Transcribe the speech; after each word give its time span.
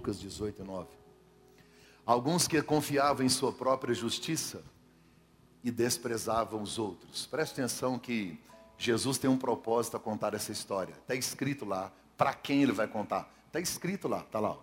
Lucas 0.00 0.18
18, 0.18 0.64
9. 0.64 0.88
Alguns 2.06 2.48
que 2.48 2.62
confiavam 2.62 3.24
em 3.24 3.28
sua 3.28 3.52
própria 3.52 3.94
justiça 3.94 4.62
e 5.62 5.70
desprezavam 5.70 6.62
os 6.62 6.78
outros. 6.78 7.26
Preste 7.26 7.52
atenção 7.52 7.98
que 7.98 8.40
Jesus 8.78 9.18
tem 9.18 9.28
um 9.28 9.36
propósito 9.36 9.98
a 9.98 10.00
contar 10.00 10.32
essa 10.32 10.50
história. 10.52 10.94
Está 10.94 11.14
escrito 11.14 11.66
lá 11.66 11.92
para 12.16 12.32
quem 12.32 12.62
ele 12.62 12.72
vai 12.72 12.88
contar. 12.88 13.30
Está 13.46 13.60
escrito 13.60 14.08
lá, 14.08 14.20
está 14.20 14.40
lá. 14.40 14.56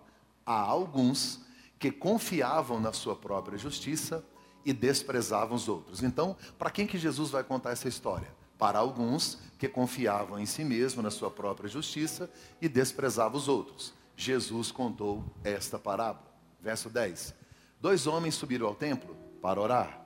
Há 0.44 0.60
alguns 0.60 1.46
que 1.78 1.92
confiavam 1.92 2.80
na 2.80 2.92
sua 2.92 3.16
própria 3.16 3.60
justiça 3.60 4.26
e 4.66 4.74
desprezavam 4.74 5.56
os 5.56 5.70
outros. 5.70 6.02
Então, 6.02 6.36
para 6.58 6.72
quem 6.72 6.88
que 6.88 6.98
Jesus 6.98 7.30
vai 7.30 7.44
contar 7.44 7.74
essa 7.74 7.88
história? 7.88 8.36
Para 8.58 8.80
alguns 8.80 9.38
que 9.60 9.70
confiavam 9.70 10.40
em 10.40 10.48
si 10.48 10.64
mesmo, 10.64 11.04
na 11.04 11.12
sua 11.12 11.30
própria 11.30 11.70
justiça 11.70 12.28
e 12.60 12.68
desprezavam 12.68 13.38
os 13.38 13.48
outros. 13.48 13.94
Jesus 14.18 14.72
contou 14.72 15.24
esta 15.44 15.78
parábola. 15.78 16.26
Verso 16.60 16.90
10. 16.90 17.36
Dois 17.80 18.08
homens 18.08 18.34
subiram 18.34 18.66
ao 18.66 18.74
templo 18.74 19.16
para 19.42 19.62
orar. 19.62 20.04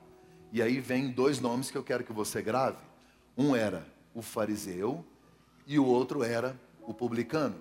E 0.51 0.61
aí 0.61 0.81
vem 0.81 1.09
dois 1.09 1.39
nomes 1.39 1.71
que 1.71 1.77
eu 1.77 1.83
quero 1.83 2.03
que 2.03 2.11
você 2.11 2.41
grave. 2.41 2.77
Um 3.37 3.55
era 3.55 3.87
o 4.13 4.21
fariseu 4.21 5.05
e 5.65 5.79
o 5.79 5.85
outro 5.85 6.23
era 6.23 6.59
o 6.81 6.93
publicano. 6.93 7.55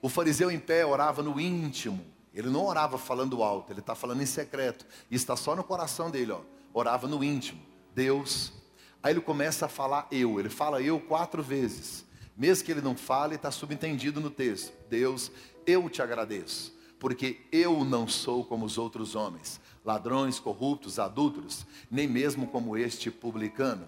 O 0.00 0.08
fariseu 0.08 0.50
em 0.50 0.58
pé 0.58 0.86
orava 0.86 1.22
no 1.22 1.38
íntimo. 1.38 2.02
Ele 2.32 2.48
não 2.48 2.64
orava 2.64 2.96
falando 2.96 3.42
alto, 3.42 3.72
ele 3.72 3.80
está 3.80 3.94
falando 3.94 4.22
em 4.22 4.26
secreto. 4.26 4.86
E 5.10 5.16
está 5.16 5.36
só 5.36 5.54
no 5.54 5.62
coração 5.62 6.10
dele, 6.10 6.32
ó. 6.32 6.40
Orava 6.72 7.06
no 7.06 7.22
íntimo. 7.22 7.60
Deus. 7.94 8.54
Aí 9.02 9.12
ele 9.12 9.20
começa 9.20 9.66
a 9.66 9.68
falar 9.68 10.08
eu. 10.10 10.40
Ele 10.40 10.48
fala 10.48 10.80
eu 10.80 10.98
quatro 10.98 11.42
vezes. 11.42 12.06
Mesmo 12.40 12.64
que 12.64 12.72
ele 12.72 12.80
não 12.80 12.96
fale, 12.96 13.34
está 13.34 13.50
subentendido 13.50 14.18
no 14.18 14.30
texto. 14.30 14.72
Deus, 14.88 15.30
eu 15.66 15.90
te 15.90 16.00
agradeço, 16.00 16.74
porque 16.98 17.42
eu 17.52 17.84
não 17.84 18.08
sou 18.08 18.42
como 18.46 18.64
os 18.64 18.78
outros 18.78 19.14
homens, 19.14 19.60
ladrões, 19.84 20.40
corruptos, 20.40 20.98
adúlteros, 20.98 21.66
nem 21.90 22.08
mesmo 22.08 22.46
como 22.46 22.78
este 22.78 23.10
publicano. 23.10 23.86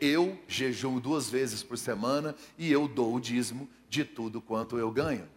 Eu 0.00 0.38
jejuo 0.46 1.00
duas 1.00 1.28
vezes 1.28 1.64
por 1.64 1.76
semana 1.76 2.36
e 2.56 2.70
eu 2.70 2.86
dou 2.86 3.12
o 3.12 3.20
dízimo 3.20 3.68
de 3.88 4.04
tudo 4.04 4.40
quanto 4.40 4.78
eu 4.78 4.88
ganho. 4.92 5.28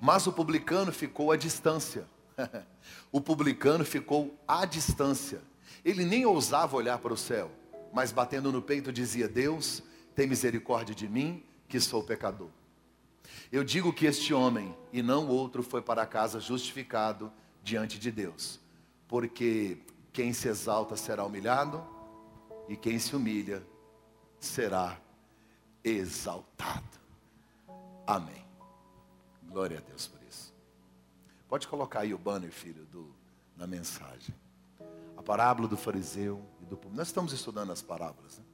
Mas 0.00 0.26
o 0.26 0.32
publicano 0.32 0.92
ficou 0.92 1.30
à 1.30 1.36
distância. 1.36 2.06
o 3.12 3.20
publicano 3.20 3.84
ficou 3.84 4.34
à 4.48 4.64
distância. 4.64 5.42
Ele 5.84 6.06
nem 6.06 6.24
ousava 6.24 6.74
olhar 6.74 6.96
para 7.00 7.12
o 7.12 7.18
céu, 7.18 7.50
mas 7.92 8.12
batendo 8.12 8.50
no 8.50 8.62
peito 8.62 8.90
dizia: 8.90 9.28
Deus, 9.28 9.82
tem 10.14 10.26
misericórdia 10.26 10.94
de 10.94 11.08
mim, 11.08 11.44
que 11.68 11.80
sou 11.80 12.02
pecador. 12.02 12.48
Eu 13.50 13.64
digo 13.64 13.92
que 13.92 14.06
este 14.06 14.32
homem 14.32 14.76
e 14.92 15.02
não 15.02 15.28
outro 15.28 15.62
foi 15.62 15.82
para 15.82 16.06
casa 16.06 16.40
justificado 16.40 17.32
diante 17.62 17.98
de 17.98 18.10
Deus, 18.10 18.60
porque 19.08 19.78
quem 20.12 20.32
se 20.32 20.48
exalta 20.48 20.96
será 20.96 21.24
humilhado 21.24 21.84
e 22.68 22.76
quem 22.76 22.98
se 22.98 23.16
humilha 23.16 23.66
será 24.38 25.00
exaltado. 25.82 26.98
Amém. 28.06 28.44
Glória 29.42 29.78
a 29.78 29.80
Deus 29.80 30.06
por 30.06 30.22
isso. 30.22 30.52
Pode 31.48 31.66
colocar 31.68 32.00
aí 32.00 32.12
o 32.12 32.18
banner, 32.18 32.50
filho, 32.50 32.84
do, 32.86 33.14
na 33.56 33.66
mensagem. 33.66 34.34
A 35.16 35.22
parábola 35.22 35.68
do 35.68 35.76
fariseu 35.76 36.44
e 36.60 36.66
do 36.66 36.78
Nós 36.92 37.08
estamos 37.08 37.32
estudando 37.32 37.72
as 37.72 37.80
parábolas. 37.80 38.38
Né? 38.38 38.44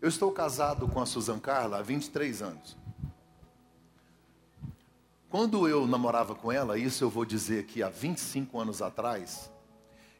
Eu 0.00 0.08
estou 0.08 0.32
casado 0.32 0.88
com 0.88 0.98
a 1.00 1.04
Susan 1.04 1.38
Carla 1.38 1.78
há 1.78 1.82
23 1.82 2.40
anos. 2.40 2.76
Quando 5.28 5.68
eu 5.68 5.86
namorava 5.86 6.34
com 6.34 6.50
ela, 6.50 6.78
isso 6.78 7.04
eu 7.04 7.10
vou 7.10 7.24
dizer 7.26 7.66
que 7.66 7.82
há 7.82 7.90
25 7.90 8.58
anos 8.58 8.80
atrás, 8.80 9.50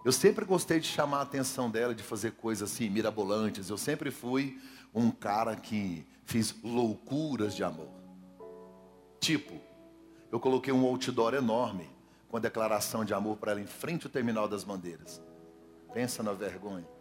eu 0.04 0.12
sempre 0.12 0.44
gostei 0.44 0.80
de 0.80 0.86
chamar 0.86 1.18
a 1.18 1.22
atenção 1.22 1.70
dela, 1.70 1.94
de 1.94 2.02
fazer 2.02 2.32
coisas 2.32 2.70
assim, 2.70 2.90
mirabolantes. 2.90 3.70
Eu 3.70 3.78
sempre 3.78 4.10
fui 4.10 4.60
um 4.94 5.10
cara 5.10 5.56
que 5.56 6.06
fiz 6.26 6.54
loucuras 6.62 7.56
de 7.56 7.64
amor. 7.64 7.88
Tipo, 9.18 9.54
eu 10.30 10.38
coloquei 10.38 10.72
um 10.72 10.84
outdoor 10.84 11.32
enorme 11.32 11.88
com 12.28 12.36
a 12.36 12.40
declaração 12.40 13.04
de 13.04 13.14
amor 13.14 13.38
para 13.38 13.52
ela 13.52 13.60
em 13.60 13.66
frente 13.66 14.06
ao 14.06 14.12
terminal 14.12 14.46
das 14.46 14.62
bandeiras. 14.62 15.22
Pensa 15.92 16.22
na 16.22 16.34
vergonha. 16.34 16.99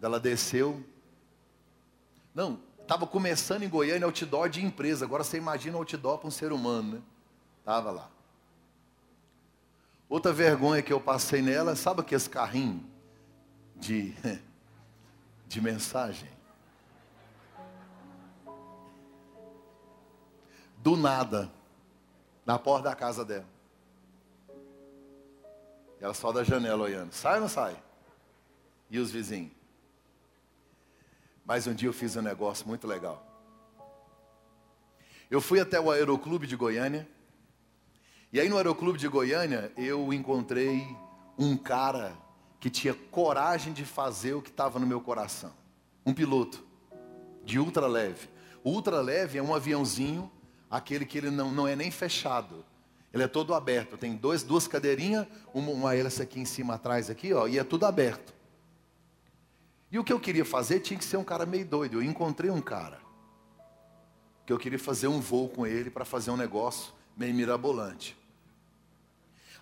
Ela 0.00 0.20
desceu. 0.20 0.82
Não, 2.34 2.60
estava 2.80 3.06
começando 3.06 3.62
em 3.62 3.68
Goiânia 3.68 4.06
outdoor 4.06 4.48
de 4.48 4.64
empresa. 4.64 5.04
Agora 5.04 5.24
você 5.24 5.36
imagina 5.36 5.76
outdoor 5.76 6.18
para 6.18 6.28
um 6.28 6.30
ser 6.30 6.52
humano, 6.52 6.96
né? 6.96 7.02
Estava 7.60 7.90
lá. 7.90 8.10
Outra 10.08 10.32
vergonha 10.32 10.82
que 10.82 10.92
eu 10.92 11.00
passei 11.00 11.42
nela, 11.42 11.76
sabe 11.76 12.00
aqueles 12.00 12.26
carrinhos 12.26 12.82
de, 13.76 14.14
de 15.46 15.60
mensagem? 15.60 16.30
Do 20.78 20.96
nada, 20.96 21.50
na 22.46 22.58
porta 22.58 22.88
da 22.88 22.94
casa 22.94 23.24
dela. 23.24 23.44
Ela 26.00 26.14
só 26.14 26.32
da 26.32 26.44
janela 26.44 26.84
olhando. 26.84 27.12
Sai 27.12 27.34
ou 27.34 27.40
não 27.42 27.48
sai? 27.48 27.76
E 28.88 28.98
os 28.98 29.10
vizinhos? 29.10 29.57
Mas 31.48 31.66
um 31.66 31.72
dia 31.72 31.88
eu 31.88 31.94
fiz 31.94 32.14
um 32.14 32.20
negócio 32.20 32.68
muito 32.68 32.86
legal. 32.86 33.26
Eu 35.30 35.40
fui 35.40 35.58
até 35.58 35.80
o 35.80 35.90
Aeroclube 35.90 36.46
de 36.46 36.54
Goiânia 36.54 37.08
e 38.30 38.38
aí 38.38 38.50
no 38.50 38.58
Aeroclube 38.58 38.98
de 38.98 39.08
Goiânia 39.08 39.72
eu 39.74 40.12
encontrei 40.12 40.86
um 41.38 41.56
cara 41.56 42.12
que 42.60 42.68
tinha 42.68 42.92
coragem 42.92 43.72
de 43.72 43.86
fazer 43.86 44.34
o 44.34 44.42
que 44.42 44.50
estava 44.50 44.78
no 44.78 44.86
meu 44.86 45.00
coração. 45.00 45.50
Um 46.04 46.12
piloto 46.12 46.62
de 47.46 47.58
ultra 47.58 47.86
leve. 47.86 48.28
O 48.62 48.70
ultra 48.70 49.00
leve 49.00 49.38
é 49.38 49.42
um 49.42 49.54
aviãozinho, 49.54 50.30
aquele 50.70 51.06
que 51.06 51.16
ele 51.16 51.30
não, 51.30 51.50
não 51.50 51.66
é 51.66 51.74
nem 51.74 51.90
fechado. 51.90 52.62
Ele 53.10 53.22
é 53.22 53.28
todo 53.28 53.54
aberto. 53.54 53.96
Tem 53.96 54.14
dois, 54.14 54.42
duas 54.42 54.68
cadeirinhas, 54.68 55.26
uma, 55.54 55.70
uma 55.70 55.92
aqui 55.92 56.40
em 56.40 56.44
cima 56.44 56.74
atrás 56.74 57.08
aqui, 57.08 57.32
ó, 57.32 57.48
e 57.48 57.58
é 57.58 57.64
tudo 57.64 57.86
aberto. 57.86 58.37
E 59.90 59.98
o 59.98 60.04
que 60.04 60.12
eu 60.12 60.20
queria 60.20 60.44
fazer 60.44 60.80
tinha 60.80 60.98
que 60.98 61.04
ser 61.04 61.16
um 61.16 61.24
cara 61.24 61.46
meio 61.46 61.64
doido. 61.64 61.94
Eu 61.98 62.02
encontrei 62.02 62.50
um 62.50 62.60
cara 62.60 63.00
que 64.44 64.52
eu 64.52 64.58
queria 64.58 64.78
fazer 64.78 65.08
um 65.08 65.20
voo 65.20 65.48
com 65.48 65.66
ele 65.66 65.90
para 65.90 66.04
fazer 66.04 66.30
um 66.30 66.36
negócio 66.36 66.92
meio 67.16 67.34
mirabolante. 67.34 68.16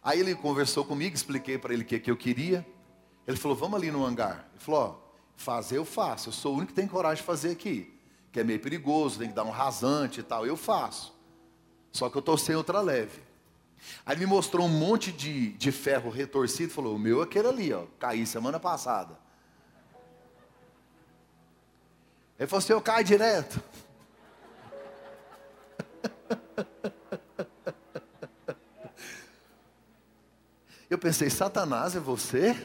Aí 0.03 0.21
ele 0.21 0.35
conversou 0.35 0.85
comigo, 0.85 1.17
expliquei 1.17 1.59
para 1.59 1.75
ele 1.75 1.83
o 1.83 1.87
que, 1.87 1.99
que 1.99 2.11
eu 2.11 2.17
queria. 2.17 2.65
Ele 3.27 3.37
falou: 3.37 3.57
Vamos 3.57 3.77
ali 3.77 3.91
no 3.91 4.05
hangar. 4.05 4.49
Ele 4.53 4.63
falou: 4.63 4.81
Ó, 4.81 5.17
fazer 5.37 5.79
eu 5.79 5.85
faço. 5.85 6.29
Eu 6.29 6.33
sou 6.33 6.53
o 6.53 6.57
único 6.59 6.69
que 6.69 6.75
tem 6.75 6.87
coragem 6.87 7.23
de 7.23 7.27
fazer 7.27 7.51
aqui. 7.51 7.93
Que 8.31 8.41
é 8.41 8.45
meio 8.45 8.61
perigoso, 8.61 9.19
tem 9.19 9.29
que 9.29 9.35
dar 9.35 9.45
um 9.45 9.51
rasante 9.51 10.21
e 10.21 10.23
tal. 10.23 10.47
Eu 10.47 10.57
faço. 10.57 11.13
Só 11.91 12.09
que 12.09 12.17
eu 12.17 12.21
estou 12.21 12.37
sem 12.37 12.55
outra 12.55 12.81
leve. 12.81 13.21
Aí 14.05 14.15
ele 14.15 14.27
me 14.27 14.31
mostrou 14.31 14.67
um 14.67 14.69
monte 14.69 15.11
de, 15.11 15.53
de 15.53 15.73
ferro 15.73 16.11
retorcido. 16.11 16.73
Falou: 16.73 16.95
O 16.95 16.99
meu 16.99 17.21
é 17.21 17.25
aquele 17.25 17.49
ali, 17.49 17.73
ó. 17.73 17.87
Caí 17.99 18.27
semana 18.27 18.61
passada. 18.61 19.26
Ele 22.39 22.47
falou 22.47 22.59
assim: 22.59 22.73
Eu 22.73 22.81
caio 22.81 23.05
direto. 23.05 23.63
Eu 30.89 30.99
pensei, 30.99 31.28
Satanás 31.28 31.97
é 31.97 32.01
você? 32.01 32.57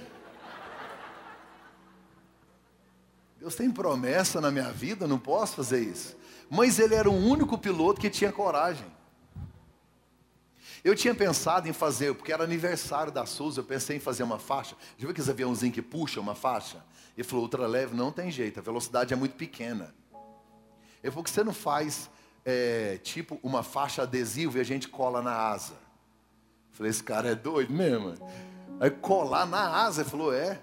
Deus 3.40 3.56
tem 3.56 3.72
promessa 3.72 4.40
na 4.40 4.52
minha 4.52 4.72
vida, 4.72 5.08
não 5.08 5.18
posso 5.18 5.56
fazer 5.56 5.80
isso. 5.80 6.16
Mas 6.48 6.78
ele 6.78 6.94
era 6.94 7.10
o 7.10 7.16
único 7.16 7.58
piloto 7.58 8.00
que 8.00 8.10
tinha 8.10 8.32
coragem. 8.32 8.86
Eu 10.84 10.96
tinha 10.96 11.14
pensado 11.14 11.70
em 11.70 11.74
fazer, 11.74 12.14
porque 12.16 12.34
era 12.34 12.44
aniversário 12.44 13.12
da 13.12 13.26
Souza, 13.26 13.60
eu 13.60 13.64
pensei 13.64 13.98
em 13.98 14.00
fazer 14.00 14.24
uma 14.24 14.40
faixa. 14.40 14.76
Já 14.98 15.02
viu 15.02 15.12
aqueles 15.12 15.30
aviãozinhos 15.30 15.76
que 15.76 15.82
puxam 15.82 16.24
uma 16.24 16.34
faixa? 16.34 16.84
Ele 17.16 17.24
falou, 17.24 17.44
ultra 17.44 17.68
leve 17.68 17.96
não 17.96 18.12
tem 18.12 18.32
jeito, 18.32 18.60
a 18.60 18.64
velocidade 18.64 19.14
é 19.14 19.16
muito 19.16 19.36
pequena. 19.36 19.94
Ele 21.04 21.12
falou 21.12 21.24
que 21.24 21.30
você 21.30 21.44
não 21.44 21.54
faz 21.54 22.10
é, 22.44 23.00
tipo 23.04 23.40
uma 23.44 23.62
faixa 23.62 24.04
adesiva 24.04 24.58
e 24.58 24.62
a 24.62 24.64
gente 24.64 24.88
cola 24.88 25.22
na 25.22 25.36
asa. 25.36 25.76
Falei, 26.72 26.90
esse 26.90 27.04
cara 27.04 27.30
é 27.30 27.36
doido 27.36 27.72
mesmo. 27.72 28.16
Aí 28.80 28.90
colar 28.90 29.46
na 29.46 29.84
asa, 29.84 30.02
ele 30.02 30.10
falou, 30.10 30.34
é. 30.34 30.60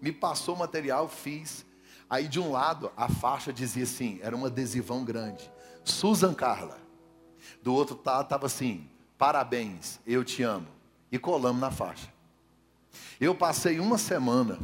Me 0.00 0.10
passou 0.10 0.54
o 0.54 0.58
material, 0.58 1.08
fiz. 1.08 1.64
Aí 2.08 2.26
de 2.26 2.40
um 2.40 2.50
lado, 2.50 2.90
a 2.96 3.08
faixa 3.08 3.52
dizia 3.52 3.84
assim, 3.84 4.18
era 4.22 4.36
um 4.36 4.44
adesivão 4.44 5.04
grande. 5.04 5.48
Susan 5.84 6.34
Carla. 6.34 6.78
Do 7.62 7.74
outro 7.74 7.94
estava 7.94 8.46
assim, 8.46 8.88
parabéns, 9.20 10.00
eu 10.06 10.24
te 10.24 10.42
amo. 10.42 10.66
E 11.12 11.18
colamos 11.18 11.60
na 11.60 11.70
faixa. 11.70 12.10
Eu 13.20 13.34
passei 13.34 13.78
uma 13.78 13.98
semana 13.98 14.58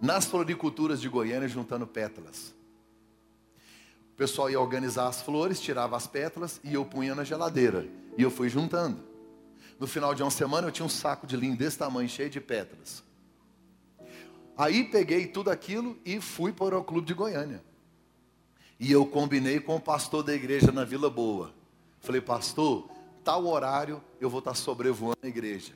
nas 0.00 0.24
floriculturas 0.24 0.98
de 0.98 1.10
Goiânia 1.10 1.46
juntando 1.46 1.86
pétalas. 1.86 2.54
pessoal 4.16 4.48
ia 4.48 4.58
organizar 4.58 5.08
as 5.08 5.20
flores, 5.20 5.60
tirava 5.60 5.94
as 5.94 6.06
pétalas 6.06 6.58
e 6.64 6.72
eu 6.72 6.86
punha 6.86 7.14
na 7.14 7.22
geladeira. 7.22 7.86
E 8.16 8.22
eu 8.22 8.30
fui 8.30 8.48
juntando. 8.48 8.98
No 9.78 9.86
final 9.86 10.14
de 10.14 10.22
uma 10.22 10.30
semana 10.30 10.68
eu 10.68 10.72
tinha 10.72 10.86
um 10.86 10.88
saco 10.88 11.26
de 11.26 11.36
linho 11.36 11.56
desse 11.56 11.76
tamanho, 11.76 12.08
cheio 12.08 12.30
de 12.30 12.40
pétalas. 12.40 13.04
Aí 14.56 14.84
peguei 14.84 15.26
tudo 15.26 15.50
aquilo 15.50 15.98
e 16.02 16.18
fui 16.18 16.50
para 16.50 16.78
o 16.78 16.84
Clube 16.84 17.06
de 17.06 17.12
Goiânia. 17.12 17.62
E 18.80 18.90
eu 18.90 19.04
combinei 19.04 19.60
com 19.60 19.76
o 19.76 19.80
pastor 19.80 20.22
da 20.22 20.32
igreja 20.32 20.72
na 20.72 20.84
Vila 20.84 21.10
Boa. 21.10 21.52
Falei, 22.00 22.20
pastor, 22.20 22.90
tal 23.22 23.46
horário 23.46 24.02
eu 24.20 24.28
vou 24.30 24.38
estar 24.40 24.54
sobrevoando 24.54 25.18
a 25.22 25.26
igreja. 25.26 25.74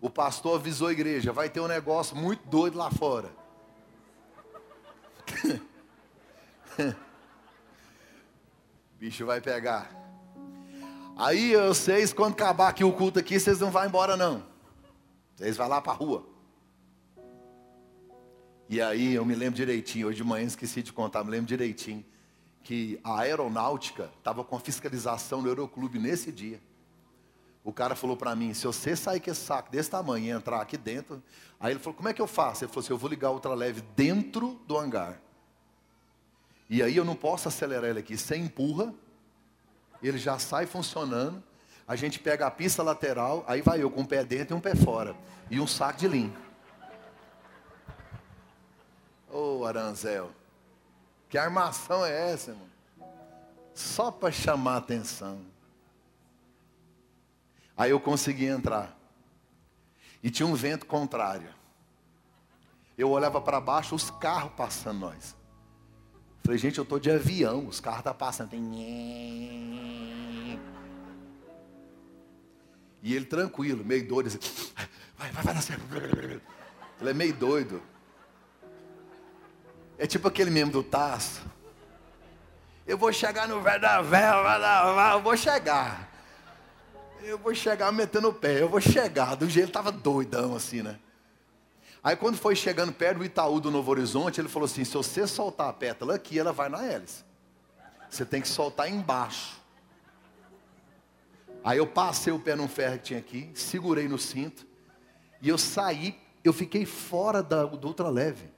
O 0.00 0.10
pastor 0.10 0.58
avisou 0.58 0.88
a 0.88 0.92
igreja, 0.92 1.32
vai 1.32 1.48
ter 1.48 1.60
um 1.60 1.68
negócio 1.68 2.16
muito 2.16 2.46
doido 2.48 2.76
lá 2.76 2.90
fora. 2.90 3.30
Bicho 8.98 9.24
vai 9.26 9.40
pegar. 9.40 9.90
Aí 11.16 11.54
vocês, 11.56 12.12
quando 12.12 12.32
acabar 12.32 12.68
aqui 12.68 12.82
o 12.82 12.92
culto 12.92 13.18
aqui, 13.18 13.38
vocês 13.38 13.60
não 13.60 13.70
vão 13.70 13.84
embora 13.84 14.16
não. 14.16 14.42
Vocês 15.36 15.56
vão 15.56 15.68
lá 15.68 15.80
para 15.80 15.92
a 15.92 15.96
rua. 15.96 16.26
E 18.68 18.80
aí 18.80 19.14
eu 19.14 19.24
me 19.24 19.34
lembro 19.34 19.54
direitinho, 19.54 20.06
hoje 20.08 20.16
de 20.16 20.24
manhã 20.24 20.46
esqueci 20.46 20.82
de 20.82 20.92
contar, 20.92 21.22
me 21.22 21.30
lembro 21.30 21.46
direitinho, 21.46 22.04
que 22.62 22.98
a 23.04 23.20
aeronáutica 23.20 24.10
estava 24.18 24.42
com 24.42 24.58
fiscalização 24.58 25.42
no 25.42 25.48
Euroclube 25.48 25.98
nesse 25.98 26.32
dia. 26.32 26.60
O 27.64 27.72
cara 27.72 27.94
falou 27.94 28.16
para 28.16 28.34
mim, 28.34 28.52
se 28.54 28.66
você 28.66 28.96
sair 28.96 29.20
com 29.20 29.30
esse 29.30 29.40
saco 29.40 29.70
desse 29.70 29.88
tamanho 29.88 30.26
e 30.26 30.30
entrar 30.30 30.60
aqui 30.60 30.76
dentro, 30.76 31.22
aí 31.60 31.72
ele 31.72 31.78
falou, 31.78 31.94
como 31.94 32.08
é 32.08 32.12
que 32.12 32.20
eu 32.20 32.26
faço? 32.26 32.64
Ele 32.64 32.72
falou 32.72 32.84
assim, 32.84 32.92
eu 32.92 32.98
vou 32.98 33.08
ligar 33.08 33.28
a 33.28 33.32
ultraleve 33.32 33.82
dentro 33.94 34.60
do 34.66 34.76
hangar. 34.76 35.20
E 36.68 36.82
aí 36.82 36.96
eu 36.96 37.04
não 37.04 37.14
posso 37.14 37.46
acelerar 37.48 37.90
ele 37.90 38.00
aqui, 38.00 38.16
você 38.16 38.36
empurra, 38.36 38.92
ele 40.02 40.18
já 40.18 40.38
sai 40.38 40.66
funcionando, 40.66 41.42
a 41.86 41.94
gente 41.94 42.18
pega 42.18 42.46
a 42.46 42.50
pista 42.50 42.82
lateral, 42.82 43.44
aí 43.46 43.60
vai 43.60 43.82
eu 43.82 43.90
com 43.90 44.00
um 44.00 44.06
pé 44.06 44.24
dentro 44.24 44.56
e 44.56 44.58
um 44.58 44.60
pé 44.60 44.74
fora, 44.74 45.14
e 45.50 45.60
um 45.60 45.66
saco 45.66 46.00
de 46.00 46.08
linho. 46.08 46.36
Ô 49.30 49.60
oh, 49.60 49.66
Aranzel, 49.66 50.30
que 51.28 51.38
armação 51.38 52.04
é 52.04 52.32
essa, 52.32 52.50
irmão? 52.50 52.68
Só 53.72 54.10
para 54.10 54.32
chamar 54.32 54.78
atenção. 54.78 55.51
Aí 57.82 57.90
eu 57.90 57.98
consegui 57.98 58.46
entrar. 58.46 58.96
E 60.22 60.30
tinha 60.30 60.46
um 60.46 60.54
vento 60.54 60.86
contrário. 60.86 61.48
Eu 62.96 63.10
olhava 63.10 63.40
para 63.40 63.60
baixo, 63.60 63.96
os 63.96 64.08
carros 64.08 64.52
passando 64.56 65.00
nós. 65.00 65.34
Falei, 66.44 66.58
gente, 66.58 66.78
eu 66.78 66.84
estou 66.84 67.00
de 67.00 67.10
avião, 67.10 67.66
os 67.66 67.80
carros 67.80 67.98
estão 67.98 68.12
tá 68.12 68.18
passando. 68.18 68.50
Tem... 68.50 68.62
E 73.04 73.16
ele 73.16 73.24
tranquilo, 73.24 73.84
meio 73.84 74.06
doido, 74.06 74.28
assim, 74.28 74.38
vai, 75.18 75.32
vai, 75.32 75.42
vai 75.42 75.54
dar 75.54 75.60
certo. 75.60 75.82
Ele 77.00 77.10
é 77.10 77.12
meio 77.12 77.34
doido. 77.34 77.82
É 79.98 80.06
tipo 80.06 80.28
aquele 80.28 80.52
mesmo 80.52 80.70
do 80.70 80.84
Taço. 80.84 81.42
Eu 82.86 82.96
vou 82.96 83.12
chegar 83.12 83.48
no 83.48 83.60
velho 83.60 83.80
da 83.80 84.00
vela, 84.02 85.14
eu 85.14 85.20
vou 85.20 85.36
chegar. 85.36 86.11
Eu 87.24 87.38
vou 87.38 87.54
chegar 87.54 87.92
metendo 87.92 88.28
o 88.28 88.34
pé, 88.34 88.60
eu 88.60 88.68
vou 88.68 88.80
chegar. 88.80 89.36
Do 89.36 89.46
jeito 89.46 89.66
ele 89.66 89.70
estava 89.70 89.92
doidão 89.92 90.56
assim, 90.56 90.82
né? 90.82 90.98
Aí 92.02 92.16
quando 92.16 92.36
foi 92.36 92.56
chegando 92.56 92.92
perto 92.92 93.18
do 93.18 93.24
Itaú 93.24 93.60
do 93.60 93.70
Novo 93.70 93.90
Horizonte, 93.92 94.40
ele 94.40 94.48
falou 94.48 94.66
assim: 94.66 94.84
se 94.84 94.92
você 94.92 95.26
soltar 95.26 95.68
a 95.68 95.72
pétala 95.72 96.16
aqui, 96.16 96.38
ela 96.38 96.52
vai 96.52 96.68
na 96.68 96.84
hélice. 96.84 97.24
Você 98.10 98.24
tem 98.24 98.42
que 98.42 98.48
soltar 98.48 98.90
embaixo. 98.90 99.60
Aí 101.64 101.78
eu 101.78 101.86
passei 101.86 102.32
o 102.32 102.40
pé 102.40 102.56
num 102.56 102.66
ferro 102.66 102.98
que 102.98 103.04
tinha 103.04 103.18
aqui, 103.20 103.50
segurei 103.54 104.08
no 104.08 104.18
cinto, 104.18 104.66
e 105.40 105.48
eu 105.48 105.56
saí, 105.56 106.18
eu 106.42 106.52
fiquei 106.52 106.84
fora 106.84 107.40
da, 107.40 107.64
do 107.64 107.86
ultraleve, 107.86 108.50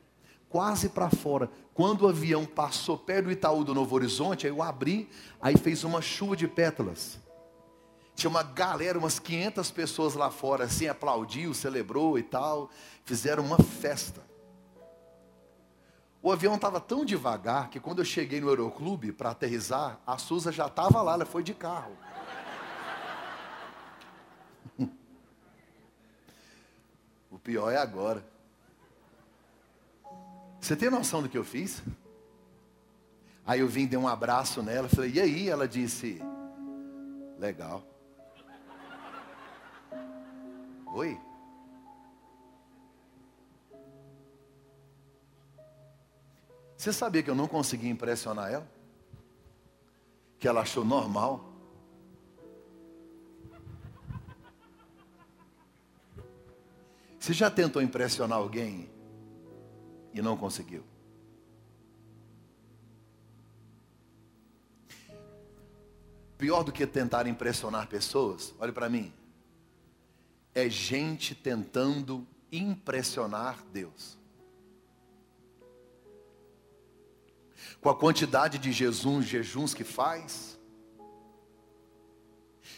quase 0.49 0.89
para 0.89 1.11
fora. 1.11 1.51
Quando 1.75 2.03
o 2.03 2.09
avião 2.09 2.47
passou 2.47 2.97
perto 2.97 3.27
do 3.27 3.33
Itaú 3.33 3.63
do 3.63 3.75
Novo 3.75 3.95
Horizonte, 3.95 4.47
aí 4.47 4.53
eu 4.53 4.63
abri, 4.63 5.11
aí 5.39 5.55
fez 5.59 5.85
uma 5.85 6.01
chuva 6.01 6.35
de 6.35 6.49
pétalas. 6.49 7.19
Tinha 8.15 8.31
uma 8.31 8.43
galera, 8.43 8.99
umas 8.99 9.19
500 9.19 9.71
pessoas 9.71 10.15
lá 10.15 10.31
fora, 10.31 10.65
assim, 10.65 10.87
aplaudiu, 10.87 11.53
celebrou 11.53 12.19
e 12.19 12.23
tal. 12.23 12.71
Fizeram 13.05 13.45
uma 13.45 13.59
festa. 13.59 14.23
O 16.23 16.33
avião 16.33 16.55
estava 16.55 16.81
tão 16.81 17.05
devagar 17.05 17.69
que 17.69 17.79
quando 17.79 17.99
eu 17.99 18.05
cheguei 18.05 18.41
no 18.41 18.49
Aeroclube 18.49 19.13
para 19.13 19.31
aterrizar, 19.31 20.01
a 20.07 20.17
Suza 20.17 20.51
já 20.51 20.69
estava 20.69 21.03
lá, 21.03 21.15
ela 21.15 21.27
foi 21.27 21.43
de 21.43 21.53
carro. 21.53 21.95
o 27.31 27.39
pior 27.39 27.71
é 27.71 27.77
agora. 27.77 28.25
Você 30.61 30.75
tem 30.75 30.89
noção 30.89 31.21
do 31.21 31.29
que 31.29 31.37
eu 31.37 31.45
fiz? 31.45 31.83
Aí 33.45 33.61
eu 33.61 33.69
vim, 33.69 33.87
dei 33.87 33.99
um 33.99 34.09
abraço 34.09 34.63
nela, 34.63 34.89
falei, 34.89 35.11
e 35.11 35.21
aí? 35.21 35.51
Ela 35.51 35.69
disse, 35.69 36.23
legal. 37.39 37.85
Oi? 40.95 41.21
Você 46.77 46.93
sabia 46.93 47.21
que 47.21 47.29
eu 47.29 47.35
não 47.35 47.49
consegui 47.49 47.89
impressionar 47.89 48.53
ela? 48.53 48.69
Que 50.39 50.47
ela 50.47 50.61
achou 50.61 50.85
normal? 50.85 51.53
Você 57.19 57.33
já 57.33 57.51
tentou 57.51 57.83
impressionar 57.83 58.39
alguém 58.39 58.89
e 60.13 60.23
não 60.23 60.37
conseguiu? 60.37 60.85
Pior 66.39 66.63
do 66.63 66.71
que 66.71 66.87
tentar 66.87 67.27
impressionar 67.27 67.89
pessoas, 67.89 68.55
olhe 68.61 68.71
para 68.71 68.89
mim 68.89 69.13
é 70.55 70.69
gente 70.69 71.35
tentando 71.35 72.27
impressionar 72.53 73.63
Deus. 73.73 74.17
Com 77.81 77.89
a 77.91 77.97
quantidade 77.97 78.59
de 78.59 78.73
jejuns, 78.73 79.27
jejuns 79.27 79.75
que 79.75 79.85
faz. 79.85 80.59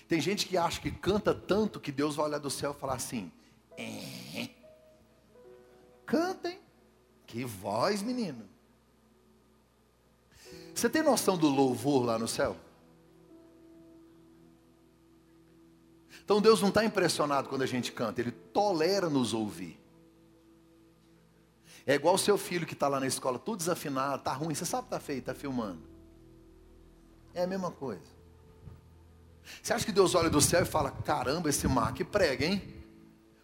Tem 0.08 0.20
gente 0.20 0.46
que 0.46 0.56
acha 0.56 0.80
que 0.80 0.90
canta 0.90 1.34
tanto 1.34 1.78
que 1.78 1.92
Deus 1.92 2.16
vai 2.16 2.26
olhar 2.26 2.38
do 2.38 2.50
céu 2.50 2.74
e 2.76 2.80
falar 2.80 2.94
assim: 2.94 3.30
é, 3.76 4.48
cantem, 6.06 6.58
que 7.26 7.44
voz, 7.44 8.02
menino. 8.02 8.48
Você 10.74 10.88
tem 10.88 11.02
noção 11.02 11.36
do 11.36 11.48
louvor 11.48 12.04
lá 12.04 12.18
no 12.18 12.28
céu? 12.28 12.56
Então 16.26 16.40
Deus 16.40 16.60
não 16.60 16.70
está 16.70 16.84
impressionado 16.84 17.48
quando 17.48 17.62
a 17.62 17.66
gente 17.66 17.92
canta, 17.92 18.20
Ele 18.20 18.32
tolera 18.32 19.08
nos 19.08 19.32
ouvir. 19.32 19.80
É 21.86 21.94
igual 21.94 22.16
o 22.16 22.18
seu 22.18 22.36
filho 22.36 22.66
que 22.66 22.72
está 22.72 22.88
lá 22.88 22.98
na 22.98 23.06
escola, 23.06 23.38
tudo 23.38 23.58
desafinado, 23.58 24.16
está 24.16 24.32
ruim, 24.32 24.52
você 24.52 24.66
sabe 24.66 24.82
que 24.82 24.86
está 24.88 24.98
feio, 24.98 25.20
está 25.20 25.32
filmando. 25.32 25.82
É 27.32 27.44
a 27.44 27.46
mesma 27.46 27.70
coisa. 27.70 28.02
Você 29.62 29.72
acha 29.72 29.86
que 29.86 29.92
Deus 29.92 30.16
olha 30.16 30.28
do 30.28 30.40
céu 30.40 30.62
e 30.62 30.64
fala: 30.64 30.90
caramba, 30.90 31.48
esse 31.48 31.68
que 31.94 32.02
prega, 32.02 32.44
hein? 32.44 32.60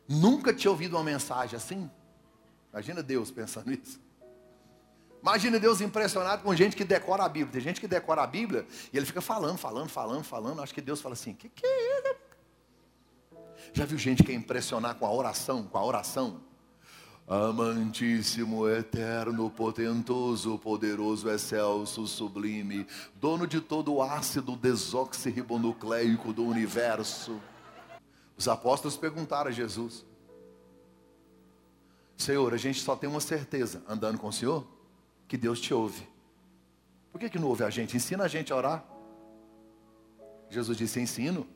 Nunca 0.09 0.53
tinha 0.53 0.73
ouvido 0.73 0.97
uma 0.97 1.05
mensagem 1.05 1.57
assim? 1.57 1.89
Imagina 2.73 3.01
Deus 3.01 3.31
pensando 3.31 3.71
nisso. 3.71 4.01
Imagina 5.23 5.61
Deus 5.61 5.81
impressionado 5.81 6.43
com 6.43 6.53
gente 6.53 6.75
que 6.75 6.85
decora 6.85 7.23
a 7.23 7.29
Bíblia. 7.29 7.53
Tem 7.53 7.61
gente 7.61 7.81
que 7.81 7.87
decora 7.87 8.23
a 8.25 8.27
Bíblia 8.27 8.67
e 8.93 8.97
ele 8.97 9.07
fica 9.07 9.21
falando, 9.21 9.57
falando, 9.57 9.89
falando, 9.89 10.25
falando. 10.25 10.61
Acho 10.61 10.75
que 10.75 10.81
Deus 10.81 11.01
fala 11.01 11.13
assim: 11.13 11.33
que 11.33 11.49
que 11.49 11.65
é 11.65 12.01
isso? 12.01 12.32
Já 13.75 13.87
viu 13.87 13.97
gente 13.97 14.19
que 14.19 14.31
quer 14.31 14.35
impressionar 14.35 14.97
com 14.97 15.07
a 15.07 15.13
oração, 15.13 15.65
com 15.65 15.79
a 15.79 15.85
oração? 15.85 16.43
Amantíssimo, 17.27 18.69
eterno, 18.69 19.49
potentoso, 19.49 20.59
poderoso, 20.59 21.31
excelso, 21.31 22.07
sublime, 22.07 22.87
dono 23.15 23.47
de 23.47 23.61
todo 23.61 23.95
o 23.95 24.03
ácido 24.03 24.57
desoxirribonucleico 24.57 26.33
do 26.33 26.45
universo. 26.45 27.41
Os 28.37 28.47
apóstolos 28.47 28.97
perguntaram 28.97 29.49
a 29.49 29.53
Jesus: 29.53 30.05
Senhor, 32.17 32.53
a 32.53 32.59
gente 32.59 32.81
só 32.81 32.95
tem 32.95 33.09
uma 33.09 33.21
certeza, 33.21 33.83
andando 33.89 34.19
com 34.19 34.29
o 34.29 34.33
Senhor, 34.33 34.67
que 35.27 35.39
Deus 35.39 35.61
te 35.61 35.73
ouve. 35.73 36.07
Por 37.11 37.19
que, 37.19 37.31
que 37.31 37.39
não 37.39 37.49
ouve 37.49 37.65
a 37.65 37.71
gente? 37.71 37.97
Ensina 37.97 38.25
a 38.25 38.29
gente 38.29 38.53
a 38.53 38.57
orar. 38.57 38.85
Jesus 40.51 40.77
disse: 40.77 41.01
Ensino. 41.01 41.47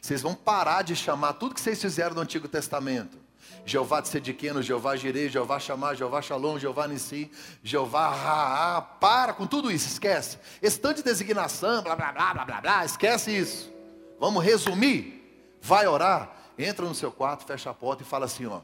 Vocês 0.00 0.22
vão 0.22 0.34
parar 0.34 0.82
de 0.82 0.94
chamar 0.94 1.34
tudo 1.34 1.54
que 1.54 1.60
vocês 1.60 1.80
fizeram 1.80 2.14
no 2.14 2.20
Antigo 2.20 2.48
Testamento. 2.48 3.18
Jeová 3.66 4.02
Tzedekeno, 4.02 4.62
Jeová 4.62 4.96
Jireh, 4.96 5.28
Jeová 5.28 5.58
Chamar, 5.58 5.94
Jeová 5.94 6.20
Shalom, 6.20 6.58
Jeová 6.58 6.86
Nissi, 6.86 7.30
Jeová 7.62 8.10
Raá, 8.10 8.82
para 8.82 9.32
com 9.32 9.46
tudo 9.46 9.70
isso, 9.70 9.88
esquece. 9.88 10.38
Esse 10.60 10.78
tanto 10.78 10.96
de 10.96 11.02
designação, 11.02 11.82
blá, 11.82 11.96
blá, 11.96 12.12
blá, 12.12 12.34
blá, 12.34 12.44
blá, 12.44 12.60
blá, 12.60 12.84
esquece 12.84 13.34
isso. 13.34 13.72
Vamos 14.20 14.44
resumir. 14.44 15.22
Vai 15.62 15.86
orar, 15.86 16.30
entra 16.58 16.84
no 16.84 16.94
seu 16.94 17.10
quarto, 17.10 17.46
fecha 17.46 17.70
a 17.70 17.74
porta 17.74 18.02
e 18.02 18.06
fala 18.06 18.26
assim, 18.26 18.44
ó. 18.44 18.60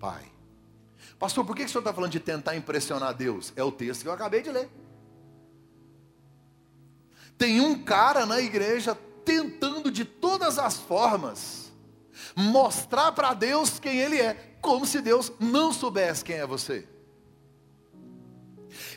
Pai. 0.00 0.24
Pastor, 1.18 1.44
por 1.44 1.54
que 1.54 1.64
o 1.64 1.68
senhor 1.68 1.80
está 1.80 1.92
falando 1.92 2.10
de 2.10 2.20
tentar 2.20 2.56
impressionar 2.56 3.12
Deus? 3.12 3.52
É 3.56 3.62
o 3.62 3.70
texto 3.70 4.02
que 4.02 4.08
eu 4.08 4.12
acabei 4.12 4.42
de 4.42 4.50
ler. 4.50 4.70
Tem 7.36 7.60
um 7.60 7.82
cara 7.82 8.24
na 8.24 8.40
igreja 8.40 8.96
tentando 9.24 9.90
de 9.90 10.04
todas 10.04 10.58
as 10.58 10.76
formas 10.76 11.72
mostrar 12.36 13.12
para 13.12 13.34
Deus 13.34 13.78
quem 13.78 13.98
Ele 13.98 14.20
é, 14.20 14.56
como 14.60 14.86
se 14.86 15.00
Deus 15.00 15.32
não 15.38 15.72
soubesse 15.72 16.24
quem 16.24 16.36
é 16.36 16.46
você. 16.46 16.88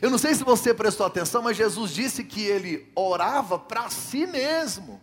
Eu 0.00 0.10
não 0.10 0.18
sei 0.18 0.34
se 0.34 0.44
você 0.44 0.72
prestou 0.72 1.06
atenção, 1.06 1.42
mas 1.42 1.56
Jesus 1.56 1.92
disse 1.92 2.22
que 2.24 2.42
ele 2.42 2.90
orava 2.94 3.58
para 3.58 3.88
si 3.90 4.26
mesmo. 4.26 5.00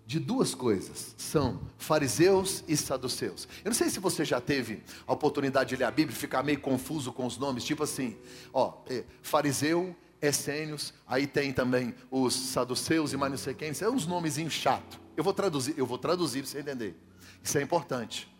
de 0.08 0.18
duas 0.18 0.54
coisas, 0.54 1.14
são 1.18 1.60
fariseus 1.76 2.64
e 2.66 2.74
saduceus. 2.78 3.46
Eu 3.62 3.68
não 3.68 3.74
sei 3.74 3.90
se 3.90 4.00
você 4.00 4.24
já 4.24 4.40
teve 4.40 4.82
a 5.06 5.12
oportunidade 5.12 5.68
de 5.68 5.76
ler 5.76 5.84
a 5.84 5.90
Bíblia 5.90 6.16
e 6.16 6.18
ficar 6.18 6.42
meio 6.42 6.58
confuso 6.58 7.12
com 7.12 7.26
os 7.26 7.36
nomes, 7.36 7.62
tipo 7.62 7.82
assim, 7.82 8.16
ó, 8.50 8.78
é, 8.88 9.04
fariseu, 9.20 9.94
essênios, 10.22 10.94
aí 11.06 11.26
tem 11.26 11.52
também 11.52 11.94
os 12.10 12.32
saduceus 12.32 13.12
e 13.12 13.18
mais 13.18 13.32
não 13.32 13.38
sei 13.38 13.52
quem, 13.52 13.70
é 13.78 13.90
uns 13.90 14.06
nomezinhos 14.06 14.54
chato. 14.54 14.98
Eu 15.14 15.22
vou 15.22 15.34
traduzir, 15.34 15.74
eu 15.76 15.84
vou 15.84 15.98
traduzir 15.98 16.40
para 16.40 16.52
você 16.52 16.60
entender. 16.60 16.96
Isso 17.44 17.58
é 17.58 17.62
importante. 17.62 18.34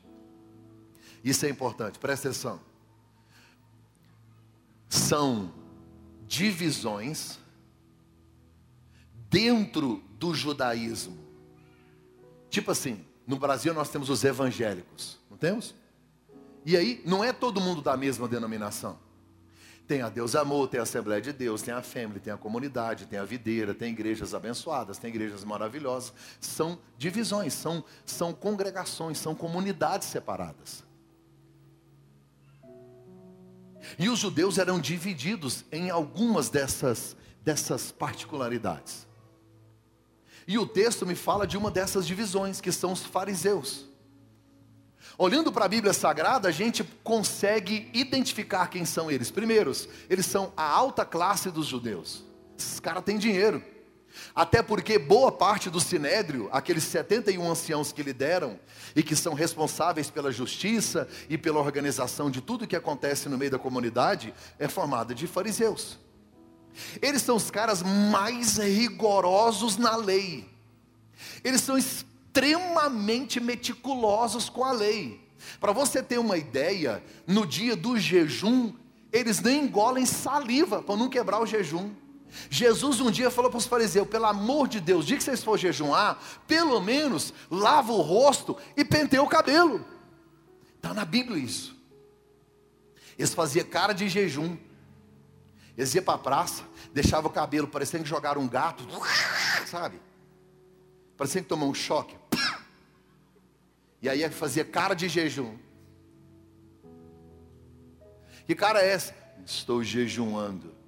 Isso 1.23 1.45
é 1.45 1.51
importante, 1.51 1.99
presta 1.99 2.29
atenção. 2.29 2.59
São 4.89 5.53
divisões 6.27 7.39
dentro 9.29 10.03
do 10.19 10.33
judaísmo 10.33 11.28
Tipo 12.59 12.73
assim, 12.73 13.05
no 13.25 13.39
Brasil 13.39 13.73
nós 13.73 13.89
temos 13.89 14.11
os 14.11 14.25
evangélicos, 14.25 15.17
não 15.31 15.37
temos? 15.37 15.77
E 16.67 16.77
aí, 16.77 17.01
não 17.07 17.23
é 17.23 17.33
todo 17.33 17.61
mundo 17.61 17.81
da 17.81 17.97
mesma 17.97 18.27
denominação. 18.27 18.99
Tem 19.87 20.03
a 20.03 20.09
Deus 20.09 20.35
Amor, 20.35 20.67
tem 20.67 20.81
a 20.81 20.83
Assembleia 20.83 21.23
de 21.23 21.33
Deus, 21.33 21.63
tem 21.63 21.73
a 21.73 21.83
Family, 21.83 22.19
tem 22.19 22.33
a 22.33 22.37
comunidade, 22.37 23.07
tem 23.07 23.17
a 23.17 23.25
videira, 23.25 23.73
tem 23.73 23.93
igrejas 23.93 24.35
abençoadas, 24.35 24.99
tem 24.99 25.09
igrejas 25.09 25.45
maravilhosas. 25.45 26.13
São 26.41 26.81
divisões, 26.97 27.55
são, 27.55 27.85
são 28.05 28.33
congregações, 28.33 29.19
são 29.19 29.37
comunidades 29.37 30.09
separadas. 30.09 30.83
E 33.97 34.09
os 34.09 34.19
judeus 34.19 34.59
eram 34.59 34.81
divididos 34.81 35.65
em 35.71 35.91
algumas 35.91 36.51
dessas, 36.51 37.17
dessas 37.45 37.93
particularidades. 37.93 39.08
E 40.49 40.59
o 40.59 40.67
texto 40.67 41.05
me 41.05 41.15
fala 41.15 41.47
de 41.47 41.59
uma 41.59 41.71
dessas 41.71 42.07
divisões, 42.07 42.59
que 42.59 42.73
são 42.73 42.91
os 42.91 43.05
fariseus. 43.05 43.85
Olhando 45.19 45.53
para 45.53 45.67
a 45.67 45.69
Bíblia 45.69 45.93
Sagrada, 45.93 46.49
a 46.49 46.51
gente 46.51 46.83
consegue 47.05 47.91
identificar 47.93 48.69
quem 48.69 48.87
são 48.87 49.11
eles. 49.11 49.31
Primeiros, 49.31 49.87
eles 50.09 50.25
são 50.25 50.51
a 50.57 50.63
alta 50.63 51.05
classe 51.05 51.51
dos 51.51 51.67
judeus. 51.67 52.25
Esses 52.59 52.81
caras 52.81 53.05
têm 53.05 53.19
dinheiro. 53.19 53.63
Até 54.35 54.63
porque 54.63 54.99
boa 54.99 55.31
parte 55.31 55.69
do 55.69 55.81
sinédrio, 55.81 56.49
aqueles 56.51 56.85
71 56.85 57.51
anciãos 57.51 57.93
que 57.93 58.03
lideram 58.03 58.59
e 58.97 59.03
que 59.03 59.15
são 59.15 59.35
responsáveis 59.35 60.09
pela 60.09 60.33
justiça 60.33 61.07
e 61.29 61.37
pela 61.37 61.61
organização 61.61 62.31
de 62.31 62.41
tudo 62.41 62.67
que 62.67 62.75
acontece 62.75 63.29
no 63.29 63.37
meio 63.37 63.51
da 63.51 63.59
comunidade, 63.59 64.33
é 64.59 64.67
formada 64.67 65.15
de 65.15 65.27
fariseus. 65.27 65.99
Eles 67.01 67.23
são 67.23 67.37
os 67.37 67.51
caras 67.51 67.83
mais 67.83 68.59
rigorosos 68.59 69.77
na 69.77 69.97
lei. 69.97 70.49
Eles 71.43 71.61
são 71.61 71.77
extremamente 71.77 73.41
meticulosos 73.41 74.49
com 74.49 74.65
a 74.65 74.73
lei. 74.73 75.27
Para 75.61 75.73
você 75.73 76.03
ter 76.03 76.19
uma 76.19 76.37
ideia, 76.37 77.03
no 77.27 77.47
dia 77.47 77.77
do 77.77 77.99
jejum, 77.99 78.73
eles 79.13 79.41
nem 79.41 79.65
engolem 79.65 80.05
saliva 80.05 80.83
para 80.83 80.97
não 80.97 81.09
quebrar 81.09 81.41
o 81.41 81.47
jejum. 81.47 81.93
Jesus 82.51 83.01
um 83.01 83.11
dia 83.11 83.31
falou 83.31 83.51
para 83.51 83.59
os 83.59 83.67
fariseus: 83.67 84.07
pelo 84.07 84.27
amor 84.27 84.69
de 84.69 84.81
Deus, 84.81 85.07
dia 85.07 85.17
que 85.17 85.23
vocês 85.23 85.43
for 85.43 85.59
jejuar, 85.59 86.19
pelo 86.47 86.81
menos 86.81 87.33
lava 87.51 87.93
o 87.93 88.03
rosto 88.03 88.57
e 88.77 88.85
penteia 88.85 89.23
o 89.23 89.29
cabelo. 89.29 89.85
Está 90.77 90.93
na 90.93 91.05
Bíblia 91.05 91.43
isso. 91.43 91.77
Eles 93.19 93.35
faziam 93.35 93.67
cara 93.67 93.93
de 93.93 94.09
jejum. 94.09 94.57
Eles 95.77 95.95
iam 95.95 96.05
para 96.05 96.15
a 96.15 96.19
praça, 96.19 96.65
deixavam 96.93 97.31
o 97.31 97.35
cabelo 97.35 97.69
parecendo 97.69 98.05
que 98.05 98.11
jogaram 98.11 98.41
um 98.41 98.49
gato, 98.49 98.85
sabe? 99.67 100.01
Parecendo 101.17 101.45
que 101.45 101.49
tomou 101.49 101.71
um 101.71 101.75
choque. 101.75 102.17
E 104.01 104.09
aí 104.09 104.29
fazia 104.31 104.65
cara 104.65 104.95
de 104.95 105.09
jejum. 105.09 105.57
Que 108.47 108.55
cara 108.55 108.81
é 108.81 108.89
essa? 108.89 109.15
Estou 109.45 109.83
jejuando. 109.83 110.79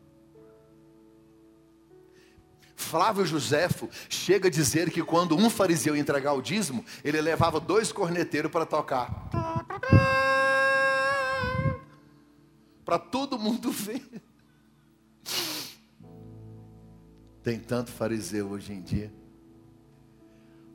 Flávio 2.75 3.27
Joséfo 3.27 3.91
chega 4.09 4.49
a 4.49 4.51
dizer 4.51 4.91
que 4.91 5.03
quando 5.03 5.37
um 5.37 5.51
fariseu 5.51 5.95
ia 5.95 6.01
entregar 6.01 6.33
o 6.33 6.41
dízimo, 6.41 6.85
ele 7.05 7.21
levava 7.21 7.61
dois 7.61 7.93
corneteiros 7.93 8.51
para 8.51 8.65
tocar. 8.65 9.29
Para 12.85 12.99
todo 12.99 13.39
mundo 13.39 13.71
ver. 13.71 14.23
Tem 17.43 17.59
tanto 17.59 17.91
fariseu 17.91 18.49
hoje 18.51 18.73
em 18.73 18.83
dia. 18.83 19.13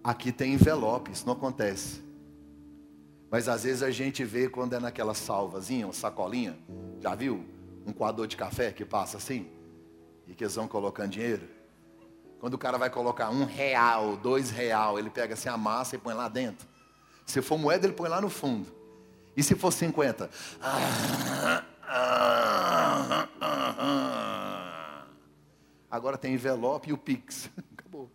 Aqui 0.04 0.32
tem 0.32 0.54
envelope, 0.54 1.12
isso 1.12 1.26
não 1.26 1.34
acontece. 1.34 2.04
Mas 3.30 3.48
às 3.48 3.64
vezes 3.64 3.84
a 3.84 3.92
gente 3.92 4.24
vê 4.24 4.48
quando 4.48 4.74
é 4.74 4.80
naquela 4.80 5.14
salvazinha, 5.14 5.88
uma 5.88 5.94
sacolinha. 5.94 6.58
Já 7.00 7.16
viu? 7.16 7.44
Um 7.86 7.92
coador 7.92 8.28
de 8.28 8.38
café 8.38 8.72
que 8.72 8.86
passa 8.86 9.18
assim? 9.18 9.48
E 10.28 10.34
que 10.34 10.44
eles 10.44 10.56
vão 10.56 10.68
colocando 10.68 11.12
dinheiro. 11.12 11.48
Quando 12.40 12.54
o 12.54 12.58
cara 12.58 12.78
vai 12.78 12.90
colocar 12.90 13.30
um 13.30 13.46
real, 13.46 14.18
dois 14.18 14.50
real, 14.52 15.00
ele 15.00 15.10
pega 15.10 15.34
assim 15.34 15.50
a 15.50 15.58
massa 15.58 15.96
e 15.96 16.00
põe 16.00 16.14
lá 16.14 16.28
dentro. 16.28 16.68
Se 17.26 17.42
for 17.42 17.58
moeda, 17.58 17.86
ele 17.88 17.94
põe 17.94 18.10
lá 18.10 18.22
no 18.22 18.30
fundo. 18.30 18.72
E 19.36 19.44
se 19.44 19.56
for 19.56 19.72
50? 19.72 20.30
Ah, 20.62 21.64
ah, 21.88 23.28
ah, 23.42 23.76
ah. 23.80 24.15
Agora 25.96 26.18
tem 26.18 26.34
envelope 26.34 26.90
e 26.90 26.94
o 26.94 26.98
Pix. 26.98 27.50
Acabou. 27.78 28.10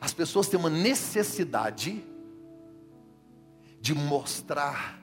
As 0.00 0.12
pessoas 0.12 0.48
têm 0.48 0.58
uma 0.58 0.70
necessidade 0.70 2.04
de 3.80 3.94
mostrar, 3.94 5.00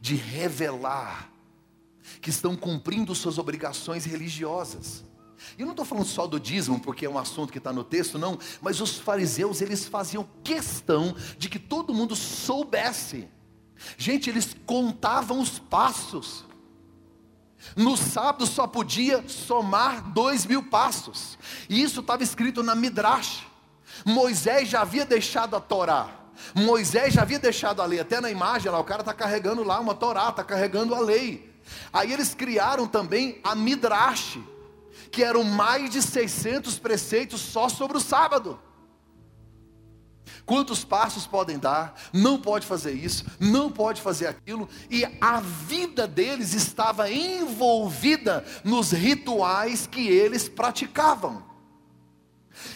de 0.00 0.14
revelar 0.14 1.30
que 2.20 2.30
estão 2.30 2.56
cumprindo 2.56 3.14
suas 3.14 3.38
obrigações 3.38 4.04
religiosas. 4.04 5.04
E 5.56 5.62
eu 5.62 5.66
não 5.66 5.72
estou 5.72 5.84
falando 5.84 6.06
só 6.06 6.26
do 6.26 6.38
dízimo, 6.38 6.78
porque 6.80 7.06
é 7.06 7.10
um 7.10 7.18
assunto 7.18 7.52
que 7.52 7.58
está 7.58 7.72
no 7.72 7.84
texto, 7.84 8.18
não. 8.18 8.38
Mas 8.60 8.80
os 8.80 8.98
fariseus, 8.98 9.60
eles 9.60 9.86
faziam 9.86 10.28
questão 10.44 11.14
de 11.38 11.48
que 11.48 11.58
todo 11.58 11.94
mundo 11.94 12.14
soubesse. 12.14 13.28
Gente, 13.96 14.28
eles 14.28 14.54
contavam 14.66 15.40
os 15.40 15.58
passos. 15.58 16.44
No 17.76 17.96
sábado 17.96 18.46
só 18.46 18.66
podia 18.66 19.24
somar 19.28 20.02
dois 20.12 20.46
mil 20.46 20.62
passos. 20.62 21.38
E 21.68 21.82
isso 21.82 22.00
estava 22.00 22.22
escrito 22.22 22.62
na 22.62 22.74
Midrash. 22.74 23.46
Moisés 24.04 24.68
já 24.68 24.80
havia 24.80 25.04
deixado 25.04 25.56
a 25.56 25.60
Torá. 25.60 26.08
Moisés 26.54 27.12
já 27.12 27.22
havia 27.22 27.38
deixado 27.38 27.82
a 27.82 27.86
lei. 27.86 28.00
Até 28.00 28.20
na 28.20 28.30
imagem 28.30 28.70
lá, 28.70 28.78
o 28.78 28.84
cara 28.84 29.02
está 29.02 29.12
carregando 29.12 29.62
lá 29.62 29.78
uma 29.78 29.94
Torá, 29.94 30.28
está 30.30 30.42
carregando 30.42 30.94
a 30.94 31.00
lei. 31.00 31.50
Aí 31.92 32.12
eles 32.12 32.34
criaram 32.34 32.86
também 32.86 33.40
a 33.44 33.54
Midrash, 33.54 34.38
que 35.10 35.22
eram 35.22 35.44
mais 35.44 35.90
de 35.90 36.02
600 36.02 36.78
preceitos 36.78 37.40
só 37.40 37.68
sobre 37.68 37.96
o 37.96 38.00
sábado. 38.00 38.58
Quantos 40.50 40.84
passos 40.84 41.26
podem 41.28 41.60
dar? 41.60 41.94
Não 42.12 42.36
pode 42.36 42.66
fazer 42.66 42.90
isso, 42.90 43.24
não 43.38 43.70
pode 43.70 44.02
fazer 44.02 44.26
aquilo, 44.26 44.68
e 44.90 45.04
a 45.20 45.38
vida 45.38 46.08
deles 46.08 46.54
estava 46.54 47.08
envolvida 47.08 48.44
nos 48.64 48.90
rituais 48.90 49.86
que 49.86 50.08
eles 50.08 50.48
praticavam. 50.48 51.44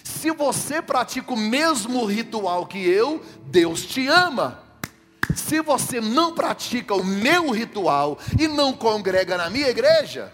Se 0.05 0.31
você 0.31 0.81
pratica 0.81 1.33
o 1.33 1.37
mesmo 1.37 2.05
ritual 2.05 2.65
que 2.65 2.79
eu, 2.79 3.21
Deus 3.47 3.85
te 3.85 4.07
ama. 4.07 4.63
Se 5.35 5.61
você 5.61 6.01
não 6.01 6.33
pratica 6.33 6.95
o 6.95 7.03
meu 7.03 7.51
ritual 7.51 8.21
e 8.39 8.47
não 8.47 8.73
congrega 8.73 9.37
na 9.37 9.51
minha 9.51 9.69
igreja, 9.69 10.33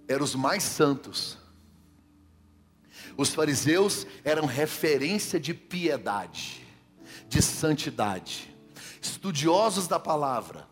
eram 0.07 0.23
os 0.23 0.33
mais 0.33 0.63
santos. 0.63 1.40
Os 3.17 3.33
fariseus 3.33 4.05
eram 4.23 4.45
referência 4.45 5.39
de 5.39 5.53
piedade, 5.53 6.65
de 7.27 7.41
santidade, 7.41 8.55
estudiosos 9.01 9.87
da 9.87 9.99
palavra. 9.99 10.67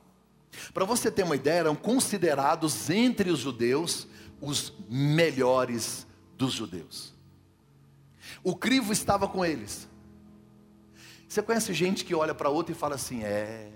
Para 0.73 0.85
você 0.85 1.11
ter 1.11 1.23
uma 1.23 1.35
ideia, 1.35 1.59
eram 1.59 1.75
considerados 1.75 2.89
entre 2.89 3.29
os 3.29 3.39
judeus 3.39 4.07
os 4.41 4.73
melhores 4.89 6.07
dos 6.37 6.53
judeus. 6.53 7.13
O 8.43 8.55
crivo 8.55 8.93
estava 8.93 9.27
com 9.27 9.43
eles. 9.43 9.87
Você 11.27 11.41
conhece 11.41 11.73
gente 11.73 12.05
que 12.05 12.15
olha 12.15 12.33
para 12.33 12.49
outra 12.49 12.71
e 12.71 12.75
fala 12.75 12.95
assim: 12.95 13.23
é, 13.23 13.71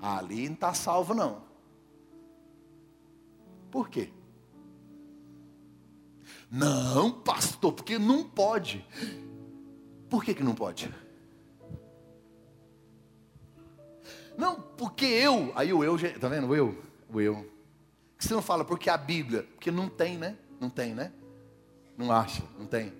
ali 0.00 0.46
não 0.46 0.54
está 0.54 0.74
salvo 0.74 1.14
não. 1.14 1.42
Por 3.70 3.88
quê? 3.88 4.10
Não, 6.52 7.10
pastor, 7.10 7.72
porque 7.72 7.98
não 7.98 8.22
pode. 8.22 8.86
Por 10.10 10.22
que, 10.22 10.34
que 10.34 10.44
não 10.44 10.54
pode? 10.54 10.94
Não, 14.36 14.60
porque 14.60 15.06
eu, 15.06 15.50
aí 15.54 15.72
o 15.72 15.82
eu, 15.82 15.96
tá 16.20 16.28
vendo? 16.28 16.48
O 16.48 16.54
eu, 16.54 16.76
o 17.10 17.22
eu. 17.22 17.50
Você 18.18 18.34
não 18.34 18.42
fala 18.42 18.66
porque 18.66 18.90
a 18.90 18.98
Bíblia, 18.98 19.44
porque 19.54 19.70
não 19.70 19.88
tem, 19.88 20.18
né? 20.18 20.36
Não 20.60 20.68
tem, 20.68 20.94
né? 20.94 21.10
Não 21.96 22.12
acha, 22.12 22.42
não 22.58 22.66
tem. 22.66 22.92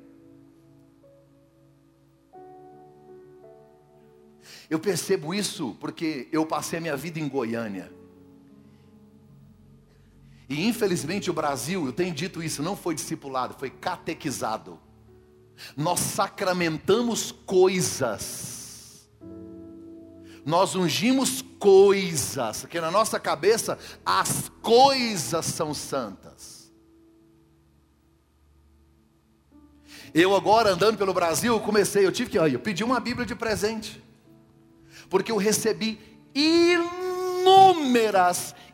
Eu 4.70 4.80
percebo 4.80 5.34
isso 5.34 5.76
porque 5.78 6.26
eu 6.32 6.46
passei 6.46 6.78
a 6.78 6.82
minha 6.82 6.96
vida 6.96 7.20
em 7.20 7.28
Goiânia. 7.28 7.92
E 10.52 10.68
infelizmente 10.68 11.30
o 11.30 11.32
Brasil, 11.32 11.86
eu 11.86 11.94
tenho 11.94 12.12
dito 12.12 12.42
isso, 12.42 12.62
não 12.62 12.76
foi 12.76 12.94
discipulado, 12.94 13.56
foi 13.58 13.70
catequizado. 13.70 14.78
Nós 15.74 15.98
sacramentamos 15.98 17.32
coisas. 17.32 19.08
Nós 20.44 20.74
ungimos 20.74 21.40
coisas, 21.58 22.60
porque 22.60 22.82
na 22.82 22.90
nossa 22.90 23.18
cabeça 23.18 23.78
as 24.04 24.50
coisas 24.60 25.46
são 25.46 25.72
santas. 25.72 26.70
Eu 30.12 30.36
agora 30.36 30.72
andando 30.72 30.98
pelo 30.98 31.14
Brasil, 31.14 31.58
comecei, 31.60 32.04
eu 32.04 32.12
tive 32.12 32.28
que, 32.28 32.36
eu 32.36 32.60
pedi 32.60 32.84
uma 32.84 33.00
Bíblia 33.00 33.24
de 33.24 33.34
presente. 33.34 34.04
Porque 35.08 35.32
eu 35.32 35.38
recebi 35.38 35.98
inúmeras 36.34 36.92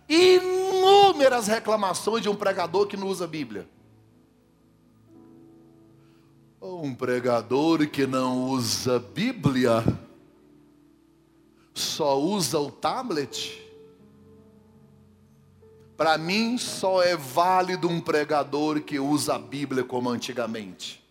inúmeras 0.08 0.67
reclamações 1.48 2.22
de 2.22 2.28
um 2.28 2.36
pregador 2.36 2.86
que 2.86 2.96
não 2.96 3.08
usa 3.08 3.24
a 3.24 3.28
Bíblia. 3.28 3.68
Um 6.60 6.94
pregador 6.94 7.86
que 7.88 8.06
não 8.06 8.44
usa 8.44 8.98
Bíblia, 8.98 9.84
só 11.72 12.20
usa 12.20 12.58
o 12.58 12.70
tablet. 12.70 13.64
Para 15.96 16.18
mim, 16.18 16.58
só 16.58 17.02
é 17.02 17.16
válido 17.16 17.88
um 17.88 18.00
pregador 18.00 18.80
que 18.80 18.98
usa 18.98 19.34
a 19.34 19.38
Bíblia 19.38 19.84
como 19.84 20.08
antigamente. 20.08 21.04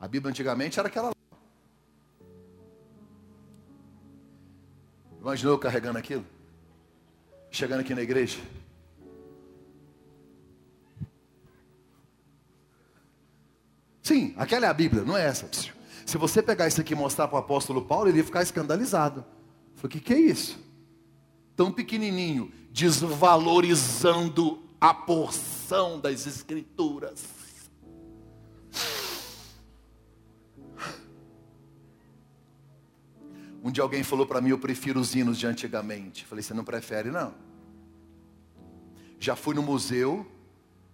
A 0.00 0.06
Bíblia 0.06 0.30
antigamente 0.30 0.78
era 0.78 0.88
aquela. 0.88 1.12
Imaginou 5.20 5.54
eu 5.54 5.58
carregando 5.58 5.98
aquilo? 5.98 6.24
chegando 7.54 7.80
aqui 7.80 7.94
na 7.94 8.02
igreja. 8.02 8.40
Sim, 14.04 14.34
aquela 14.36 14.66
é 14.66 14.68
a 14.68 14.74
Bíblia, 14.74 15.02
não 15.02 15.16
é 15.16 15.24
essa. 15.24 15.48
Se 16.04 16.18
você 16.18 16.42
pegar 16.42 16.68
isso 16.68 16.78
aqui 16.78 16.92
e 16.92 16.96
mostrar 16.96 17.26
para 17.26 17.36
o 17.36 17.38
apóstolo 17.38 17.80
Paulo, 17.86 18.06
ele 18.06 18.18
ia 18.18 18.24
ficar 18.24 18.42
escandalizado. 18.42 19.24
Falei, 19.76 19.86
o 19.86 19.88
que, 19.88 20.00
que 20.00 20.12
é 20.12 20.20
isso? 20.20 20.62
Tão 21.56 21.72
pequenininho, 21.72 22.52
desvalorizando 22.70 24.62
a 24.78 24.92
porção 24.92 25.98
das 25.98 26.26
escrituras. 26.26 27.24
Um 33.62 33.70
dia 33.70 33.82
alguém 33.82 34.02
falou 34.02 34.26
para 34.26 34.42
mim, 34.42 34.50
eu 34.50 34.58
prefiro 34.58 35.00
os 35.00 35.14
hinos 35.14 35.38
de 35.38 35.46
antigamente. 35.46 36.26
Falei, 36.26 36.42
você 36.42 36.52
não 36.52 36.62
prefere 36.62 37.10
não? 37.10 37.32
Já 39.18 39.34
fui 39.34 39.54
no 39.54 39.62
museu 39.62 40.26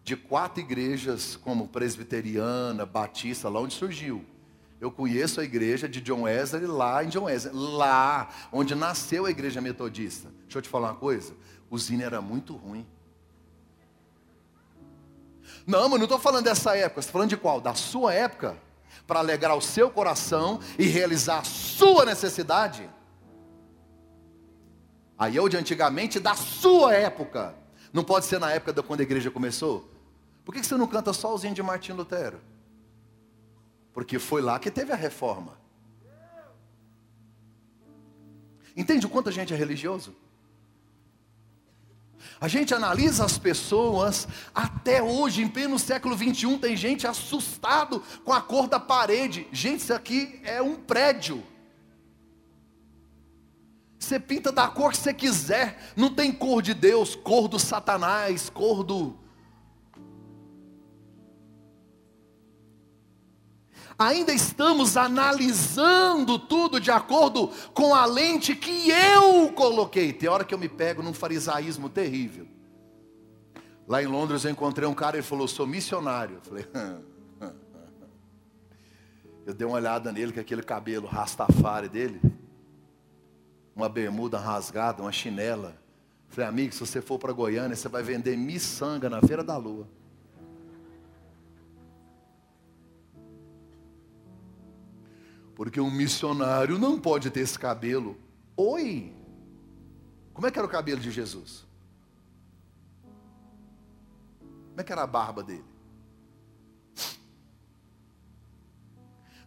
de 0.03 0.17
quatro 0.17 0.61
igrejas, 0.61 1.37
como 1.37 1.69
presbiteriana, 1.69 2.87
batista, 2.87 3.49
lá 3.49 3.61
onde 3.61 3.75
surgiu. 3.75 4.25
Eu 4.81 4.91
conheço 4.91 5.41
a 5.41 5.45
igreja 5.45 5.89
de 5.89 6.01
John 6.01 6.23
Wesley 6.23 6.67
lá 6.67 7.05
em 7.05 7.09
John 7.09 7.25
Wesley, 7.25 7.53
lá 7.55 8.29
onde 8.51 8.75
nasceu 8.75 9.27
a 9.27 9.31
igreja 9.31 9.61
metodista. 9.61 10.31
Deixa 10.43 10.59
eu 10.59 10.63
te 10.63 10.69
falar 10.69 10.89
uma 10.89 10.97
coisa, 10.97 11.35
o 11.71 11.77
hino 11.77 12.03
era 12.03 12.21
muito 12.21 12.57
ruim. 12.57 12.87
Não, 15.67 15.89
mas 15.89 15.99
não 15.99 16.05
estou 16.05 16.19
falando 16.19 16.45
dessa 16.45 16.77
época, 16.77 17.01
estou 17.01 17.13
falando 17.13 17.29
de 17.29 17.37
qual? 17.37 17.61
Da 17.61 17.75
sua 17.75 18.15
época? 18.15 18.57
para 19.11 19.19
alegrar 19.19 19.57
o 19.57 19.61
seu 19.61 19.91
coração 19.91 20.61
e 20.79 20.87
realizar 20.87 21.41
a 21.41 21.45
sua 21.45 22.05
necessidade. 22.05 22.89
Aí 25.19 25.37
é 25.37 25.43
o 25.43 25.49
de 25.49 25.57
antigamente 25.57 26.21
da 26.21 26.37
sua 26.37 26.95
época. 26.95 27.53
Não 27.93 28.05
pode 28.05 28.27
ser 28.27 28.39
na 28.39 28.53
época 28.53 28.73
da 28.73 28.85
quando 28.85 29.01
a 29.01 29.03
igreja 29.03 29.29
começou. 29.29 29.90
Por 30.51 30.55
que 30.55 30.67
você 30.67 30.77
não 30.77 30.89
canta 30.89 31.13
os 31.13 31.43
de 31.43 31.63
Martim 31.63 31.93
Lutero? 31.93 32.41
Porque 33.93 34.19
foi 34.19 34.43
lá 34.43 34.59
que 34.59 34.69
teve 34.69 34.91
a 34.93 34.97
reforma. 34.97 35.57
Entende 38.77 39.07
o 39.07 39.09
quanto 39.09 39.29
a 39.29 39.33
gente 39.33 39.55
é 39.55 39.57
religioso? 39.57 40.13
A 42.41 42.49
gente 42.49 42.75
analisa 42.75 43.25
as 43.25 43.39
pessoas, 43.39 44.27
até 44.53 45.01
hoje, 45.01 45.41
em 45.41 45.49
pleno 45.49 45.79
século 45.79 46.17
21, 46.17 46.59
tem 46.59 46.77
gente 46.77 47.07
assustado 47.07 48.03
com 48.25 48.33
a 48.33 48.41
cor 48.41 48.67
da 48.67 48.81
parede. 48.81 49.47
Gente, 49.53 49.83
isso 49.83 49.95
aqui 49.95 50.41
é 50.43 50.61
um 50.61 50.75
prédio. 50.75 51.45
Você 54.01 54.19
pinta 54.19 54.51
da 54.51 54.67
cor 54.67 54.91
que 54.91 54.99
você 54.99 55.15
quiser, 55.15 55.93
não 55.95 56.13
tem 56.13 56.33
cor 56.33 56.61
de 56.61 56.75
Deus, 56.75 57.15
cor 57.15 57.47
do 57.47 57.57
Satanás, 57.61 58.51
cor 58.51 58.83
do. 58.83 59.17
Ainda 64.01 64.33
estamos 64.33 64.97
analisando 64.97 66.39
tudo 66.39 66.81
de 66.81 66.91
acordo 66.91 67.49
com 67.75 67.95
a 67.95 68.07
lente 68.07 68.57
que 68.57 68.89
eu 68.89 69.53
coloquei. 69.53 70.11
Tem 70.11 70.27
hora 70.27 70.43
que 70.43 70.55
eu 70.55 70.59
me 70.59 70.71
pego 70.71 71.03
num 71.03 71.13
farisaísmo 71.13 71.91
terrível. 71.91 72.49
Lá 73.87 74.03
em 74.03 74.07
Londres 74.07 74.43
eu 74.43 74.51
encontrei 74.51 74.89
um 74.89 74.95
cara 74.95 75.19
e 75.19 75.23
falou: 75.23 75.47
sou 75.47 75.67
missionário. 75.67 76.37
Eu 76.37 76.41
falei, 76.41 76.67
eu 79.45 79.53
dei 79.53 79.67
uma 79.67 79.77
olhada 79.77 80.11
nele 80.11 80.33
com 80.33 80.41
aquele 80.41 80.63
cabelo 80.63 81.07
rastafari 81.07 81.91
dele, 81.91 82.23
uma 83.77 83.91
bermuda 83.91 84.39
rasgada, 84.39 85.03
uma 85.03 85.13
chinela. 85.13 85.77
Falei, 86.31 86.49
amigo, 86.49 86.73
se 86.73 86.81
você 86.81 87.03
for 87.03 87.19
para 87.19 87.35
Goiânia, 87.35 87.77
você 87.77 87.87
vai 87.87 88.03
vender 88.03 88.35
miçanga 88.35 89.11
na 89.11 89.21
feira 89.21 89.45
da 89.45 89.59
lua. 89.59 89.87
Porque 95.61 95.79
um 95.79 95.91
missionário 95.91 96.79
não 96.79 96.99
pode 96.99 97.31
ter 97.31 97.41
esse 97.41 97.59
cabelo. 97.59 98.17
Oi! 98.57 99.15
Como 100.33 100.47
é 100.47 100.51
que 100.51 100.59
era 100.59 100.67
o 100.67 100.71
cabelo 100.71 100.99
de 100.99 101.11
Jesus? 101.11 101.67
Como 104.41 104.81
é 104.81 104.83
que 104.83 104.91
era 104.91 105.03
a 105.03 105.07
barba 105.07 105.43
dele? 105.43 105.67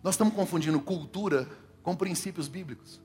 Nós 0.04 0.14
estamos 0.14 0.36
confundindo 0.36 0.80
cultura 0.80 1.50
com 1.82 1.96
princípios 1.96 2.48
bíblicos. 2.48 3.02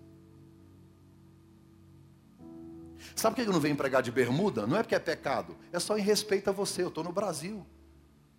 Sabe 3.16 3.36
por 3.36 3.42
que 3.42 3.48
eu 3.48 3.54
não 3.54 3.58
venho 3.58 3.74
pregar 3.74 4.02
de 4.02 4.12
bermuda? 4.12 4.66
Não 4.66 4.76
é 4.76 4.82
porque 4.82 4.94
é 4.94 4.98
pecado, 4.98 5.56
é 5.72 5.78
só 5.78 5.96
em 5.96 6.02
respeito 6.02 6.50
a 6.50 6.52
você. 6.52 6.82
Eu 6.82 6.88
estou 6.88 7.02
no 7.02 7.12
Brasil. 7.12 7.66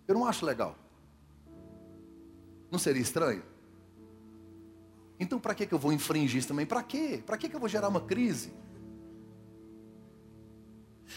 Eu 0.06 0.14
não 0.14 0.24
acho 0.24 0.46
legal. 0.46 0.78
Não 2.70 2.78
seria 2.78 3.02
estranho? 3.02 3.49
Então, 5.20 5.38
para 5.38 5.54
que, 5.54 5.70
eu 5.70 5.78
vou 5.78 5.92
infringir 5.92 6.38
isso 6.38 6.48
também? 6.48 6.64
Para 6.64 6.82
quê? 6.82 7.22
Para 7.24 7.36
que, 7.36 7.54
eu 7.54 7.60
vou 7.60 7.68
gerar 7.68 7.88
uma 7.88 8.00
crise? 8.00 8.50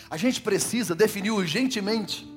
A 0.09 0.17
gente 0.17 0.41
precisa 0.41 0.93
definir 0.93 1.31
urgentemente. 1.31 2.29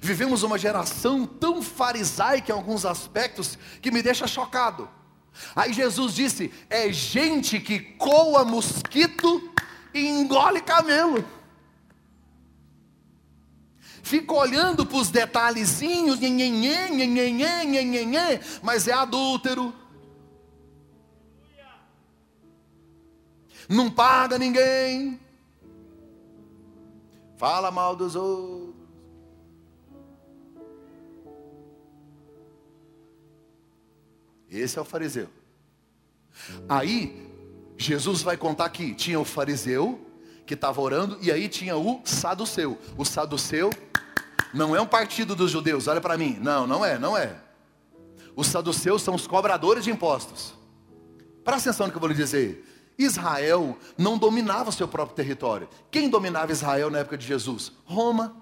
Vivemos 0.00 0.44
uma 0.44 0.56
geração 0.56 1.26
tão 1.26 1.60
farisaica 1.60 2.52
em 2.52 2.54
alguns 2.54 2.86
aspectos 2.86 3.58
que 3.82 3.90
me 3.90 4.00
deixa 4.00 4.28
chocado. 4.28 4.88
Aí 5.56 5.72
Jesus 5.72 6.14
disse: 6.14 6.52
é 6.70 6.92
gente 6.92 7.58
que 7.58 7.80
coa 7.80 8.44
mosquito 8.44 9.52
e 9.92 10.06
engole 10.06 10.60
camelo. 10.60 11.24
Fica 14.00 14.32
olhando 14.32 14.86
para 14.86 14.98
os 14.98 15.10
detalhezinhos, 15.10 16.18
mas 18.62 18.88
é 18.88 18.92
adúltero, 18.92 19.74
não 23.68 23.90
paga 23.90 24.38
ninguém, 24.38 25.20
fala 27.36 27.70
mal 27.70 27.94
dos 27.94 28.16
outros. 28.16 28.74
Esse 34.50 34.78
é 34.78 34.82
o 34.82 34.84
fariseu. 34.84 35.28
Aí, 36.68 37.28
Jesus 37.76 38.22
vai 38.22 38.36
contar 38.36 38.68
que 38.70 38.94
tinha 38.94 39.20
o 39.20 39.24
fariseu 39.24 40.00
que 40.46 40.54
estava 40.54 40.80
orando, 40.80 41.18
e 41.20 41.30
aí 41.30 41.48
tinha 41.48 41.76
o 41.76 42.00
saduceu. 42.04 42.78
O 42.96 43.04
saduceu 43.04 43.70
não 44.54 44.74
é 44.74 44.80
um 44.80 44.86
partido 44.86 45.36
dos 45.36 45.50
judeus, 45.50 45.86
olha 45.86 46.00
para 46.00 46.16
mim. 46.16 46.38
Não, 46.40 46.66
não 46.66 46.84
é, 46.84 46.98
não 46.98 47.16
é. 47.16 47.36
Os 48.34 48.46
saduceus 48.46 49.02
são 49.02 49.14
os 49.14 49.26
cobradores 49.26 49.84
de 49.84 49.90
impostos. 49.90 50.54
Presta 51.44 51.68
atenção 51.68 51.86
no 51.86 51.92
que 51.92 51.96
eu 51.96 52.00
vou 52.00 52.08
lhe 52.08 52.14
dizer. 52.14 52.64
Israel 52.98 53.78
não 53.96 54.18
dominava 54.18 54.70
o 54.70 54.72
seu 54.72 54.88
próprio 54.88 55.14
território. 55.14 55.68
Quem 55.90 56.10
dominava 56.10 56.50
Israel 56.50 56.90
na 56.90 56.98
época 56.98 57.16
de 57.16 57.24
Jesus? 57.24 57.72
Roma. 57.84 58.36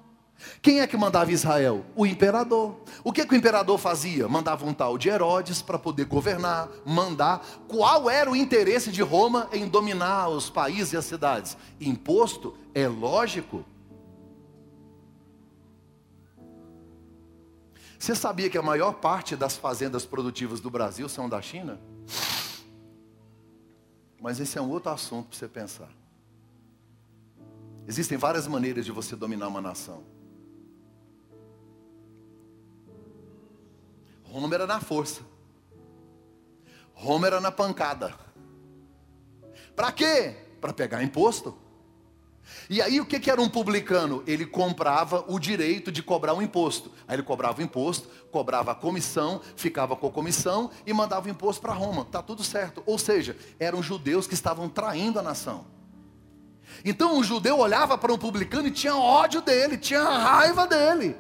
Quem 0.61 0.81
é 0.81 0.87
que 0.87 0.97
mandava 0.97 1.31
Israel? 1.31 1.85
O 1.95 2.07
imperador. 2.07 2.77
O 3.05 3.12
que, 3.12 3.25
que 3.25 3.35
o 3.35 3.37
imperador 3.37 3.79
fazia? 3.79 4.29
Mandava 4.29 4.64
um 4.66 4.73
tal 4.73 4.97
de 4.97 5.09
Herodes 5.09 5.61
para 5.61 5.79
poder 5.79 6.07
governar, 6.07 6.69
mandar. 6.85 7.47
Qual 7.69 8.09
era 8.09 8.31
o 8.31 8.37
interesse 8.37 8.90
de 8.90 9.03
Roma 9.03 9.49
em 9.53 9.69
dominar 9.69 10.29
os 10.29 10.49
países 10.49 10.95
e 10.95 10.97
as 10.97 11.05
cidades? 11.05 11.57
Imposto? 11.81 12.57
É 12.75 12.88
lógico. 12.88 13.64
Você 17.99 18.14
sabia 18.14 18.51
que 18.51 18.59
a 18.59 18.62
maior 18.62 18.95
parte 18.95 19.35
das 19.37 19.57
fazendas 19.57 20.05
produtivas 20.05 20.61
do 20.61 20.71
Brasil 20.71 21.09
são 21.09 21.29
da 21.29 21.40
China? 21.40 21.81
Mas 24.27 24.41
esse 24.41 24.59
é 24.59 24.61
um 24.61 24.69
outro 24.71 24.91
assunto 24.91 25.29
para 25.29 25.39
você 25.39 25.47
pensar. 25.47 25.89
Existem 27.87 28.19
várias 28.19 28.49
maneiras 28.49 28.85
de 28.85 28.91
você 28.91 29.15
dominar 29.15 29.47
uma 29.47 29.61
nação. 29.61 30.03
Roma 34.25 34.53
era 34.53 34.67
na 34.67 34.81
força. 34.81 35.23
Roma 36.93 37.29
era 37.29 37.41
na 37.41 37.53
pancada. 37.53 38.19
Para 39.77 39.93
quê? 39.93 40.35
Para 40.61 40.73
pegar 40.73 41.05
imposto. 41.05 41.57
E 42.68 42.82
aí 42.82 43.00
o 43.00 43.06
que, 43.06 43.20
que 43.20 43.30
era 43.30 43.40
um 43.40 43.48
publicano? 43.48 44.22
Ele 44.26 44.44
comprava 44.44 45.24
o 45.28 45.38
direito 45.38 45.92
de 45.92 46.02
cobrar 46.02 46.35
um 46.35 46.42
imposto. 46.42 46.90
Aí 47.06 47.16
ele 47.16 47.22
cobrava 47.22 47.61
o 47.61 47.64
imposto, 47.64 48.09
cobrava 48.30 48.72
a 48.72 48.74
comissão, 48.74 49.40
ficava 49.56 49.94
com 49.96 50.06
a 50.09 50.11
comissão 50.11 50.70
e 50.85 50.92
mandava 50.92 51.26
o 51.26 51.30
imposto 51.30 51.61
para 51.61 51.72
Roma. 51.72 52.04
Tá 52.04 52.22
tudo 52.22 52.42
certo. 52.42 52.82
Ou 52.87 52.98
seja, 52.98 53.37
eram 53.59 53.82
judeus 53.82 54.26
que 54.26 54.35
estavam 54.35 54.68
traindo 54.68 55.18
a 55.18 55.22
nação. 55.22 55.66
Então 56.85 57.18
o 57.18 57.24
judeu 57.24 57.59
olhava 57.59 57.96
para 57.96 58.12
um 58.12 58.18
publicano 58.18 58.68
e 58.68 58.72
tinha 58.72 58.96
ódio 58.96 59.40
dele, 59.40 59.78
tinha 59.78 60.02
raiva 60.02 60.66
dele. 60.66 61.16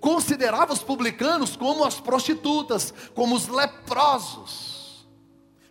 Considerava 0.00 0.72
os 0.72 0.82
publicanos 0.82 1.56
como 1.56 1.84
as 1.84 2.00
prostitutas, 2.00 2.92
como 3.14 3.36
os 3.36 3.46
leprosos. 3.46 5.06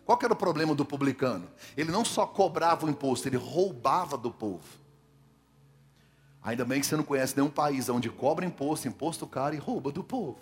Qual 0.04 0.18
era 0.22 0.32
o 0.32 0.36
problema 0.36 0.74
do 0.74 0.84
publicano? 0.84 1.48
Ele 1.76 1.92
não 1.92 2.04
só 2.04 2.26
cobrava 2.26 2.86
o 2.86 2.90
imposto, 2.90 3.28
ele 3.28 3.36
roubava 3.36 4.16
do 4.16 4.30
povo. 4.30 4.81
Ainda 6.42 6.64
bem 6.64 6.80
que 6.80 6.86
você 6.86 6.96
não 6.96 7.04
conhece 7.04 7.36
nenhum 7.36 7.50
país 7.50 7.88
onde 7.88 8.10
cobra 8.10 8.44
imposto, 8.44 8.88
imposto 8.88 9.26
caro 9.26 9.54
e 9.54 9.58
rouba 9.58 9.92
do 9.92 10.02
povo. 10.02 10.38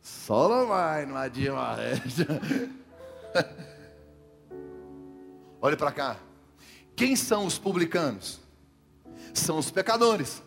Só 0.00 0.48
não 0.48 0.68
vai, 0.68 1.04
não 1.04 1.16
adianta. 1.16 1.80
Olhe 5.60 5.76
para 5.76 5.90
cá. 5.90 6.16
Quem 6.94 7.16
são 7.16 7.44
os 7.44 7.58
publicanos? 7.58 8.40
São 9.34 9.58
os 9.58 9.70
pecadores, 9.70 10.42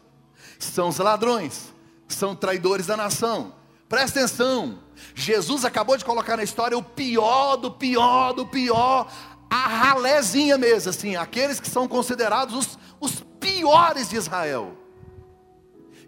são 0.60 0.90
os 0.90 0.98
ladrões, 0.98 1.74
são 2.08 2.36
traidores 2.36 2.86
da 2.86 2.96
nação. 2.96 3.54
Presta 3.90 4.20
atenção. 4.20 4.80
Jesus 5.14 5.66
acabou 5.66 5.98
de 5.98 6.06
colocar 6.06 6.38
na 6.38 6.44
história 6.44 6.78
o 6.78 6.84
pior 6.84 7.56
do 7.58 7.72
pior 7.72 8.34
do 8.34 8.46
pior 8.46 9.12
a 9.56 9.68
ralézinha 9.68 10.58
mesmo, 10.58 10.90
assim, 10.90 11.16
aqueles 11.16 11.60
que 11.60 11.70
são 11.70 11.88
considerados 11.88 12.56
os, 12.56 12.80
os 13.00 13.22
piores 13.40 14.10
de 14.10 14.18
Israel. 14.18 14.78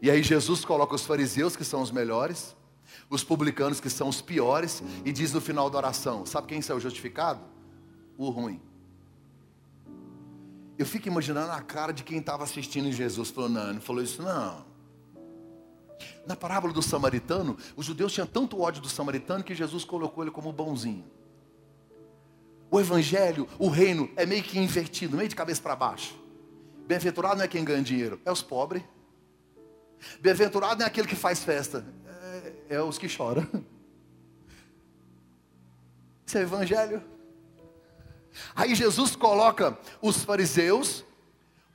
E 0.01 0.11
aí 0.11 0.21
Jesus 0.21 0.65
coloca 0.65 0.95
os 0.95 1.05
fariseus, 1.05 1.55
que 1.55 1.63
são 1.63 1.81
os 1.81 1.89
melhores, 1.89 2.55
os 3.09 3.23
publicanos, 3.23 3.79
que 3.79 3.89
são 3.89 4.09
os 4.09 4.21
piores, 4.21 4.83
e 5.05 5.11
diz 5.13 5.31
no 5.31 5.39
final 5.39 5.69
da 5.69 5.77
oração: 5.77 6.25
sabe 6.25 6.47
quem 6.47 6.61
saiu 6.61 6.79
justificado? 6.79 7.39
O 8.17 8.29
ruim. 8.29 8.61
Eu 10.77 10.85
fico 10.85 11.07
imaginando 11.07 11.51
a 11.51 11.61
cara 11.61 11.91
de 11.93 12.03
quem 12.03 12.19
estava 12.19 12.43
assistindo 12.43 12.91
Jesus, 12.91 13.29
falou: 13.29 13.49
não, 13.49 13.73
não 13.73 13.81
falou 13.81 14.03
isso, 14.03 14.21
não. 14.21 14.65
Na 16.27 16.35
parábola 16.35 16.73
do 16.73 16.81
samaritano, 16.81 17.57
os 17.77 17.85
judeus 17.85 18.11
tinham 18.11 18.27
tanto 18.27 18.59
ódio 18.59 18.81
do 18.81 18.89
samaritano 18.89 19.43
que 19.43 19.55
Jesus 19.55 19.85
colocou 19.85 20.23
ele 20.23 20.31
como 20.31 20.51
bonzinho. 20.51 21.16
O 22.69 22.79
evangelho, 22.79 23.47
o 23.57 23.69
reino 23.69 24.09
é 24.15 24.25
meio 24.25 24.43
que 24.43 24.59
invertido, 24.59 25.15
meio 25.15 25.29
de 25.29 25.35
cabeça 25.35 25.61
para 25.61 25.75
baixo. 25.75 26.15
Bem-aventurado 26.85 27.37
não 27.37 27.43
é 27.43 27.47
quem 27.47 27.63
ganha 27.63 27.81
dinheiro, 27.81 28.19
é 28.25 28.31
os 28.31 28.41
pobres. 28.41 28.83
Bem-aventurado 30.19 30.79
não 30.79 30.85
é 30.85 30.87
aquele 30.87 31.07
que 31.07 31.15
faz 31.15 31.43
festa, 31.43 31.85
é, 32.69 32.75
é 32.75 32.81
os 32.81 32.97
que 32.97 33.07
choram. 33.07 33.47
Isso 36.25 36.37
é 36.37 36.41
evangelho. 36.41 37.01
Aí 38.53 38.75
Jesus 38.75 39.15
coloca 39.15 39.77
os 40.01 40.23
fariseus, 40.23 41.05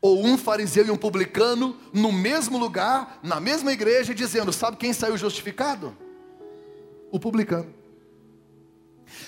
ou 0.00 0.24
um 0.24 0.36
fariseu 0.36 0.86
e 0.86 0.90
um 0.90 0.96
publicano, 0.96 1.76
no 1.92 2.12
mesmo 2.12 2.58
lugar, 2.58 3.18
na 3.22 3.40
mesma 3.40 3.72
igreja, 3.72 4.14
dizendo: 4.14 4.52
Sabe 4.52 4.76
quem 4.76 4.92
saiu 4.92 5.16
justificado? 5.16 5.96
O 7.10 7.18
publicano. 7.18 7.72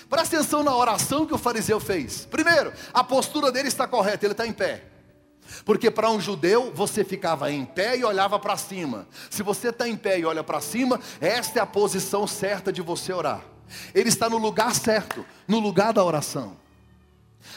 Presta 0.09 0.37
atenção 0.37 0.63
na 0.63 0.75
oração 0.75 1.25
que 1.25 1.33
o 1.33 1.37
fariseu 1.37 1.79
fez. 1.79 2.25
Primeiro, 2.25 2.71
a 2.93 3.03
postura 3.03 3.51
dele 3.51 3.67
está 3.67 3.87
correta, 3.87 4.25
ele 4.25 4.33
está 4.33 4.45
em 4.45 4.53
pé. 4.53 4.83
Porque 5.63 5.91
para 5.91 6.09
um 6.09 6.19
judeu 6.19 6.71
você 6.73 7.03
ficava 7.03 7.51
em 7.51 7.65
pé 7.65 7.97
e 7.97 8.03
olhava 8.03 8.39
para 8.39 8.57
cima. 8.57 9.07
Se 9.29 9.43
você 9.43 9.69
está 9.69 9.87
em 9.87 9.95
pé 9.95 10.19
e 10.19 10.25
olha 10.25 10.43
para 10.43 10.61
cima, 10.61 10.99
esta 11.21 11.59
é 11.59 11.61
a 11.61 11.65
posição 11.65 12.27
certa 12.27 12.71
de 12.71 12.81
você 12.81 13.13
orar. 13.13 13.41
Ele 13.93 14.09
está 14.09 14.29
no 14.29 14.37
lugar 14.37 14.73
certo, 14.75 15.25
no 15.47 15.59
lugar 15.59 15.93
da 15.93 16.03
oração. 16.03 16.57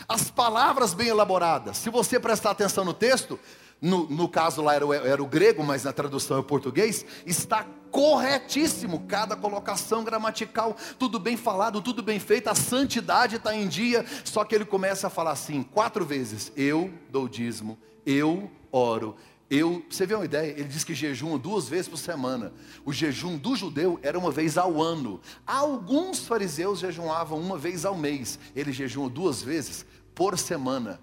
As 0.08 0.30
palavras 0.30 0.94
bem 0.94 1.08
elaboradas, 1.08 1.78
se 1.78 1.90
você 1.90 2.20
prestar 2.20 2.50
atenção 2.50 2.84
no 2.84 2.92
texto, 2.92 3.38
no, 3.80 4.08
no 4.08 4.28
caso 4.28 4.62
lá 4.62 4.74
era 4.74 4.86
o, 4.86 4.92
era 4.92 5.22
o 5.22 5.26
grego, 5.26 5.62
mas 5.62 5.84
na 5.84 5.92
tradução 5.92 6.36
é 6.36 6.40
o 6.40 6.44
português, 6.44 7.04
está 7.26 7.66
corretíssimo 7.90 9.04
cada 9.08 9.36
colocação 9.36 10.04
gramatical, 10.04 10.76
tudo 10.98 11.18
bem 11.18 11.36
falado, 11.36 11.80
tudo 11.80 12.02
bem 12.02 12.18
feito, 12.18 12.48
a 12.48 12.54
santidade 12.54 13.36
está 13.36 13.54
em 13.54 13.66
dia, 13.66 14.04
só 14.24 14.44
que 14.44 14.54
ele 14.54 14.64
começa 14.64 15.06
a 15.06 15.10
falar 15.10 15.32
assim, 15.32 15.62
quatro 15.62 16.04
vezes: 16.04 16.52
eu 16.56 16.92
dou 17.10 17.28
dízimo, 17.28 17.78
eu 18.04 18.50
oro, 18.70 19.16
eu, 19.50 19.82
você 19.88 20.04
vê 20.04 20.14
uma 20.14 20.26
ideia? 20.26 20.50
Ele 20.50 20.64
diz 20.64 20.84
que 20.84 20.94
jejum 20.94 21.38
duas 21.38 21.68
vezes 21.68 21.88
por 21.88 21.96
semana. 21.96 22.52
O 22.84 22.92
jejum 22.92 23.38
do 23.38 23.56
judeu 23.56 23.98
era 24.02 24.18
uma 24.18 24.30
vez 24.30 24.58
ao 24.58 24.82
ano. 24.82 25.20
Alguns 25.46 26.26
fariseus 26.26 26.80
jejuavam 26.80 27.40
uma 27.40 27.56
vez 27.56 27.86
ao 27.86 27.96
mês. 27.96 28.38
Ele 28.54 28.72
jejuou 28.72 29.08
duas 29.08 29.40
vezes 29.40 29.86
por 30.14 30.38
semana. 30.38 31.00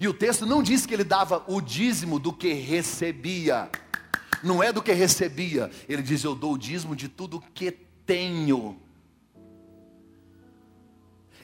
E 0.00 0.08
o 0.08 0.14
texto 0.14 0.46
não 0.46 0.62
diz 0.62 0.86
que 0.86 0.94
ele 0.94 1.04
dava 1.04 1.44
o 1.46 1.60
dízimo 1.60 2.18
do 2.18 2.32
que 2.32 2.52
recebia. 2.52 3.70
Não 4.42 4.62
é 4.62 4.72
do 4.72 4.82
que 4.82 4.92
recebia. 4.92 5.70
Ele 5.88 6.02
diz: 6.02 6.22
Eu 6.24 6.34
dou 6.34 6.54
o 6.54 6.58
dízimo 6.58 6.94
de 6.94 7.08
tudo 7.08 7.42
que 7.54 7.70
tenho. 8.06 8.80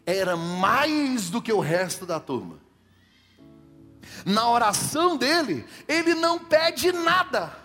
Era 0.06 0.36
mais 0.36 1.30
do 1.30 1.40
que 1.40 1.52
o 1.52 1.60
resto 1.60 2.04
da 2.04 2.20
turma. 2.20 2.58
Na 4.24 4.48
oração 4.48 5.16
dele, 5.16 5.64
ele 5.88 6.14
não 6.14 6.38
pede 6.38 6.92
nada. 6.92 7.64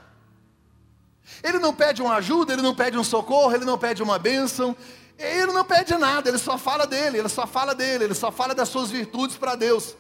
Ele 1.43 1.59
não 1.59 1.73
pede 1.73 2.01
uma 2.01 2.15
ajuda, 2.15 2.53
ele 2.53 2.61
não 2.61 2.73
pede 2.73 2.97
um 2.97 3.03
socorro, 3.03 3.53
ele 3.53 3.65
não 3.65 3.77
pede 3.77 4.01
uma 4.01 4.17
bênção, 4.17 4.75
ele 5.17 5.51
não 5.51 5.63
pede 5.63 5.95
nada, 5.95 6.29
ele 6.29 6.37
só 6.37 6.57
fala 6.57 6.87
dele, 6.87 7.19
ele 7.19 7.29
só 7.29 7.45
fala 7.45 7.75
dele, 7.75 8.05
ele 8.05 8.15
só 8.15 8.31
fala 8.31 8.55
das 8.55 8.69
suas 8.69 8.89
virtudes 8.89 9.37
para 9.37 9.55
Deus. 9.55 9.95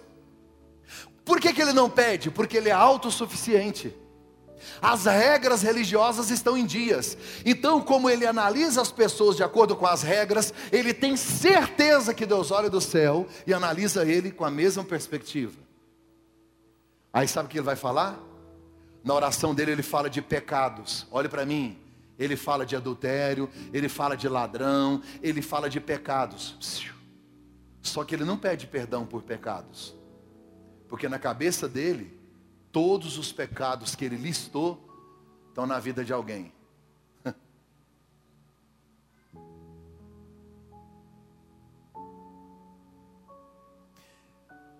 Por 1.29 1.39
que, 1.39 1.53
que 1.53 1.61
ele 1.61 1.73
não 1.73 1.87
pede? 1.87 2.31
Porque 2.31 2.57
ele 2.57 2.69
é 2.69 2.71
autossuficiente. 2.71 3.95
As 4.81 5.05
regras 5.05 5.61
religiosas 5.61 6.31
estão 6.31 6.57
em 6.57 6.65
dias. 6.65 7.15
Então, 7.45 7.79
como 7.79 8.09
ele 8.09 8.25
analisa 8.25 8.81
as 8.81 8.91
pessoas 8.91 9.35
de 9.35 9.43
acordo 9.43 9.75
com 9.75 9.85
as 9.85 10.01
regras, 10.01 10.51
ele 10.71 10.91
tem 10.91 11.15
certeza 11.15 12.15
que 12.15 12.25
Deus 12.25 12.49
olha 12.49 12.67
do 12.67 12.81
céu 12.81 13.27
e 13.45 13.53
analisa 13.53 14.03
ele 14.03 14.31
com 14.31 14.43
a 14.43 14.49
mesma 14.49 14.83
perspectiva. 14.83 15.53
Aí 17.13 17.27
sabe 17.27 17.45
o 17.45 17.49
que 17.51 17.59
ele 17.59 17.65
vai 17.65 17.75
falar? 17.75 18.17
Na 19.03 19.13
oração 19.13 19.53
dele 19.53 19.73
ele 19.73 19.83
fala 19.83 20.09
de 20.09 20.23
pecados. 20.23 21.05
Olhe 21.11 21.29
para 21.29 21.45
mim. 21.45 21.77
Ele 22.17 22.35
fala 22.35 22.65
de 22.65 22.75
adultério, 22.75 23.47
ele 23.71 23.87
fala 23.87 24.17
de 24.17 24.27
ladrão, 24.27 25.03
ele 25.21 25.43
fala 25.43 25.69
de 25.69 25.79
pecados. 25.79 26.89
Só 27.83 28.03
que 28.03 28.15
ele 28.15 28.25
não 28.25 28.35
pede 28.35 28.65
perdão 28.65 29.05
por 29.05 29.21
pecados. 29.21 29.98
Porque 30.89 31.07
na 31.07 31.19
cabeça 31.19 31.69
dele, 31.69 32.19
todos 32.71 33.17
os 33.19 33.31
pecados 33.31 33.95
que 33.95 34.03
ele 34.03 34.17
listou 34.17 34.83
estão 35.47 35.67
na 35.67 35.79
vida 35.79 36.03
de 36.03 36.11
alguém. 36.11 36.51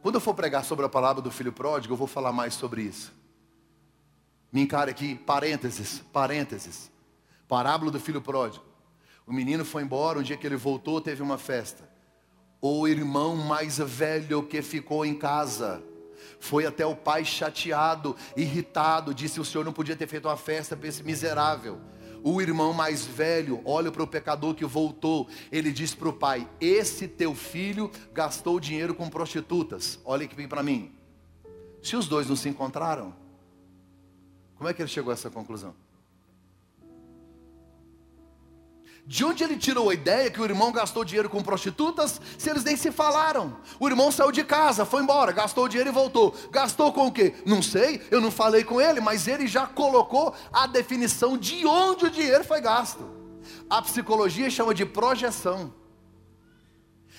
Quando 0.01 0.15
eu 0.15 0.21
for 0.21 0.33
pregar 0.33 0.65
sobre 0.65 0.83
a 0.85 0.89
palavra 0.89 1.21
do 1.21 1.29
filho 1.29 1.53
pródigo, 1.53 1.93
eu 1.93 1.97
vou 1.97 2.07
falar 2.07 2.31
mais 2.31 2.55
sobre 2.55 2.81
isso. 2.81 3.13
Me 4.51 4.61
encare 4.61 4.89
aqui, 4.89 5.13
parênteses, 5.13 5.99
parênteses. 6.11 6.89
Parábola 7.47 7.91
do 7.91 7.99
filho 7.99 8.19
pródigo. 8.21 8.65
O 9.27 9.33
menino 9.33 9.63
foi 9.63 9.83
embora, 9.83 10.17
um 10.17 10.23
dia 10.23 10.35
que 10.35 10.47
ele 10.47 10.55
voltou, 10.55 10.99
teve 10.99 11.21
uma 11.21 11.37
festa. 11.37 11.87
O 12.59 12.87
irmão 12.87 13.35
mais 13.35 13.77
velho 13.77 14.41
que 14.41 14.63
ficou 14.63 15.05
em 15.05 15.13
casa 15.13 15.83
foi 16.39 16.65
até 16.65 16.85
o 16.85 16.95
pai 16.95 17.25
chateado, 17.25 18.15
irritado, 18.35 19.13
disse: 19.13 19.39
O 19.39 19.45
senhor 19.45 19.63
não 19.63 19.73
podia 19.73 19.95
ter 19.95 20.07
feito 20.07 20.27
uma 20.27 20.37
festa 20.37 20.75
para 20.75 20.87
esse 20.87 21.03
miserável. 21.03 21.79
O 22.23 22.41
irmão 22.41 22.73
mais 22.73 23.05
velho 23.05 23.61
olha 23.63 23.91
para 23.91 24.03
o 24.03 24.07
pecador 24.07 24.53
que 24.53 24.65
voltou. 24.65 25.27
Ele 25.51 25.71
diz 25.71 25.93
para 25.93 26.09
o 26.09 26.13
pai: 26.13 26.47
Esse 26.59 27.07
teu 27.07 27.35
filho 27.35 27.91
gastou 28.13 28.59
dinheiro 28.59 28.95
com 28.95 29.09
prostitutas. 29.09 29.99
Olha 30.05 30.25
aqui 30.25 30.47
para 30.47 30.63
mim. 30.63 30.93
Se 31.81 31.95
os 31.95 32.07
dois 32.07 32.27
não 32.27 32.35
se 32.35 32.49
encontraram, 32.49 33.15
como 34.55 34.69
é 34.69 34.73
que 34.73 34.81
ele 34.81 34.89
chegou 34.89 35.11
a 35.11 35.13
essa 35.13 35.29
conclusão? 35.29 35.73
De 39.09 39.25
onde 39.25 39.43
ele 39.43 39.57
tirou 39.57 39.89
a 39.89 39.93
ideia 39.95 40.29
que 40.29 40.39
o 40.39 40.45
irmão 40.45 40.71
gastou 40.71 41.03
dinheiro 41.03 41.31
com 41.31 41.41
prostitutas, 41.41 42.21
se 42.37 42.47
eles 42.47 42.63
nem 42.63 42.77
se 42.77 42.91
falaram? 42.91 43.57
O 43.79 43.89
irmão 43.89 44.11
saiu 44.11 44.31
de 44.31 44.43
casa, 44.43 44.85
foi 44.85 45.01
embora, 45.01 45.31
gastou 45.31 45.67
dinheiro 45.67 45.89
e 45.89 45.91
voltou. 45.91 46.31
Gastou 46.51 46.93
com 46.93 47.07
o 47.07 47.11
quê? 47.11 47.33
Não 47.43 47.59
sei, 47.59 48.03
eu 48.11 48.21
não 48.21 48.29
falei 48.29 48.63
com 48.63 48.79
ele, 48.79 49.01
mas 49.01 49.27
ele 49.27 49.47
já 49.47 49.65
colocou 49.65 50.35
a 50.53 50.67
definição 50.67 51.39
de 51.39 51.65
onde 51.65 52.05
o 52.05 52.11
dinheiro 52.11 52.43
foi 52.43 52.61
gasto. 52.61 53.09
A 53.67 53.81
psicologia 53.81 54.47
chama 54.47 54.75
de 54.75 54.85
projeção. 54.85 55.73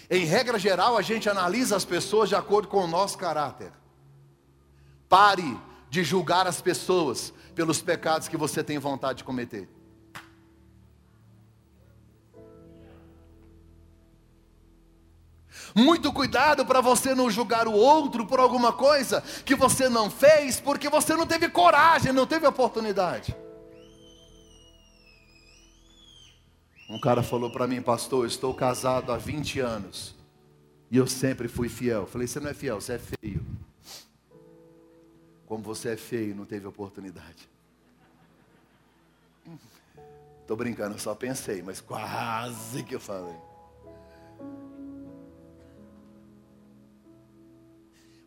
Em 0.09 0.25
regra 0.25 0.61
geral, 0.61 0.97
a 0.97 1.03
gente 1.03 1.29
analisa 1.29 1.75
as 1.75 1.85
pessoas 1.85 2.29
de 2.29 2.37
acordo 2.37 2.69
com 2.69 2.85
o 2.85 2.87
nosso 2.87 3.19
caráter. 3.19 3.73
Pare 5.09 5.59
de 5.91 6.05
julgar 6.05 6.47
as 6.47 6.61
pessoas 6.61 7.33
pelos 7.53 7.83
pecados 7.83 8.29
que 8.29 8.37
você 8.37 8.63
tem 8.63 8.79
vontade 8.79 9.19
de 9.19 9.25
cometer. 9.25 9.80
Muito 15.75 16.13
cuidado 16.13 16.65
para 16.67 16.81
você 16.81 17.15
não 17.15 17.31
julgar 17.31 17.69
o 17.69 17.73
outro 17.73 18.27
por 18.27 18.41
alguma 18.41 18.73
coisa 18.73 19.23
que 19.45 19.55
você 19.55 19.89
não 19.89 20.11
fez, 20.11 20.61
porque 20.61 20.89
você 20.89 21.15
não 21.15 21.27
teve 21.27 21.49
coragem, 21.49 22.13
não 22.13 22.27
teve 22.27 22.47
oportunidade. 22.47 23.35
Um 26.89 26.99
cara 26.99 27.23
falou 27.23 27.51
para 27.51 27.69
mim, 27.69 27.81
pastor, 27.81 28.27
estou 28.27 28.53
casado 28.53 29.13
há 29.13 29.17
20 29.17 29.61
anos 29.61 30.17
e 30.91 30.97
eu 30.97 31.07
sempre 31.07 31.47
fui 31.47 31.69
fiel. 31.69 32.05
Falei, 32.05 32.27
você 32.27 32.41
não 32.41 32.51
é 32.51 32.55
fiel, 32.55 32.81
você 32.81 32.95
é 32.95 32.99
feio. 32.99 33.47
Como 35.47 35.63
você 35.63 35.91
é 35.91 35.97
feio, 35.97 36.35
não 36.35 36.45
teve 36.45 36.67
oportunidade. 36.67 37.49
Estou 40.43 40.57
brincando, 40.57 40.99
só 40.99 41.15
pensei, 41.15 41.63
mas 41.63 41.81
quase 41.81 42.83
que 42.83 42.97
eu 42.97 43.01
falei. 43.01 43.37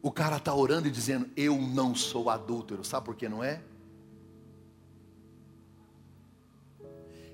O 0.03 0.11
cara 0.11 0.35
está 0.35 0.53
orando 0.53 0.89
e 0.89 0.91
dizendo: 0.91 1.29
Eu 1.35 1.57
não 1.57 1.95
sou 1.95 2.29
adúltero. 2.29 2.83
Sabe 2.83 3.05
por 3.05 3.15
que 3.15 3.29
não 3.29 3.41
é? 3.41 3.61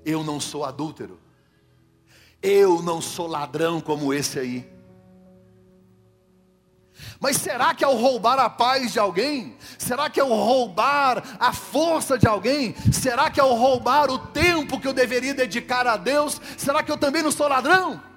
Eu 0.04 0.22
não 0.22 0.38
sou 0.38 0.64
adúltero. 0.64 1.18
Eu 2.40 2.80
não 2.80 3.02
sou 3.02 3.26
ladrão 3.26 3.80
como 3.80 4.14
esse 4.14 4.38
aí. 4.38 4.72
Mas 7.18 7.38
será 7.38 7.74
que 7.74 7.84
ao 7.84 7.96
roubar 7.96 8.38
a 8.38 8.48
paz 8.48 8.92
de 8.92 9.00
alguém? 9.00 9.56
Será 9.76 10.08
que 10.08 10.20
ao 10.20 10.28
roubar 10.28 11.36
a 11.40 11.52
força 11.52 12.16
de 12.16 12.28
alguém? 12.28 12.76
Será 12.92 13.30
que 13.30 13.40
ao 13.40 13.52
roubar 13.54 14.10
o 14.10 14.18
tempo 14.18 14.78
que 14.78 14.86
eu 14.86 14.92
deveria 14.92 15.34
dedicar 15.34 15.88
a 15.88 15.96
Deus? 15.96 16.40
Será 16.56 16.84
que 16.84 16.92
eu 16.92 16.96
também 16.96 17.22
não 17.22 17.32
sou 17.32 17.48
ladrão? 17.48 18.09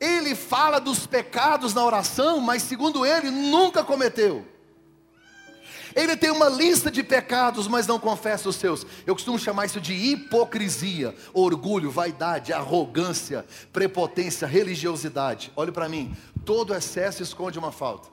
Ele 0.00 0.34
fala 0.34 0.78
dos 0.78 1.06
pecados 1.06 1.72
na 1.72 1.84
oração, 1.84 2.40
mas 2.40 2.62
segundo 2.62 3.04
ele, 3.06 3.30
nunca 3.30 3.82
cometeu. 3.82 4.46
Ele 5.94 6.14
tem 6.14 6.30
uma 6.30 6.50
lista 6.50 6.90
de 6.90 7.02
pecados, 7.02 7.66
mas 7.66 7.86
não 7.86 7.98
confessa 7.98 8.50
os 8.50 8.56
seus. 8.56 8.86
Eu 9.06 9.14
costumo 9.14 9.38
chamar 9.38 9.64
isso 9.64 9.80
de 9.80 9.94
hipocrisia, 9.94 11.14
orgulho, 11.32 11.90
vaidade, 11.90 12.52
arrogância, 12.52 13.46
prepotência, 13.72 14.46
religiosidade. 14.46 15.50
Olhe 15.56 15.72
para 15.72 15.88
mim, 15.88 16.14
todo 16.44 16.74
excesso 16.74 17.22
esconde 17.22 17.58
uma 17.58 17.72
falta. 17.72 18.10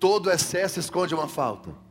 Todo 0.00 0.28
excesso 0.28 0.80
esconde 0.80 1.14
uma 1.14 1.28
falta 1.28 1.83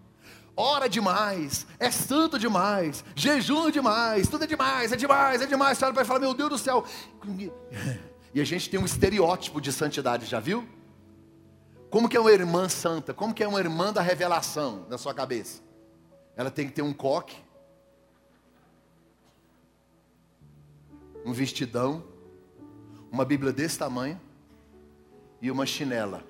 ora 0.55 0.87
demais, 0.87 1.65
é 1.79 1.89
santo 1.89 2.37
demais, 2.37 3.03
jejum 3.15 3.69
demais, 3.71 4.27
tudo 4.27 4.43
é 4.43 4.47
demais, 4.47 4.91
é 4.91 4.95
demais, 4.95 5.41
é 5.41 5.45
demais. 5.45 5.77
Você 5.77 5.85
olha 5.85 5.93
para 5.93 6.05
falar, 6.05 6.19
meu 6.19 6.33
Deus 6.33 6.49
do 6.49 6.57
céu. 6.57 6.85
E 8.35 8.41
a 8.41 8.43
gente 8.43 8.67
tem 8.67 8.79
um 8.79 8.85
estereótipo 8.85 9.61
de 9.61 9.71
santidade, 9.71 10.25
já 10.25 10.39
viu? 10.39 10.67
Como 11.91 12.09
que 12.09 12.17
é 12.17 12.19
uma 12.19 12.31
irmã 12.31 12.67
santa? 12.67 13.13
Como 13.13 13.31
que 13.31 13.43
é 13.43 13.47
uma 13.47 13.59
irmã 13.59 13.93
da 13.93 14.01
revelação 14.01 14.87
na 14.89 14.97
sua 14.97 15.13
cabeça? 15.13 15.61
Ela 16.35 16.49
tem 16.49 16.65
que 16.65 16.73
ter 16.73 16.81
um 16.81 16.91
coque, 16.91 17.37
um 21.23 21.31
vestidão, 21.31 22.03
uma 23.11 23.23
Bíblia 23.23 23.53
desse 23.53 23.77
tamanho 23.77 24.19
e 25.39 25.51
uma 25.51 25.67
chinela 25.67 26.23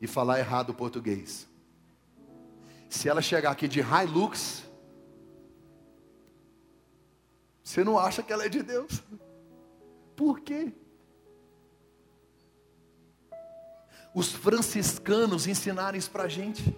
e 0.00 0.06
falar 0.06 0.38
errado 0.38 0.70
o 0.70 0.74
português. 0.74 1.48
Se 2.90 3.08
ela 3.08 3.22
chegar 3.22 3.52
aqui 3.52 3.68
de 3.68 3.80
Hilux, 3.80 4.64
você 7.62 7.84
não 7.84 7.96
acha 7.96 8.20
que 8.20 8.32
ela 8.32 8.44
é 8.44 8.48
de 8.48 8.64
Deus? 8.64 9.00
Por 10.16 10.40
quê? 10.40 10.72
Os 14.12 14.32
franciscanos 14.32 15.46
ensinaram 15.46 15.96
isso 15.96 16.10
para 16.10 16.24
a 16.24 16.28
gente. 16.28 16.76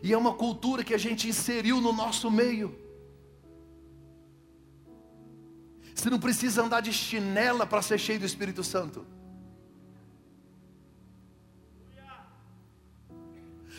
E 0.00 0.12
é 0.12 0.16
uma 0.16 0.34
cultura 0.34 0.84
que 0.84 0.94
a 0.94 0.98
gente 0.98 1.28
inseriu 1.28 1.80
no 1.80 1.92
nosso 1.92 2.30
meio. 2.30 2.78
Você 5.92 6.08
não 6.08 6.20
precisa 6.20 6.62
andar 6.62 6.80
de 6.80 6.92
chinela 6.92 7.66
para 7.66 7.82
ser 7.82 7.98
cheio 7.98 8.20
do 8.20 8.26
Espírito 8.26 8.62
Santo. 8.62 9.04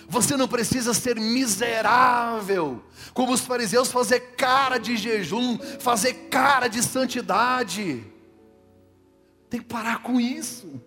Você 0.08 0.38
não 0.38 0.48
precisa 0.48 0.94
ser 0.94 1.20
miserável, 1.20 2.84
como 3.14 3.34
os 3.34 3.42
fariseus, 3.42 3.92
fazer 3.92 4.20
cara 4.36 4.78
de 4.78 4.96
jejum, 4.98 5.58
fazer 5.80 6.14
cara 6.30 6.68
de 6.68 6.84
santidade. 6.84 8.06
Tem 9.50 9.60
que 9.60 9.66
parar 9.66 10.02
com 10.02 10.20
isso. 10.20 10.82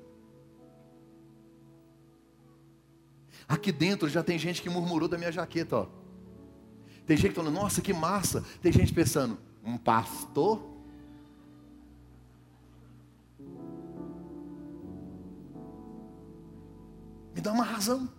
Aqui 3.49 3.73
dentro 3.73 4.09
já 4.09 4.23
tem 4.23 4.39
gente 4.39 4.61
que 4.61 4.69
murmurou 4.69 5.09
da 5.09 5.19
minha 5.19 5.33
jaqueta, 5.33 5.77
ó. 5.77 5.87
Tem 7.07 7.17
gente 7.17 7.35
falando, 7.35 7.55
nossa, 7.55 7.81
que 7.81 7.95
massa. 7.95 8.45
Tem 8.61 8.71
gente 8.71 8.93
pensando, 8.93 9.39
um 9.65 9.79
pastor? 9.79 10.63
Me 17.35 17.41
dá 17.41 17.53
uma 17.53 17.65
razão. 17.65 18.18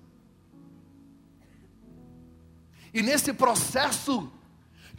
E 2.93 3.01
nesse 3.01 3.33
processo 3.33 4.31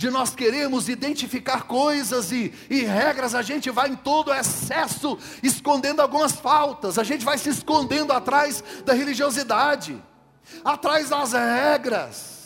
de 0.01 0.09
nós 0.09 0.35
queremos 0.35 0.89
identificar 0.89 1.65
coisas 1.65 2.33
e, 2.33 2.55
e, 2.71 2.81
regras, 2.85 3.35
a 3.35 3.43
gente 3.43 3.71
vai 3.71 3.91
em 3.91 3.97
todo 3.97 4.33
excesso, 4.33 5.19
escondendo 5.43 6.01
algumas 6.01 6.33
faltas, 6.33 6.99
a 6.99 7.05
gente 7.05 7.23
vai 7.23 7.37
se 7.37 7.51
escondendo 7.51 8.11
atrás 8.11 8.65
da 8.85 8.95
religiosidade, 8.95 10.03
atrás 10.65 11.11
das 11.11 11.33
regras. 11.33 12.41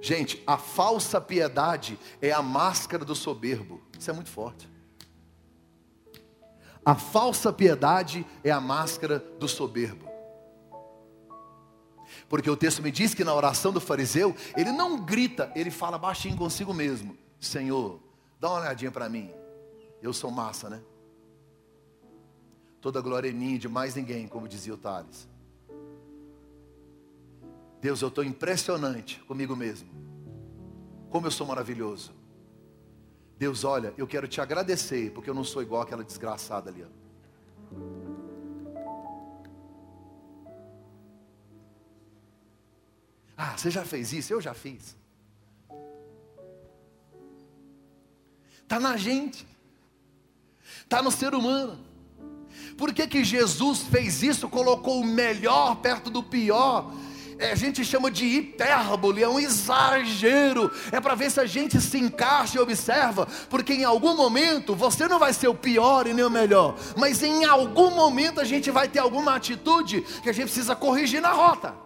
Gente, 0.00 0.40
a 0.46 0.56
falsa 0.56 1.20
piedade 1.20 1.98
é 2.22 2.30
a 2.30 2.40
máscara 2.40 3.04
do 3.04 3.16
soberbo, 3.16 3.82
isso 3.98 4.08
é 4.08 4.14
muito 4.14 4.30
forte. 4.30 4.70
A 6.84 6.94
falsa 6.94 7.52
piedade 7.52 8.24
é 8.44 8.52
a 8.52 8.60
máscara 8.60 9.18
do 9.18 9.48
soberbo. 9.48 10.05
Porque 12.28 12.50
o 12.50 12.56
texto 12.56 12.82
me 12.82 12.90
diz 12.90 13.14
que 13.14 13.24
na 13.24 13.34
oração 13.34 13.72
do 13.72 13.80
fariseu, 13.80 14.34
ele 14.56 14.72
não 14.72 15.04
grita, 15.04 15.52
ele 15.54 15.70
fala 15.70 15.96
baixinho 15.96 16.36
consigo 16.36 16.74
mesmo: 16.74 17.16
Senhor, 17.38 18.00
dá 18.40 18.50
uma 18.50 18.60
olhadinha 18.60 18.90
para 18.90 19.08
mim. 19.08 19.30
Eu 20.02 20.12
sou 20.12 20.30
massa, 20.30 20.68
né? 20.68 20.82
Toda 22.80 23.00
glória 23.00 23.28
é 23.28 23.32
minha, 23.32 23.58
de 23.58 23.68
mais 23.68 23.94
ninguém, 23.94 24.28
como 24.28 24.48
dizia 24.48 24.74
o 24.74 24.76
Tales. 24.76 25.28
Deus, 27.80 28.00
eu 28.02 28.08
estou 28.08 28.24
impressionante 28.24 29.20
comigo 29.24 29.54
mesmo. 29.54 29.88
Como 31.10 31.26
eu 31.26 31.30
sou 31.30 31.46
maravilhoso. 31.46 32.12
Deus, 33.38 33.64
olha, 33.64 33.92
eu 33.98 34.06
quero 34.06 34.26
te 34.26 34.40
agradecer, 34.40 35.12
porque 35.12 35.28
eu 35.28 35.34
não 35.34 35.44
sou 35.44 35.62
igual 35.62 35.82
aquela 35.82 36.02
desgraçada 36.02 36.70
ali. 36.70 36.84
Ó. 36.84 38.05
Ah, 43.36 43.54
você 43.56 43.70
já 43.70 43.84
fez 43.84 44.12
isso? 44.12 44.32
Eu 44.32 44.40
já 44.40 44.54
fiz. 44.54 44.96
Está 48.62 48.80
na 48.80 48.96
gente, 48.96 49.46
está 50.82 51.00
no 51.00 51.10
ser 51.10 51.34
humano. 51.34 51.78
Por 52.76 52.92
que, 52.92 53.06
que 53.06 53.22
Jesus 53.22 53.82
fez 53.82 54.22
isso? 54.22 54.48
Colocou 54.48 55.00
o 55.00 55.06
melhor 55.06 55.76
perto 55.76 56.10
do 56.10 56.22
pior. 56.22 56.92
É, 57.38 57.52
a 57.52 57.54
gente 57.54 57.84
chama 57.84 58.10
de 58.10 58.24
hipérbole, 58.24 59.22
é 59.22 59.28
um 59.28 59.38
exagero. 59.38 60.70
É 60.90 61.00
para 61.00 61.14
ver 61.14 61.30
se 61.30 61.38
a 61.38 61.46
gente 61.46 61.80
se 61.80 61.98
encaixa 61.98 62.58
e 62.58 62.60
observa, 62.60 63.28
porque 63.48 63.74
em 63.74 63.84
algum 63.84 64.16
momento 64.16 64.74
você 64.74 65.06
não 65.06 65.18
vai 65.18 65.32
ser 65.32 65.48
o 65.48 65.54
pior 65.54 66.06
e 66.06 66.14
nem 66.14 66.24
o 66.24 66.30
melhor, 66.30 66.76
mas 66.96 67.22
em 67.22 67.44
algum 67.44 67.90
momento 67.90 68.40
a 68.40 68.44
gente 68.44 68.70
vai 68.70 68.88
ter 68.88 68.98
alguma 68.98 69.36
atitude 69.36 70.00
que 70.22 70.30
a 70.30 70.32
gente 70.32 70.46
precisa 70.46 70.74
corrigir 70.74 71.20
na 71.20 71.32
rota. 71.32 71.85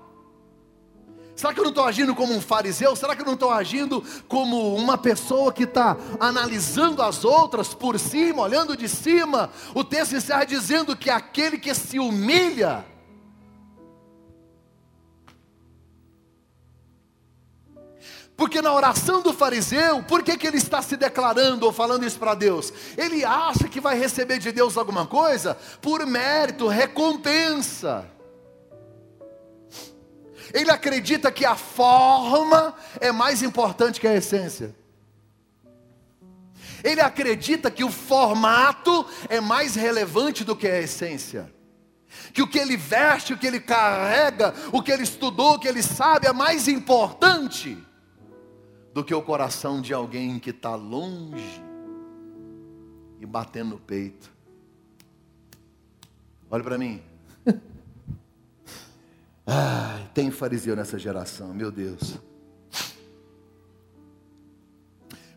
Será 1.41 1.55
que 1.55 1.61
eu 1.61 1.65
não 1.65 1.71
estou 1.71 1.87
agindo 1.87 2.15
como 2.15 2.35
um 2.35 2.41
fariseu? 2.41 2.95
Será 2.95 3.17
que 3.17 3.23
eu 3.23 3.27
não 3.27 3.33
estou 3.33 3.51
agindo 3.51 4.05
como 4.29 4.77
uma 4.77 4.99
pessoa 4.99 5.51
que 5.51 5.63
está 5.63 5.97
analisando 6.21 7.03
as 7.03 7.25
outras 7.25 7.73
por 7.73 7.99
cima, 7.99 8.43
olhando 8.43 8.77
de 8.77 8.87
cima? 8.87 9.49
O 9.75 9.83
texto 9.83 10.15
encerra 10.15 10.45
dizendo 10.45 10.95
que 10.95 11.09
aquele 11.09 11.57
que 11.57 11.75
se 11.75 11.99
humilha, 11.99 12.85
Porque 18.37 18.63
na 18.63 18.73
oração 18.73 19.21
do 19.21 19.35
fariseu, 19.35 20.03
por 20.03 20.23
que, 20.23 20.35
que 20.37 20.47
ele 20.47 20.57
está 20.57 20.81
se 20.81 20.97
declarando 20.97 21.67
ou 21.67 21.73
falando 21.73 22.07
isso 22.07 22.19
para 22.19 22.35
Deus? 22.35 22.73
Ele 22.97 23.23
acha 23.23 23.69
que 23.69 23.81
vai 23.81 23.99
receber 23.99 24.39
de 24.39 24.51
Deus 24.51 24.79
alguma 24.79 25.07
coisa 25.07 25.55
por 25.83 26.07
mérito, 26.07 26.67
recompensa. 26.67 28.20
Ele 30.53 30.71
acredita 30.71 31.31
que 31.31 31.45
a 31.45 31.57
forma 31.57 32.75
é 33.01 33.13
mais 33.13 33.43
importante 33.43 34.01
que 34.01 34.07
a 34.07 34.15
essência. 34.15 34.75
Ele 36.83 37.01
acredita 37.01 37.71
que 37.71 37.85
o 37.85 37.91
formato 37.91 39.07
é 39.29 39.41
mais 39.41 39.75
relevante 39.75 40.45
do 40.45 40.57
que 40.57 40.67
a 40.67 40.81
essência. 40.81 41.53
Que 42.33 42.43
o 42.43 42.49
que 42.49 42.59
ele 42.59 42.77
veste, 42.77 43.33
o 43.33 43.39
que 43.39 43.47
ele 43.47 43.61
carrega, 43.61 44.55
o 44.73 44.83
que 44.83 44.91
ele 44.91 45.03
estudou, 45.03 45.55
o 45.55 45.59
que 45.59 45.69
ele 45.69 45.83
sabe 45.83 46.27
é 46.27 46.33
mais 46.33 46.67
importante 46.69 47.79
do 48.93 49.05
que 49.05 49.15
o 49.15 49.23
coração 49.23 49.81
de 49.81 49.95
alguém 49.95 50.39
que 50.39 50.51
está 50.51 50.75
longe 50.75 51.63
e 53.21 53.27
batendo 53.27 53.71
no 53.71 53.79
peito. 53.79 54.33
Olha 56.51 56.65
para 56.65 56.79
mim. 56.79 57.03
Ai, 59.53 60.09
tem 60.15 60.31
fariseu 60.31 60.77
nessa 60.77 60.97
geração, 60.97 61.53
meu 61.53 61.73
Deus. 61.73 62.21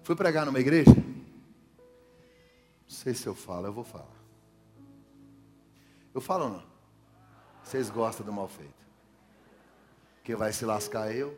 Fui 0.04 0.16
pregar 0.16 0.46
numa 0.46 0.60
igreja. 0.60 0.94
Não 0.94 1.04
sei 2.86 3.16
se 3.16 3.26
eu 3.26 3.34
falo, 3.34 3.66
eu 3.66 3.74
vou 3.74 3.84
falar. 3.84 4.06
Eu 6.14 6.22
falo 6.22 6.44
ou 6.44 6.52
não? 6.52 6.64
Vocês 7.64 7.90
gostam 7.90 8.24
do 8.24 8.32
mal 8.32 8.48
feito? 8.48 8.86
Quem 10.24 10.36
vai 10.36 10.54
se 10.54 10.64
lascar 10.64 11.12
é 11.12 11.18
eu. 11.18 11.36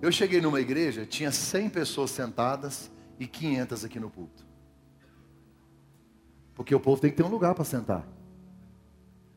Eu 0.00 0.12
cheguei 0.12 0.40
numa 0.40 0.60
igreja, 0.60 1.04
tinha 1.04 1.32
100 1.32 1.70
pessoas 1.70 2.12
sentadas 2.12 2.88
e 3.18 3.26
500 3.26 3.84
aqui 3.84 3.98
no 3.98 4.08
púlpito. 4.08 4.46
Porque 6.54 6.72
o 6.72 6.78
povo 6.78 7.00
tem 7.00 7.10
que 7.10 7.16
ter 7.16 7.24
um 7.24 7.28
lugar 7.28 7.52
para 7.52 7.64
sentar. 7.64 8.06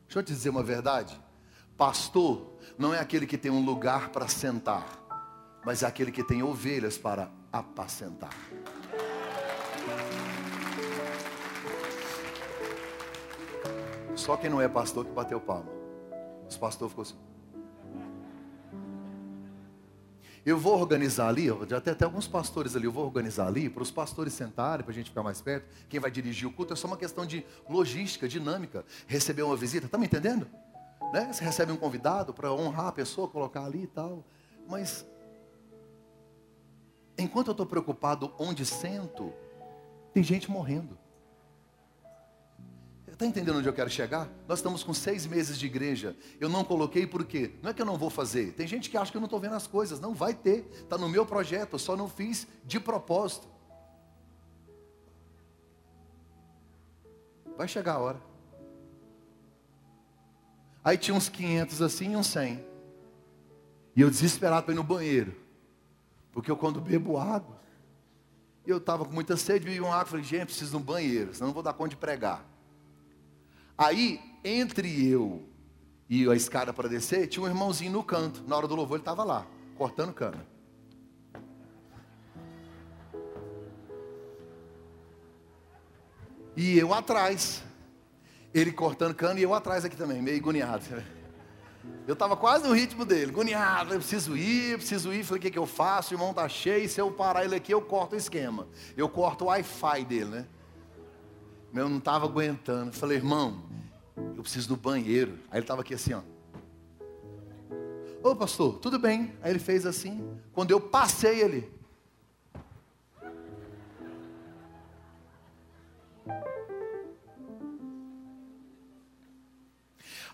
Deixa 0.06 0.18
eu 0.20 0.22
te 0.22 0.32
dizer 0.32 0.50
uma 0.50 0.62
verdade. 0.62 1.20
Pastor 1.76 2.56
não 2.78 2.94
é 2.94 2.98
aquele 2.98 3.26
que 3.26 3.36
tem 3.36 3.50
um 3.50 3.64
lugar 3.64 4.08
para 4.10 4.28
sentar, 4.28 4.86
mas 5.64 5.82
é 5.82 5.86
aquele 5.86 6.10
que 6.10 6.22
tem 6.22 6.42
ovelhas 6.42 6.96
para 6.96 7.30
apacentar. 7.52 8.34
Só 14.14 14.36
quem 14.36 14.48
não 14.48 14.60
é 14.60 14.68
pastor 14.68 15.04
que 15.04 15.12
bateu 15.12 15.40
palma. 15.40 15.70
Os 16.48 16.56
pastores 16.56 16.92
ficou 16.92 17.02
assim. 17.02 17.25
Eu 20.46 20.56
vou 20.56 20.78
organizar 20.78 21.26
ali, 21.26 21.48
já 21.68 21.80
tem 21.80 21.92
até 21.92 22.04
alguns 22.04 22.28
pastores 22.28 22.76
ali, 22.76 22.84
eu 22.84 22.92
vou 22.92 23.04
organizar 23.04 23.48
ali 23.48 23.68
para 23.68 23.82
os 23.82 23.90
pastores 23.90 24.32
sentarem, 24.32 24.84
para 24.84 24.92
a 24.92 24.94
gente 24.94 25.10
ficar 25.10 25.24
mais 25.24 25.40
perto. 25.40 25.66
Quem 25.88 25.98
vai 25.98 26.08
dirigir 26.08 26.46
o 26.46 26.52
culto 26.52 26.72
é 26.72 26.76
só 26.76 26.86
uma 26.86 26.96
questão 26.96 27.26
de 27.26 27.44
logística, 27.68 28.28
dinâmica. 28.28 28.84
Receber 29.08 29.42
uma 29.42 29.56
visita, 29.56 29.86
está 29.86 29.98
me 29.98 30.06
entendendo? 30.06 30.46
Né? 31.12 31.32
Você 31.32 31.42
recebe 31.42 31.72
um 31.72 31.76
convidado 31.76 32.32
para 32.32 32.52
honrar 32.52 32.86
a 32.86 32.92
pessoa, 32.92 33.26
colocar 33.26 33.64
ali 33.64 33.82
e 33.82 33.86
tal. 33.88 34.22
Mas, 34.68 35.04
enquanto 37.18 37.48
eu 37.48 37.52
estou 37.52 37.66
preocupado 37.66 38.32
onde 38.38 38.64
sento, 38.64 39.32
tem 40.14 40.22
gente 40.22 40.48
morrendo. 40.48 40.96
Está 43.16 43.24
entendendo 43.24 43.56
onde 43.56 43.66
eu 43.66 43.72
quero 43.72 43.88
chegar? 43.88 44.28
Nós 44.46 44.58
estamos 44.58 44.84
com 44.84 44.92
seis 44.92 45.24
meses 45.24 45.58
de 45.58 45.64
igreja. 45.64 46.14
Eu 46.38 46.50
não 46.50 46.62
coloquei 46.62 47.06
por 47.06 47.24
quê? 47.24 47.54
Não 47.62 47.70
é 47.70 47.72
que 47.72 47.80
eu 47.80 47.86
não 47.86 47.96
vou 47.96 48.10
fazer. 48.10 48.52
Tem 48.52 48.66
gente 48.66 48.90
que 48.90 48.96
acha 48.98 49.10
que 49.10 49.16
eu 49.16 49.22
não 49.22 49.26
estou 49.26 49.40
vendo 49.40 49.54
as 49.54 49.66
coisas. 49.66 49.98
Não 49.98 50.12
vai 50.12 50.34
ter. 50.34 50.68
Está 50.70 50.98
no 50.98 51.08
meu 51.08 51.24
projeto. 51.24 51.72
Eu 51.72 51.78
só 51.78 51.96
não 51.96 52.10
fiz 52.10 52.46
de 52.62 52.78
propósito. 52.78 53.48
Vai 57.56 57.66
chegar 57.66 57.94
a 57.94 57.98
hora. 58.00 58.20
Aí 60.84 60.98
tinha 60.98 61.14
uns 61.14 61.30
500 61.30 61.80
assim 61.80 62.12
e 62.12 62.16
uns 62.16 62.26
100. 62.26 62.62
E 63.96 64.00
eu 64.02 64.10
desesperado 64.10 64.64
para 64.64 64.74
ir 64.74 64.76
no 64.76 64.84
banheiro. 64.84 65.34
Porque 66.32 66.50
eu 66.50 66.56
quando 66.58 66.82
bebo 66.82 67.16
água, 67.16 67.58
eu 68.66 68.76
estava 68.76 69.06
com 69.06 69.12
muita 69.14 69.38
sede, 69.38 69.64
bebi 69.64 69.80
uma 69.80 69.94
água, 69.94 70.04
falei, 70.04 70.24
gente, 70.24 70.48
preciso 70.48 70.72
de 70.72 70.76
um 70.76 70.82
banheiro, 70.82 71.32
senão 71.32 71.46
não 71.46 71.54
vou 71.54 71.62
dar 71.62 71.72
conta 71.72 71.88
de 71.88 71.96
pregar. 71.96 72.44
Aí, 73.76 74.20
entre 74.42 75.08
eu 75.08 75.42
e 76.08 76.28
a 76.28 76.34
escada 76.34 76.72
para 76.72 76.88
descer, 76.88 77.26
tinha 77.26 77.44
um 77.44 77.48
irmãozinho 77.48 77.92
no 77.92 78.02
canto. 78.02 78.42
Na 78.46 78.56
hora 78.56 78.66
do 78.66 78.74
louvor 78.74 78.96
ele 78.96 79.02
estava 79.02 79.24
lá, 79.24 79.46
cortando 79.76 80.12
cana. 80.12 80.46
E 86.56 86.78
eu 86.78 86.94
atrás. 86.94 87.62
Ele 88.54 88.72
cortando 88.72 89.14
cana 89.14 89.38
e 89.38 89.42
eu 89.42 89.52
atrás 89.52 89.84
aqui 89.84 89.96
também, 89.96 90.22
meio 90.22 90.38
agoniado. 90.38 90.82
Eu 92.06 92.14
estava 92.14 92.36
quase 92.36 92.66
no 92.66 92.72
ritmo 92.72 93.04
dele, 93.04 93.30
agoniado, 93.30 93.92
eu 93.92 93.98
preciso 93.98 94.36
ir, 94.36 94.72
eu 94.72 94.78
preciso 94.78 95.12
ir. 95.12 95.24
Falei, 95.24 95.38
o 95.38 95.42
que, 95.42 95.50
que 95.50 95.58
eu 95.58 95.66
faço? 95.66 96.12
O 96.12 96.14
irmão 96.14 96.30
está 96.30 96.48
cheio, 96.48 96.88
se 96.88 97.00
eu 97.00 97.10
parar 97.10 97.44
ele 97.44 97.54
aqui, 97.54 97.74
eu 97.74 97.82
corto 97.82 98.14
o 98.14 98.18
esquema. 98.18 98.66
Eu 98.96 99.08
corto 99.08 99.44
o 99.44 99.48
Wi-Fi 99.48 100.04
dele, 100.04 100.30
né? 100.30 100.46
Eu 101.74 101.88
não 101.88 101.98
estava 101.98 102.24
aguentando. 102.24 102.92
Falei, 102.92 103.18
irmão, 103.18 103.64
eu 104.16 104.42
preciso 104.42 104.68
do 104.68 104.76
banheiro. 104.76 105.38
Aí 105.50 105.58
ele 105.58 105.64
estava 105.64 105.82
aqui 105.82 105.94
assim, 105.94 106.14
ó. 106.14 106.22
Ô 108.22 108.34
pastor, 108.34 108.78
tudo 108.78 108.98
bem. 108.98 109.34
Aí 109.42 109.52
ele 109.52 109.58
fez 109.58 109.86
assim. 109.86 110.38
Quando 110.52 110.70
eu 110.70 110.80
passei 110.80 111.40
ele. 111.40 111.76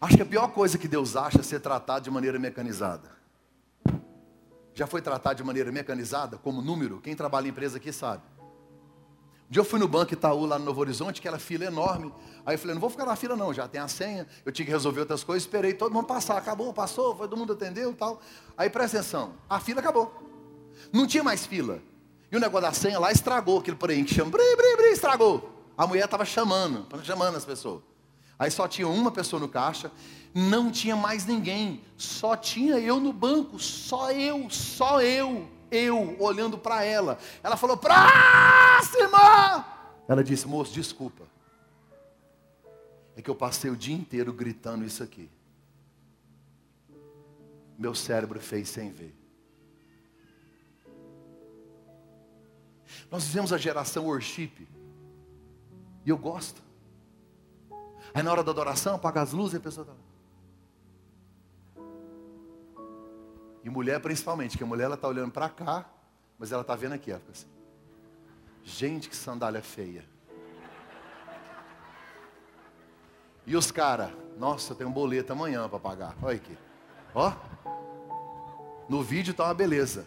Acho 0.01 0.17
que 0.17 0.23
a 0.23 0.27
pior 0.27 0.49
coisa 0.49 0.77
que 0.79 0.89
Deus 0.89 1.15
acha 1.15 1.39
é 1.39 1.43
ser 1.43 1.61
tratado 1.61 2.03
de 2.03 2.11
maneira 2.11 2.39
mecanizada. 2.39 3.09
Já 4.75 4.87
foi 4.87 5.01
tratado 5.03 5.37
de 5.37 5.45
maneira 5.45 5.71
mecanizada, 5.71 6.39
como 6.39 6.61
número? 6.63 7.01
Quem 7.01 7.15
trabalha 7.15 7.47
em 7.47 7.51
empresa 7.51 7.77
aqui 7.77 7.93
sabe. 7.93 8.23
Dia 9.53 9.61
eu 9.61 9.67
fui 9.67 9.79
no 9.79 9.87
banco 9.87 10.15
Itaú, 10.15 10.47
lá 10.47 10.59
no 10.59 10.65
Novo 10.65 10.81
Horizonte, 10.81 11.21
aquela 11.21 11.39
fila 11.39 11.67
enorme. 11.67 12.11
Aí 12.47 12.55
eu 12.55 12.59
falei, 12.59 12.73
não 12.73 12.81
vou 12.81 12.89
ficar 12.89 13.05
na 13.05 13.15
fila 13.15 13.37
não, 13.37 13.53
já 13.53 13.69
tem 13.69 13.83
a 13.83 13.87
senha. 13.87 14.27
Eu 14.47 14.51
tinha 14.51 14.65
que 14.65 14.73
resolver 14.73 15.01
outras 15.01 15.23
coisas, 15.23 15.43
esperei 15.43 15.75
todo 15.75 15.93
mundo 15.93 16.07
passar. 16.07 16.39
Acabou, 16.39 16.73
passou, 16.73 17.15
todo 17.15 17.37
mundo 17.37 17.53
atendeu 17.53 17.91
e 17.91 17.95
tal. 17.95 18.19
Aí 18.57 18.71
presta 18.71 18.97
atenção, 18.97 19.35
a 19.51 19.61
fila 19.61 19.81
acabou. 19.81 20.11
Não 20.91 21.07
tinha 21.07 21.23
mais 21.23 21.45
fila. 21.45 21.83
E 22.31 22.37
o 22.39 22.41
negócio 22.41 22.67
da 22.67 22.73
senha 22.73 22.99
lá 22.99 23.13
estragou 23.13 23.59
aquele 23.59 23.77
porém 23.77 24.03
que 24.05 24.15
chama, 24.15 24.31
bri, 24.31 24.57
bri, 24.57 24.75
bri, 24.75 24.87
estragou. 24.93 25.67
A 25.77 25.87
mulher 25.87 26.07
estava 26.07 26.25
chamando, 26.25 26.87
chamando 27.05 27.37
as 27.37 27.45
pessoas. 27.45 27.83
Aí 28.39 28.51
só 28.51 28.67
tinha 28.67 28.89
uma 28.89 29.11
pessoa 29.11 29.39
no 29.39 29.51
caixa, 29.51 29.93
não 30.35 30.71
tinha 30.71 30.97
mais 30.97 31.27
ninguém, 31.27 31.85
só 31.99 32.37
tinha 32.37 32.79
eu 32.79 32.99
no 32.99 33.13
banco, 33.13 33.59
só 33.59 34.11
eu, 34.13 34.49
só 34.49 35.03
eu, 35.03 35.47
eu 35.73 36.17
olhando 36.21 36.59
para 36.59 36.85
ela. 36.85 37.19
Ela 37.43 37.57
falou: 37.57 37.77
próxima! 37.77 39.67
Ela 40.07 40.23
disse: 40.23 40.47
moço, 40.47 40.73
desculpa. 40.73 41.25
É 43.17 43.23
que 43.23 43.31
eu 43.31 43.35
passei 43.35 43.71
o 43.71 43.77
dia 43.77 43.95
inteiro 43.95 44.33
gritando 44.33 44.85
isso 44.85 45.03
aqui. 45.03 45.31
Meu 47.79 47.95
cérebro 47.95 48.41
fez 48.41 48.69
sem 48.69 48.91
ver. 48.91 49.15
Nós 53.11 53.25
vivemos 53.25 53.53
a 53.53 53.59
geração 53.59 54.07
worship. 54.07 54.69
E 56.05 56.11
eu 56.11 56.19
gosto. 56.19 56.63
Aí 58.15 58.23
na 58.23 58.31
hora 58.31 58.43
da 58.43 58.51
adoração, 58.51 58.97
apaga 58.97 59.23
as 59.23 59.33
luzes 59.33 59.55
e 59.55 59.57
a 59.57 59.61
pessoa 59.61 59.85
está. 59.85 60.02
E 63.65 63.71
mulher 63.71 64.01
principalmente, 64.01 64.59
que 64.59 64.65
a 64.65 64.67
mulher 64.67 64.85
ela 64.85 64.95
está 64.95 65.09
olhando 65.09 65.31
para 65.31 65.49
cá, 65.49 65.87
mas 66.39 66.53
ela 66.53 66.63
está 66.63 66.75
vendo 66.75 66.93
aqui, 66.93 67.13
fica 67.13 67.31
assim. 67.31 67.47
Gente, 68.65 69.09
que 69.09 69.17
sandália 69.17 69.63
feia. 69.63 70.05
E 73.47 73.57
os 73.57 73.71
caras, 73.71 74.13
nossa, 74.39 74.75
tem 74.75 74.87
um 74.87 74.93
boleto 74.93 75.33
amanhã 75.33 75.69
para 75.69 75.79
pagar. 75.79 76.17
Olha 76.23 76.37
aqui. 76.37 76.57
Ó. 77.15 77.33
No 78.89 79.03
vídeo 79.03 79.33
está 79.33 79.45
uma 79.45 79.55
beleza. 79.55 80.07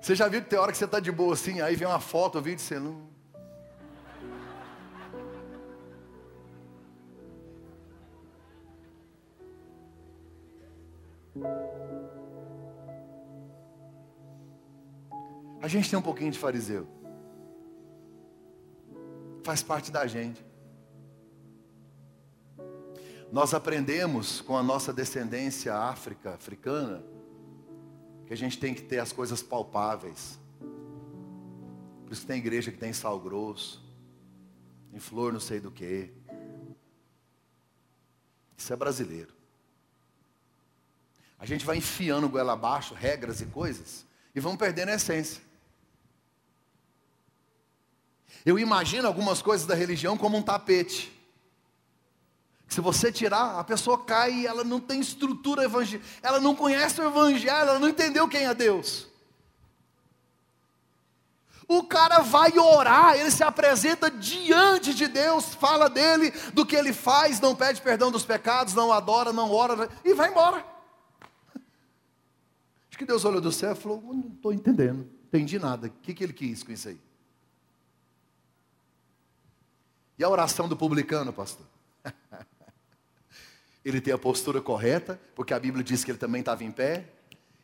Você 0.00 0.14
já 0.14 0.28
viu 0.28 0.42
que 0.42 0.48
tem 0.48 0.58
hora 0.58 0.72
que 0.72 0.78
você 0.78 0.84
está 0.84 0.98
de 0.98 1.12
boa 1.12 1.34
assim, 1.34 1.60
aí 1.60 1.76
vem 1.76 1.86
uma 1.86 2.00
foto, 2.00 2.38
o 2.38 2.42
vídeo, 2.42 2.60
você 2.60 2.78
não. 2.78 3.08
A 15.62 15.68
gente 15.68 15.90
tem 15.90 15.98
um 15.98 16.02
pouquinho 16.02 16.30
de 16.30 16.38
fariseu. 16.38 16.86
Faz 19.42 19.62
parte 19.62 19.90
da 19.90 20.06
gente. 20.06 20.44
Nós 23.30 23.54
aprendemos 23.54 24.40
com 24.40 24.56
a 24.56 24.62
nossa 24.62 24.92
descendência 24.92 25.74
África, 25.74 26.34
africana, 26.34 27.04
que 28.26 28.32
a 28.32 28.36
gente 28.36 28.58
tem 28.58 28.74
que 28.74 28.82
ter 28.82 28.98
as 28.98 29.12
coisas 29.12 29.42
palpáveis. 29.42 30.38
Por 32.04 32.12
isso 32.12 32.26
tem 32.26 32.38
igreja 32.38 32.72
que 32.72 32.78
tem 32.78 32.92
sal 32.92 33.20
grosso, 33.20 33.84
em 34.92 34.98
flor 34.98 35.32
não 35.32 35.40
sei 35.40 35.60
do 35.60 35.70
que. 35.70 36.12
Isso 38.56 38.72
é 38.72 38.76
brasileiro. 38.76 39.39
A 41.40 41.46
gente 41.46 41.64
vai 41.64 41.78
enfiando 41.78 42.28
goela 42.28 42.52
abaixo 42.52 42.92
regras 42.92 43.40
e 43.40 43.46
coisas 43.46 44.04
e 44.34 44.40
vamos 44.40 44.58
perdendo 44.58 44.90
a 44.90 44.94
essência. 44.94 45.42
Eu 48.44 48.58
imagino 48.58 49.08
algumas 49.08 49.40
coisas 49.40 49.66
da 49.66 49.74
religião 49.74 50.18
como 50.18 50.36
um 50.36 50.42
tapete. 50.42 51.10
Se 52.68 52.80
você 52.80 53.10
tirar, 53.10 53.58
a 53.58 53.64
pessoa 53.64 54.04
cai 54.04 54.32
e 54.32 54.46
ela 54.46 54.62
não 54.62 54.78
tem 54.78 55.00
estrutura 55.00 55.64
evangélica, 55.64 56.06
ela 56.22 56.38
não 56.38 56.54
conhece 56.54 57.00
o 57.00 57.08
evangelho, 57.08 57.50
ela 57.50 57.78
não 57.78 57.88
entendeu 57.88 58.28
quem 58.28 58.44
é 58.44 58.54
Deus. 58.54 59.08
O 61.66 61.84
cara 61.84 62.20
vai 62.20 62.58
orar, 62.58 63.16
ele 63.16 63.30
se 63.30 63.42
apresenta 63.42 64.10
diante 64.10 64.92
de 64.92 65.08
Deus, 65.08 65.54
fala 65.54 65.88
dele, 65.88 66.32
do 66.52 66.66
que 66.66 66.76
ele 66.76 66.92
faz, 66.92 67.40
não 67.40 67.56
pede 67.56 67.80
perdão 67.80 68.10
dos 68.10 68.24
pecados, 68.24 68.74
não 68.74 68.92
adora, 68.92 69.32
não 69.32 69.52
ora 69.52 69.88
e 70.04 70.12
vai 70.14 70.30
embora. 70.30 70.69
Que 73.00 73.06
Deus 73.06 73.24
olhou 73.24 73.40
do 73.40 73.50
céu 73.50 73.72
e 73.72 73.74
falou: 73.74 74.02
Não 74.02 74.28
estou 74.28 74.52
entendendo, 74.52 74.98
não 74.98 75.24
entendi 75.24 75.58
nada. 75.58 75.86
O 75.86 75.90
que, 75.90 76.12
que 76.12 76.22
ele 76.22 76.34
quis 76.34 76.62
com 76.62 76.70
isso 76.70 76.86
aí? 76.86 77.00
E 80.18 80.22
a 80.22 80.28
oração 80.28 80.68
do 80.68 80.76
publicano, 80.76 81.32
pastor? 81.32 81.64
ele 83.82 84.02
tem 84.02 84.12
a 84.12 84.18
postura 84.18 84.60
correta, 84.60 85.18
porque 85.34 85.54
a 85.54 85.58
Bíblia 85.58 85.82
diz 85.82 86.04
que 86.04 86.10
ele 86.10 86.18
também 86.18 86.40
estava 86.40 86.62
em 86.62 86.70
pé. 86.70 87.10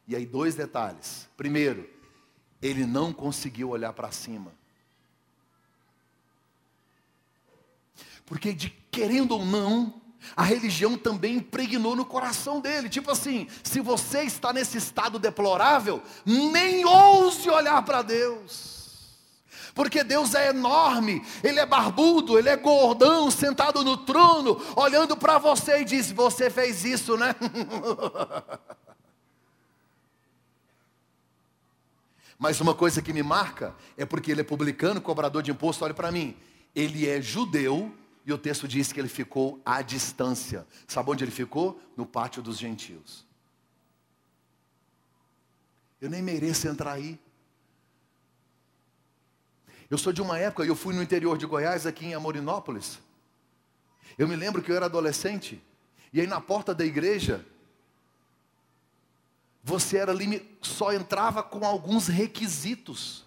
E 0.09 0.17
aí, 0.17 0.25
dois 0.25 0.55
detalhes. 0.55 1.29
Primeiro, 1.37 1.87
ele 2.63 2.87
não 2.87 3.13
conseguiu 3.13 3.69
olhar 3.69 3.93
para 3.93 4.11
cima. 4.11 4.55
Porque, 8.25 8.55
de, 8.55 8.71
querendo 8.91 9.33
ou 9.33 9.45
não, 9.45 10.01
a 10.35 10.43
religião 10.43 10.97
também 10.97 11.37
impregnou 11.37 11.95
no 11.95 12.05
coração 12.05 12.61
dele. 12.61 12.89
Tipo 12.89 13.11
assim: 13.11 13.47
se 13.63 13.81
você 13.81 14.23
está 14.23 14.53
nesse 14.53 14.79
estado 14.79 15.19
deplorável, 15.19 16.03
nem 16.25 16.85
ouse 16.85 17.49
olhar 17.49 17.83
para 17.83 18.03
Deus 18.03 18.77
porque 19.77 20.03
Deus 20.03 20.35
é 20.35 20.49
enorme, 20.49 21.23
Ele 21.45 21.61
é 21.61 21.67
barbudo, 21.67 22.39
Ele 22.39 22.49
é 22.49 22.57
gordão, 22.57 23.31
sentado 23.31 23.85
no 23.85 23.99
trono, 23.99 24.59
olhando 24.75 25.15
para 25.19 25.37
você 25.37 25.83
e 25.83 25.85
diz: 25.85 26.11
Você 26.11 26.49
fez 26.49 26.83
isso, 26.83 27.15
né? 27.19 27.37
Mas 32.39 32.59
uma 32.61 32.75
coisa 32.75 33.03
que 33.03 33.13
me 33.13 33.23
marca 33.23 33.75
é 33.97 34.05
porque 34.05 34.31
ele 34.31 34.43
é 34.43 34.45
publicano, 34.45 35.01
cobrador 35.01 35.43
de 35.43 35.51
imposto, 35.51 35.85
olha 35.85 35.95
para 35.95 36.13
mim. 36.13 36.37
Ele 36.75 37.09
é 37.09 37.21
judeu 37.21 37.95
e 38.27 38.33
o 38.33 38.39
texto 38.39 38.67
diz 38.67 38.93
que 38.93 38.99
ele 38.99 39.09
ficou 39.09 39.63
à 39.65 39.81
distância. 39.81 40.67
Sabe 40.89 41.11
onde 41.11 41.23
ele 41.23 41.31
ficou? 41.31 41.81
No 41.97 42.05
pátio 42.05 42.43
dos 42.43 42.59
gentios. 42.59 43.25
Eu 46.01 46.11
nem 46.11 46.21
mereço 46.21 46.67
entrar 46.67 46.93
aí. 46.93 47.21
Eu 49.89 49.97
sou 49.97 50.13
de 50.13 50.21
uma 50.21 50.37
época, 50.37 50.65
eu 50.65 50.75
fui 50.75 50.93
no 50.93 51.01
interior 51.01 51.39
de 51.39 51.47
Goiás, 51.47 51.87
aqui 51.87 52.07
em 52.07 52.15
Amorinópolis. 52.15 52.99
Eu 54.19 54.27
me 54.27 54.35
lembro 54.35 54.61
que 54.61 54.73
eu 54.73 54.77
era 54.77 54.87
adolescente, 54.87 55.63
e 56.13 56.21
aí 56.21 56.27
na 56.27 56.41
porta 56.41 56.75
da 56.75 56.85
igreja, 56.85 57.47
você 59.63 59.99
era 59.99 60.13
só 60.61 60.93
entrava 60.93 61.45
com 61.45 61.65
alguns 61.65 62.09
requisitos. 62.09 63.26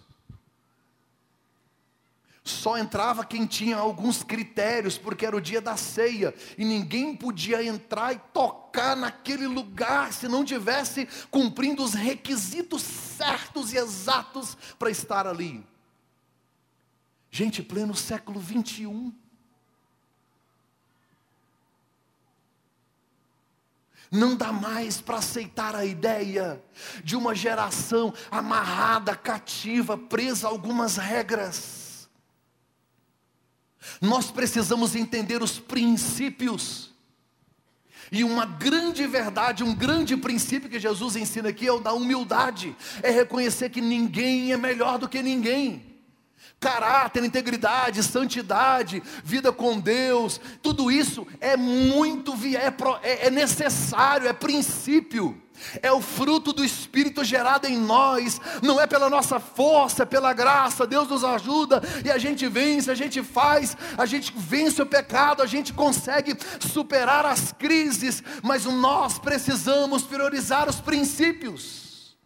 Só 2.50 2.76
entrava 2.76 3.24
quem 3.24 3.46
tinha 3.46 3.76
alguns 3.76 4.22
critérios, 4.22 4.98
porque 4.98 5.24
era 5.24 5.36
o 5.36 5.40
dia 5.40 5.60
da 5.60 5.76
ceia, 5.76 6.34
e 6.58 6.64
ninguém 6.64 7.14
podia 7.16 7.64
entrar 7.64 8.12
e 8.12 8.18
tocar 8.32 8.96
naquele 8.96 9.46
lugar 9.46 10.12
se 10.12 10.28
não 10.28 10.44
tivesse 10.44 11.08
cumprindo 11.30 11.82
os 11.82 11.94
requisitos 11.94 12.82
certos 12.82 13.72
e 13.72 13.76
exatos 13.76 14.56
para 14.78 14.90
estar 14.90 15.26
ali. 15.26 15.64
Gente, 17.30 17.62
pleno 17.62 17.94
século 17.94 18.40
21. 18.40 19.12
Não 24.10 24.34
dá 24.34 24.52
mais 24.52 25.00
para 25.00 25.18
aceitar 25.18 25.76
a 25.76 25.84
ideia 25.84 26.60
de 27.04 27.14
uma 27.14 27.32
geração 27.32 28.12
amarrada, 28.28 29.14
cativa, 29.14 29.96
presa 29.96 30.48
a 30.48 30.50
algumas 30.50 30.96
regras. 30.96 31.79
Nós 34.00 34.30
precisamos 34.30 34.94
entender 34.94 35.42
os 35.42 35.58
princípios. 35.58 36.90
E 38.12 38.24
uma 38.24 38.44
grande 38.44 39.06
verdade, 39.06 39.62
um 39.62 39.74
grande 39.74 40.16
princípio 40.16 40.68
que 40.68 40.80
Jesus 40.80 41.16
ensina 41.16 41.50
aqui 41.50 41.66
é 41.66 41.72
o 41.72 41.80
da 41.80 41.92
humildade, 41.92 42.76
é 43.02 43.10
reconhecer 43.10 43.70
que 43.70 43.80
ninguém 43.80 44.52
é 44.52 44.56
melhor 44.56 44.98
do 44.98 45.08
que 45.08 45.22
ninguém 45.22 45.89
caráter, 46.60 47.24
integridade, 47.24 48.02
santidade, 48.02 49.02
vida 49.24 49.50
com 49.50 49.80
Deus, 49.80 50.38
tudo 50.62 50.92
isso 50.92 51.26
é 51.40 51.56
muito 51.56 52.34
é, 52.54 52.72
é, 53.02 53.26
é 53.26 53.30
necessário, 53.30 54.28
é 54.28 54.32
princípio. 54.34 55.40
É 55.82 55.92
o 55.92 56.00
fruto 56.00 56.54
do 56.54 56.64
Espírito 56.64 57.22
gerado 57.22 57.66
em 57.66 57.76
nós, 57.76 58.40
não 58.62 58.80
é 58.80 58.86
pela 58.86 59.10
nossa 59.10 59.38
força, 59.38 60.04
é 60.04 60.06
pela 60.06 60.32
graça. 60.32 60.86
Deus 60.86 61.06
nos 61.08 61.22
ajuda 61.22 61.82
e 62.02 62.10
a 62.10 62.16
gente 62.16 62.48
vence, 62.48 62.90
a 62.90 62.94
gente 62.94 63.22
faz, 63.22 63.76
a 63.98 64.06
gente 64.06 64.32
vence 64.34 64.80
o 64.80 64.86
pecado, 64.86 65.42
a 65.42 65.46
gente 65.46 65.74
consegue 65.74 66.34
superar 66.60 67.26
as 67.26 67.52
crises, 67.52 68.22
mas 68.42 68.64
nós 68.64 69.18
precisamos 69.18 70.02
priorizar 70.02 70.66
os 70.66 70.80
princípios, 70.80 72.16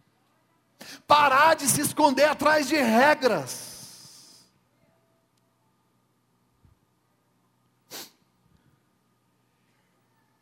parar 1.05 1.55
de 1.55 1.67
se 1.67 1.81
esconder 1.81 2.29
atrás 2.29 2.69
de 2.69 2.77
regras. 2.77 3.64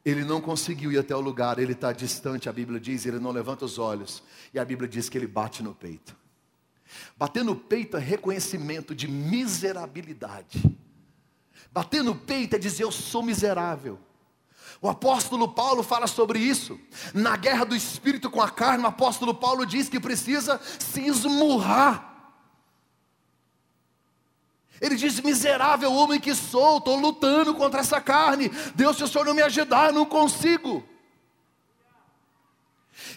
Ele 0.06 0.24
não 0.26 0.42
conseguiu 0.42 0.92
ir 0.92 0.98
até 0.98 1.16
o 1.16 1.22
lugar, 1.22 1.60
ele 1.60 1.74
está 1.74 1.94
distante, 1.94 2.50
a 2.50 2.54
Bíblia 2.54 2.80
diz, 2.80 3.06
ele 3.06 3.20
não 3.20 3.32
levanta 3.32 3.64
os 3.64 3.80
olhos, 3.80 4.22
e 4.54 4.60
a 4.60 4.66
Bíblia 4.66 4.88
diz 4.88 5.08
que 5.08 5.18
ele 5.18 5.28
bate 5.28 5.64
no 5.64 5.74
peito. 5.74 6.16
Bater 7.18 7.44
no 7.44 7.56
peito 7.56 7.98
é 7.98 8.00
reconhecimento 8.00 8.94
de 8.94 9.08
miserabilidade. 9.08 10.78
Bater 11.72 12.04
no 12.04 12.16
peito 12.16 12.56
é 12.56 12.60
dizer 12.60 12.84
eu 12.84 12.92
sou 12.92 13.24
miserável. 13.24 13.98
O 14.82 14.90
apóstolo 14.90 15.48
Paulo 15.48 15.82
fala 15.82 16.08
sobre 16.08 16.40
isso. 16.40 16.78
Na 17.14 17.38
guerra 17.38 17.64
do 17.64 17.76
espírito 17.76 18.30
com 18.30 18.42
a 18.42 18.50
carne, 18.50 18.84
o 18.84 18.88
apóstolo 18.88 19.34
Paulo 19.34 19.66
diz 19.66 19.88
que 19.88 20.00
precisa 20.00 20.60
se 20.78 21.02
esmurrar 21.02 22.13
ele 24.82 24.96
diz: 24.96 25.20
Miserável 25.22 25.94
homem 25.94 26.20
que 26.20 26.36
sou, 26.36 26.78
estou 26.78 26.96
lutando 26.96 27.54
contra 27.54 27.80
essa 27.80 28.02
carne. 28.02 28.52
Deus, 28.76 28.98
se 28.98 29.04
o 29.04 29.08
Senhor 29.08 29.26
não 29.26 29.34
me 29.34 29.42
ajudar, 29.42 29.94
não 29.94 30.06
consigo. 30.06 30.84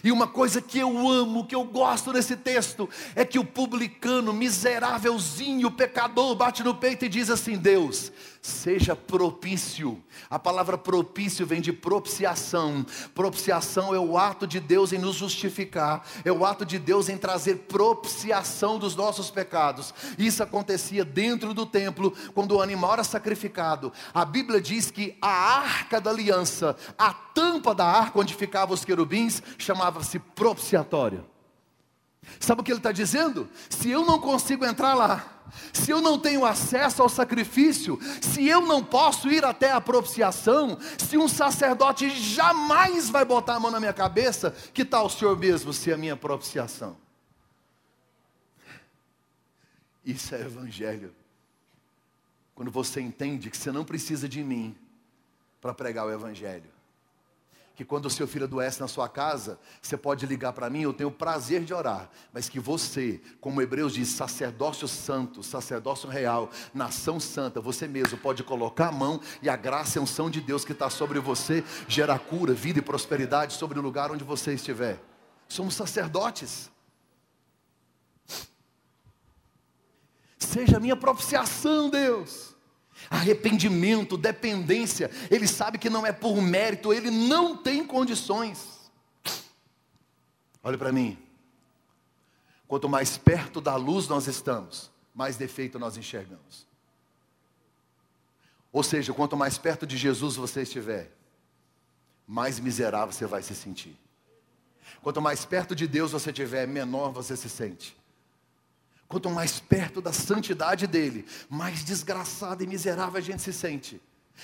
E 0.03 0.11
uma 0.11 0.27
coisa 0.27 0.61
que 0.61 0.79
eu 0.79 1.07
amo, 1.07 1.45
que 1.45 1.55
eu 1.55 1.63
gosto 1.63 2.11
nesse 2.11 2.35
texto, 2.35 2.89
é 3.15 3.25
que 3.25 3.39
o 3.39 3.43
publicano, 3.43 4.33
miserávelzinho, 4.33 5.71
pecador, 5.71 6.35
bate 6.35 6.63
no 6.63 6.75
peito 6.75 7.05
e 7.05 7.09
diz 7.09 7.29
assim: 7.29 7.57
Deus, 7.57 8.11
seja 8.41 8.95
propício. 8.95 10.01
A 10.29 10.39
palavra 10.39 10.77
propício 10.77 11.45
vem 11.45 11.61
de 11.61 11.73
propiciação. 11.73 12.85
Propiciação 13.13 13.93
é 13.93 13.99
o 13.99 14.17
ato 14.17 14.47
de 14.47 14.59
Deus 14.59 14.93
em 14.93 14.97
nos 14.97 15.15
justificar, 15.15 16.05
é 16.23 16.31
o 16.31 16.45
ato 16.45 16.65
de 16.65 16.79
Deus 16.79 17.09
em 17.09 17.17
trazer 17.17 17.65
propiciação 17.67 18.79
dos 18.79 18.95
nossos 18.95 19.29
pecados. 19.29 19.93
Isso 20.17 20.41
acontecia 20.41 21.03
dentro 21.03 21.53
do 21.53 21.65
templo, 21.65 22.13
quando 22.33 22.55
o 22.55 22.61
animal 22.61 22.93
era 22.93 23.03
sacrificado. 23.03 23.91
A 24.13 24.23
Bíblia 24.23 24.61
diz 24.61 24.89
que 24.89 25.17
a 25.21 25.57
arca 25.59 25.99
da 25.99 26.09
aliança, 26.09 26.75
a 26.97 27.13
tampa 27.13 27.75
da 27.75 27.85
arca 27.85 28.19
onde 28.19 28.33
ficavam 28.33 28.73
os 28.73 28.85
querubins, 28.85 29.43
chamava-se 29.87 30.19
propiciatório. 30.19 31.25
Sabe 32.39 32.61
o 32.61 32.63
que 32.63 32.71
ele 32.71 32.79
está 32.79 32.91
dizendo? 32.91 33.49
Se 33.69 33.89
eu 33.89 34.05
não 34.05 34.19
consigo 34.19 34.65
entrar 34.65 34.93
lá, 34.93 35.45
se 35.71 35.91
eu 35.91 36.01
não 36.01 36.19
tenho 36.19 36.45
acesso 36.45 37.01
ao 37.01 37.07
sacrifício, 37.07 37.97
se 38.21 38.45
eu 38.45 38.61
não 38.61 38.83
posso 38.83 39.29
ir 39.29 39.45
até 39.45 39.71
a 39.71 39.79
propiciação, 39.79 40.77
se 40.97 41.17
um 41.17 41.27
sacerdote 41.27 42.09
jamais 42.09 43.09
vai 43.09 43.23
botar 43.23 43.55
a 43.55 43.59
mão 43.59 43.71
na 43.71 43.79
minha 43.79 43.93
cabeça, 43.93 44.51
que 44.73 44.83
tal 44.83 45.05
o 45.05 45.09
Senhor 45.09 45.37
mesmo 45.37 45.71
ser 45.71 45.93
a 45.93 45.97
minha 45.97 46.17
propiciação? 46.17 46.97
Isso 50.03 50.35
é 50.35 50.41
evangelho. 50.41 51.15
Quando 52.53 52.71
você 52.71 52.99
entende 52.99 53.49
que 53.49 53.57
você 53.57 53.71
não 53.71 53.85
precisa 53.85 54.27
de 54.27 54.43
mim 54.43 54.75
para 55.61 55.73
pregar 55.73 56.05
o 56.05 56.11
evangelho 56.11 56.76
que 57.77 57.85
quando 57.85 58.07
o 58.07 58.09
seu 58.09 58.27
filho 58.27 58.45
adoece 58.45 58.81
na 58.81 58.87
sua 58.87 59.07
casa, 59.07 59.59
você 59.79 59.95
pode 59.95 60.25
ligar 60.25 60.51
para 60.51 60.67
mim, 60.67 60.81
eu 60.81 60.91
tenho 60.91 61.09
o 61.09 61.11
prazer 61.11 61.63
de 61.63 61.75
orar, 61.75 62.09
mas 62.33 62.49
que 62.49 62.59
você, 62.59 63.21
como 63.39 63.61
Hebreus 63.61 63.93
diz, 63.93 64.09
sacerdócio 64.09 64.87
santo, 64.87 65.43
sacerdócio 65.43 66.09
real, 66.09 66.49
nação 66.73 67.19
santa, 67.19 67.61
você 67.61 67.87
mesmo 67.87 68.17
pode 68.17 68.43
colocar 68.43 68.87
a 68.87 68.91
mão 68.91 69.21
e 69.43 69.47
a 69.47 69.55
graça 69.55 69.97
e 69.97 69.99
a 69.99 70.01
unção 70.01 70.27
de 70.27 70.41
Deus 70.41 70.65
que 70.65 70.71
está 70.71 70.89
sobre 70.89 71.19
você 71.19 71.63
gera 71.87 72.17
cura, 72.17 72.51
vida 72.51 72.79
e 72.79 72.81
prosperidade 72.81 73.53
sobre 73.53 73.77
o 73.77 73.81
lugar 73.83 74.11
onde 74.11 74.23
você 74.23 74.55
estiver. 74.55 74.99
Somos 75.47 75.75
sacerdotes. 75.75 76.71
Seja 80.39 80.77
a 80.77 80.79
minha 80.79 80.95
propiciação, 80.95 81.91
Deus 81.91 82.56
arrependimento, 83.09 84.17
dependência. 84.17 85.09
Ele 85.29 85.47
sabe 85.47 85.77
que 85.77 85.89
não 85.89 86.05
é 86.05 86.11
por 86.11 86.41
mérito, 86.41 86.93
ele 86.93 87.09
não 87.11 87.55
tem 87.55 87.85
condições. 87.85 88.89
Olhe 90.63 90.77
para 90.77 90.91
mim. 90.91 91.17
Quanto 92.67 92.89
mais 92.89 93.17
perto 93.17 93.61
da 93.61 93.75
luz 93.75 94.07
nós 94.07 94.27
estamos, 94.27 94.91
mais 95.15 95.37
defeito 95.37 95.79
nós 95.79 95.95
enxergamos. 95.95 96.67
Ou 98.71 98.83
seja, 98.83 99.13
quanto 99.13 99.37
mais 99.37 99.57
perto 99.57 99.87
de 99.87 99.97
Jesus 99.97 100.35
você 100.35 100.63
estiver, 100.63 101.11
mais 102.27 102.59
miserável 102.59 103.13
você 103.13 103.25
vai 103.25 103.41
se 103.41 103.55
sentir. 103.55 103.95
Quanto 105.01 105.21
mais 105.21 105.45
perto 105.45 105.73
de 105.73 105.87
Deus 105.87 106.11
você 106.11 106.31
estiver, 106.31 106.67
menor 106.67 107.11
você 107.11 107.37
se 107.37 107.49
sente. 107.49 107.95
Quanto 109.07 109.29
mais 109.29 109.59
perto 109.59 110.01
da 110.01 110.11
santidade 110.11 110.85
dele, 110.85 111.25
mais 111.49 111.83
desgraçado 111.83 112.63
e 112.63 112.67
miserável 112.67 113.17
a 113.17 113.21
gente 113.21 113.41
se 113.41 113.53
sente. 113.53 114.01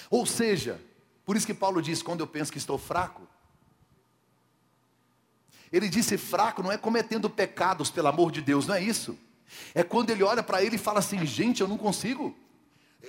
Ou 0.10 0.26
seja, 0.26 0.80
por 1.26 1.36
isso 1.36 1.46
que 1.46 1.54
Paulo 1.54 1.82
diz: 1.82 2.02
quando 2.02 2.22
eu 2.22 2.28
penso 2.28 2.52
que 2.52 2.58
estou 2.58 2.78
fraco, 2.78 3.28
ele 5.72 5.90
disse 5.90 6.18
fraco 6.18 6.62
não 6.62 6.72
é 6.72 6.78
cometendo 6.78 7.30
pecados, 7.30 7.90
pelo 7.90 8.08
amor 8.08 8.32
de 8.32 8.42
Deus, 8.42 8.68
não 8.68 8.76
é 8.76 8.82
isso. 8.82 9.18
É 9.74 9.84
quando 9.84 10.10
ele 10.10 10.24
olha 10.24 10.44
para 10.44 10.64
ele 10.64 10.76
e 10.76 10.80
fala 10.80 11.00
assim: 11.00 11.26
gente, 11.26 11.62
eu 11.62 11.68
não 11.68 11.78
consigo, 11.78 12.36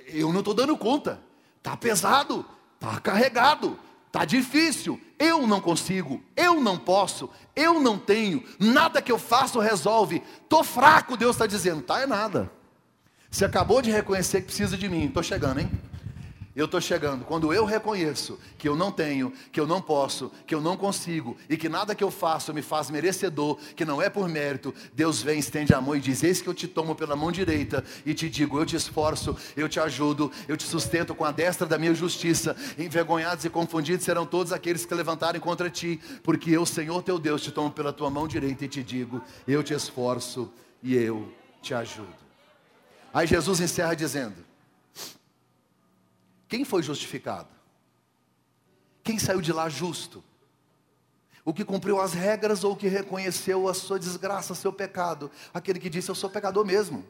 eu 0.07 0.31
não 0.33 0.39
estou 0.39 0.53
dando 0.53 0.75
conta, 0.77 1.21
está 1.57 1.77
pesado, 1.77 2.45
está 2.75 2.99
carregado, 2.99 3.79
Está 4.15 4.23
difícil, 4.23 4.97
eu 5.19 5.45
não 5.45 5.59
consigo, 5.59 6.23
eu 6.37 6.61
não 6.61 6.77
posso, 6.77 7.29
eu 7.53 7.81
não 7.81 7.99
tenho, 7.99 8.41
nada 8.57 9.01
que 9.01 9.11
eu 9.11 9.19
faço 9.19 9.59
resolve. 9.59 10.23
Estou 10.41 10.63
fraco, 10.63 11.17
Deus 11.17 11.35
está 11.35 11.45
dizendo, 11.45 11.81
tá 11.81 11.99
é 11.99 12.05
nada. 12.05 12.49
Você 13.29 13.43
acabou 13.43 13.81
de 13.81 13.91
reconhecer 13.91 14.39
que 14.39 14.47
precisa 14.47 14.77
de 14.77 14.87
mim, 14.87 15.07
estou 15.07 15.21
chegando, 15.21 15.59
hein? 15.59 15.69
Eu 16.55 16.65
estou 16.65 16.79
chegando. 16.79 17.25
Quando 17.25 17.53
eu 17.53 17.65
reconheço 17.65 18.39
que 18.57 18.69
eu 18.69 18.77
não 18.77 18.89
tenho, 18.89 19.33
que 19.51 19.59
eu 19.59 19.67
não 19.67 19.81
posso, 19.81 20.31
que 20.47 20.55
eu 20.55 20.61
não 20.61 20.77
consigo 20.77 21.35
e 21.49 21.57
que 21.57 21.67
nada 21.67 21.93
que 21.93 22.03
eu 22.03 22.09
faço 22.09 22.53
me 22.53 22.61
faz 22.61 22.89
merecedor, 22.89 23.57
que 23.75 23.83
não 23.83 24.01
é 24.01 24.09
por 24.09 24.29
mérito, 24.29 24.73
Deus 24.93 25.21
vem, 25.21 25.37
estende 25.37 25.73
a 25.73 25.81
mão 25.81 25.97
e 25.97 25.99
diz: 25.99 26.23
Eis 26.23 26.41
que 26.41 26.47
eu 26.47 26.53
te 26.53 26.65
tomo 26.65 26.95
pela 26.95 27.13
mão 27.13 27.29
direita 27.29 27.83
e 28.05 28.13
te 28.13 28.29
digo: 28.29 28.57
Eu 28.57 28.65
te 28.65 28.77
esforço, 28.77 29.35
eu 29.57 29.67
te 29.67 29.81
ajudo, 29.81 30.31
eu 30.47 30.55
te 30.55 30.63
sustento 30.63 31.13
com 31.13 31.25
a 31.25 31.31
destra 31.31 31.67
da 31.67 31.77
minha 31.77 31.93
justiça. 31.93 32.55
Envergonhados 32.77 33.43
e 33.43 33.49
confundidos 33.49 34.05
serão 34.05 34.25
todos 34.25 34.53
aqueles 34.53 34.85
que 34.85 34.95
levantarem 34.95 35.41
contra 35.41 35.69
ti, 35.69 35.99
porque 36.23 36.51
eu, 36.51 36.65
Senhor 36.65 37.03
teu 37.03 37.19
Deus, 37.19 37.41
te 37.41 37.51
tomo 37.51 37.69
pela 37.69 37.91
tua 37.91 38.09
mão 38.09 38.29
direita 38.29 38.63
e 38.63 38.69
te 38.69 38.81
digo: 38.81 39.21
Eu 39.45 39.61
te 39.61 39.73
esforço 39.73 40.49
e 40.81 40.95
eu 40.95 41.29
te 41.61 41.73
ajudo. 41.73 42.15
Aí 43.13 43.27
Jesus 43.27 43.59
encerra 43.59 43.93
dizendo: 43.93 44.44
quem 46.55 46.63
foi 46.63 46.81
justificado? 46.81 47.49
Quem 49.03 49.19
saiu 49.19 49.41
de 49.41 49.51
lá 49.51 49.67
justo? 49.67 50.23
O 51.43 51.53
que 51.53 51.65
cumpriu 51.65 51.99
as 51.99 52.13
regras 52.13 52.63
ou 52.63 52.71
o 52.71 52.75
que 52.77 52.87
reconheceu 52.87 53.67
a 53.67 53.73
sua 53.73 53.99
desgraça, 53.99 54.55
seu 54.55 54.71
pecado? 54.71 55.29
Aquele 55.53 55.81
que 55.81 55.89
disse: 55.89 56.09
Eu 56.09 56.15
sou 56.15 56.29
pecador 56.29 56.63
mesmo. 56.63 57.05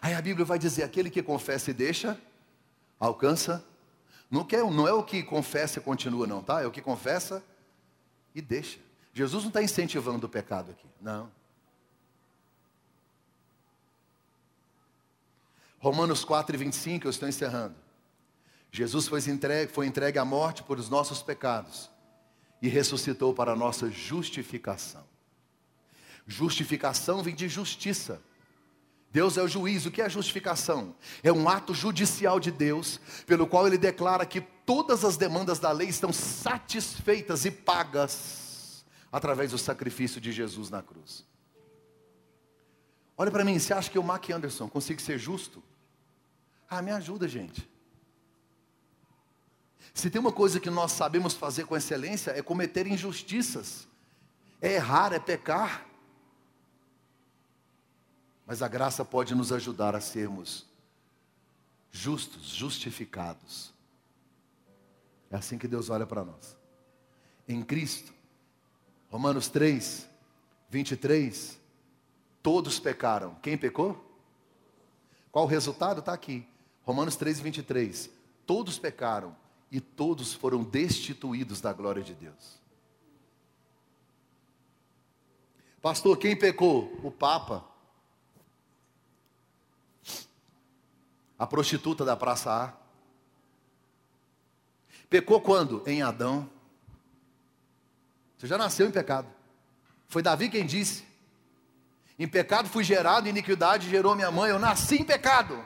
Aí 0.00 0.14
a 0.14 0.22
Bíblia 0.22 0.46
vai 0.46 0.58
dizer: 0.58 0.82
aquele 0.82 1.10
que 1.10 1.22
confessa 1.22 1.70
e 1.70 1.74
deixa, 1.74 2.18
alcança. 2.98 3.62
Não, 4.30 4.42
quer, 4.42 4.64
não 4.64 4.88
é 4.88 4.94
o 4.94 5.02
que 5.02 5.22
confessa 5.22 5.78
e 5.78 5.82
continua, 5.82 6.26
não, 6.26 6.42
tá? 6.42 6.62
É 6.62 6.66
o 6.66 6.70
que 6.70 6.80
confessa 6.80 7.44
e 8.34 8.40
deixa. 8.40 8.78
Jesus 9.12 9.44
não 9.44 9.50
está 9.50 9.62
incentivando 9.62 10.26
o 10.26 10.30
pecado 10.30 10.70
aqui, 10.70 10.86
não. 11.02 11.30
Romanos 15.82 16.24
4 16.24 16.54
e 16.54 16.58
25, 16.58 17.08
eu 17.08 17.10
estou 17.10 17.28
encerrando. 17.28 17.74
Jesus 18.70 19.08
foi 19.08 19.18
entregue, 19.28 19.72
foi 19.72 19.84
entregue 19.84 20.16
à 20.16 20.24
morte 20.24 20.62
por 20.62 20.78
os 20.78 20.88
nossos 20.88 21.24
pecados 21.24 21.90
e 22.62 22.68
ressuscitou 22.68 23.34
para 23.34 23.50
a 23.50 23.56
nossa 23.56 23.90
justificação. 23.90 25.04
Justificação 26.24 27.20
vem 27.20 27.34
de 27.34 27.48
justiça. 27.48 28.22
Deus 29.10 29.36
é 29.36 29.42
o 29.42 29.48
juiz. 29.48 29.84
O 29.84 29.90
que 29.90 30.00
é 30.00 30.08
justificação? 30.08 30.94
É 31.20 31.32
um 31.32 31.48
ato 31.48 31.74
judicial 31.74 32.38
de 32.38 32.52
Deus, 32.52 33.00
pelo 33.26 33.44
qual 33.44 33.66
ele 33.66 33.76
declara 33.76 34.24
que 34.24 34.40
todas 34.40 35.04
as 35.04 35.16
demandas 35.16 35.58
da 35.58 35.72
lei 35.72 35.88
estão 35.88 36.12
satisfeitas 36.12 37.44
e 37.44 37.50
pagas 37.50 38.84
através 39.10 39.50
do 39.50 39.58
sacrifício 39.58 40.20
de 40.20 40.30
Jesus 40.30 40.70
na 40.70 40.80
cruz. 40.80 41.26
Olha 43.18 43.32
para 43.32 43.44
mim, 43.44 43.58
você 43.58 43.74
acha 43.74 43.90
que 43.90 43.98
o 43.98 44.04
Mac 44.04 44.30
Anderson 44.30 44.68
consigo 44.68 45.02
ser 45.02 45.18
justo? 45.18 45.60
Ah, 46.74 46.80
me 46.80 46.90
ajuda, 46.90 47.28
gente. 47.28 47.68
Se 49.92 50.08
tem 50.08 50.18
uma 50.18 50.32
coisa 50.32 50.58
que 50.58 50.70
nós 50.70 50.92
sabemos 50.92 51.34
fazer 51.34 51.66
com 51.66 51.76
excelência 51.76 52.30
é 52.30 52.40
cometer 52.40 52.86
injustiças, 52.86 53.86
é 54.58 54.76
errar, 54.76 55.12
é 55.12 55.18
pecar. 55.18 55.86
Mas 58.46 58.62
a 58.62 58.68
graça 58.68 59.04
pode 59.04 59.34
nos 59.34 59.52
ajudar 59.52 59.94
a 59.94 60.00
sermos 60.00 60.64
justos, 61.90 62.48
justificados. 62.48 63.70
É 65.30 65.36
assim 65.36 65.58
que 65.58 65.68
Deus 65.68 65.90
olha 65.90 66.06
para 66.06 66.24
nós. 66.24 66.56
Em 67.46 67.62
Cristo, 67.62 68.14
Romanos 69.10 69.48
3, 69.48 70.08
23, 70.70 71.60
todos 72.42 72.80
pecaram. 72.80 73.34
Quem 73.42 73.58
pecou? 73.58 74.02
Qual 75.30 75.44
o 75.44 75.48
resultado? 75.48 76.00
Está 76.00 76.14
aqui. 76.14 76.50
Romanos 76.84 77.16
3, 77.16 77.40
23. 77.40 78.10
Todos 78.46 78.78
pecaram 78.78 79.36
e 79.70 79.80
todos 79.80 80.34
foram 80.34 80.62
destituídos 80.62 81.60
da 81.60 81.72
glória 81.72 82.02
de 82.02 82.14
Deus. 82.14 82.60
Pastor, 85.80 86.16
quem 86.16 86.36
pecou? 86.36 86.98
O 87.02 87.10
Papa. 87.10 87.64
A 91.38 91.46
prostituta 91.46 92.04
da 92.04 92.16
Praça 92.16 92.52
A. 92.52 92.72
Pecou 95.10 95.40
quando? 95.40 95.82
Em 95.86 96.02
Adão. 96.02 96.48
Você 98.38 98.46
já 98.46 98.56
nasceu 98.56 98.88
em 98.88 98.92
pecado. 98.92 99.28
Foi 100.08 100.22
Davi 100.22 100.48
quem 100.48 100.66
disse: 100.66 101.04
Em 102.18 102.28
pecado 102.28 102.68
fui 102.68 102.84
gerado, 102.84 103.28
iniquidade 103.28 103.88
gerou 103.88 104.14
minha 104.14 104.30
mãe. 104.30 104.50
Eu 104.50 104.58
nasci 104.58 104.96
em 104.96 105.04
pecado. 105.04 105.64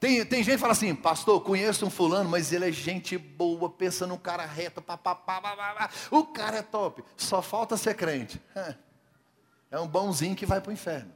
Tem, 0.00 0.24
tem 0.26 0.42
gente 0.42 0.54
que 0.54 0.60
fala 0.60 0.72
assim, 0.72 0.94
pastor, 0.94 1.40
conheço 1.42 1.86
um 1.86 1.90
fulano, 1.90 2.28
mas 2.28 2.52
ele 2.52 2.68
é 2.68 2.72
gente 2.72 3.16
boa, 3.16 3.70
pensa 3.70 4.06
num 4.06 4.18
cara 4.18 4.44
reto, 4.44 4.82
papapá, 4.82 5.90
o 6.10 6.24
cara 6.24 6.58
é 6.58 6.62
top, 6.62 7.02
só 7.16 7.40
falta 7.40 7.76
ser 7.76 7.94
crente. 7.94 8.40
É 9.70 9.80
um 9.80 9.88
bonzinho 9.88 10.36
que 10.36 10.46
vai 10.46 10.60
para 10.60 10.70
o 10.70 10.72
inferno. 10.72 11.12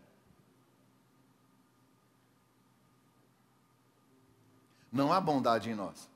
Não 4.90 5.12
há 5.12 5.20
bondade 5.20 5.70
em 5.70 5.76
nós. 5.76 6.10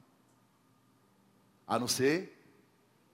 A 1.69 1.79
não 1.79 1.87
ser 1.87 2.37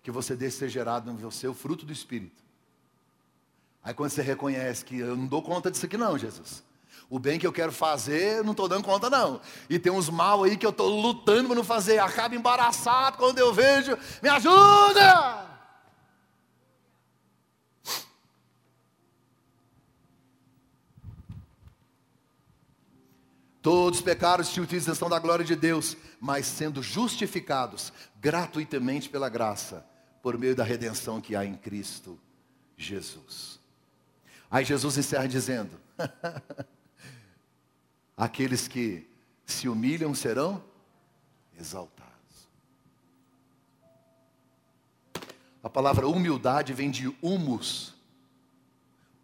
que 0.02 0.10
você 0.10 0.34
deixe 0.34 0.56
ser 0.56 0.70
gerado 0.70 1.10
em 1.10 1.16
você 1.16 1.46
o 1.46 1.52
fruto 1.52 1.84
do 1.84 1.92
Espírito. 1.92 2.42
Aí 3.82 3.92
quando 3.92 4.10
você 4.10 4.22
reconhece 4.22 4.82
que 4.82 4.98
eu 4.98 5.14
não 5.14 5.26
dou 5.26 5.42
conta 5.42 5.70
disso 5.70 5.84
aqui 5.84 5.98
não, 5.98 6.16
Jesus. 6.16 6.64
O 7.10 7.18
bem 7.18 7.38
que 7.38 7.46
eu 7.46 7.52
quero 7.52 7.72
fazer, 7.72 8.44
não 8.44 8.50
estou 8.50 8.68
dando 8.68 8.84
conta, 8.84 9.08
não. 9.08 9.40
E 9.68 9.78
tem 9.78 9.90
uns 9.90 10.10
mal 10.10 10.44
aí 10.44 10.58
que 10.58 10.66
eu 10.66 10.70
estou 10.70 10.88
lutando 10.88 11.48
para 11.48 11.56
não 11.56 11.64
fazer. 11.64 11.98
Acaba 11.98 12.34
embaraçado 12.34 13.16
quando 13.16 13.38
eu 13.38 13.52
vejo. 13.52 13.96
Me 14.22 14.28
ajuda! 14.28 15.48
Todos 23.62 24.00
pecaram 24.00 24.44
e 24.44 24.60
utilização 24.60 25.08
da 25.08 25.18
glória 25.18 25.44
de 25.44 25.56
Deus, 25.56 25.96
mas 26.20 26.46
sendo 26.46 26.82
justificados 26.82 27.92
gratuitamente 28.20 29.08
pela 29.08 29.28
graça, 29.28 29.84
por 30.22 30.38
meio 30.38 30.54
da 30.54 30.64
redenção 30.64 31.20
que 31.20 31.34
há 31.34 31.44
em 31.44 31.54
Cristo 31.54 32.18
Jesus. 32.76 33.58
Aí 34.50 34.64
Jesus 34.64 34.96
encerra 34.96 35.26
dizendo: 35.26 35.78
Aqueles 38.18 38.66
que 38.66 39.08
se 39.46 39.68
humilham 39.68 40.12
serão 40.12 40.62
exaltados. 41.56 42.08
A 45.62 45.70
palavra 45.70 46.08
humildade 46.08 46.72
vem 46.72 46.90
de 46.90 47.06
humus. 47.22 47.94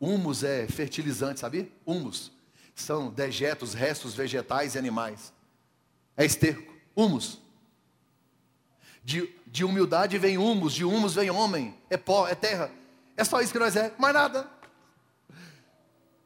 Humus 0.00 0.44
é 0.44 0.68
fertilizante, 0.68 1.40
sabia? 1.40 1.68
Humus. 1.84 2.30
São 2.74 3.10
dejetos, 3.10 3.74
restos 3.74 4.14
vegetais 4.14 4.76
e 4.76 4.78
animais. 4.78 5.32
É 6.16 6.24
esterco. 6.24 6.72
Humus. 6.94 7.40
De, 9.02 9.28
de 9.46 9.64
humildade 9.64 10.18
vem 10.18 10.38
humus, 10.38 10.72
de 10.72 10.84
humus 10.84 11.14
vem 11.14 11.30
homem. 11.30 11.76
É 11.90 11.96
pó, 11.96 12.28
é 12.28 12.34
terra. 12.34 12.70
É 13.16 13.24
só 13.24 13.40
isso 13.40 13.52
que 13.52 13.58
nós 13.58 13.74
é, 13.74 13.92
mais 13.98 14.14
nada. 14.14 14.48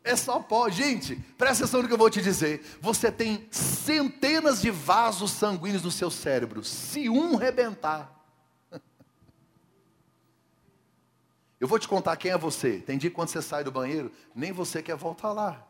É 0.09 0.17
só 0.17 0.41
pó. 0.41 0.71
Gente, 0.71 1.17
presta 1.37 1.65
atenção 1.65 1.83
no 1.83 1.87
que 1.87 1.93
eu 1.93 1.99
vou 1.99 2.09
te 2.09 2.23
dizer. 2.23 2.65
Você 2.81 3.13
tem 3.13 3.47
centenas 3.51 4.63
de 4.63 4.71
vasos 4.71 5.31
sanguíneos 5.33 5.83
no 5.83 5.91
seu 5.91 6.11
cérebro. 6.11 6.65
Se 6.65 7.11
um 7.11 7.37
rebentar. 7.37 8.11
Eu 11.61 11.69
vou 11.69 11.79
te 11.79 11.87
contar 11.87 12.17
quem 12.17 12.31
é 12.31 12.39
você. 12.39 12.79
Tem 12.79 12.97
dia 12.97 13.11
que 13.11 13.17
quando 13.17 13.29
você 13.29 13.43
sai 13.43 13.63
do 13.63 13.71
banheiro, 13.71 14.11
nem 14.35 14.51
você 14.51 14.83
quer 14.83 14.97
voltar 14.97 15.33
lá. 15.33 15.63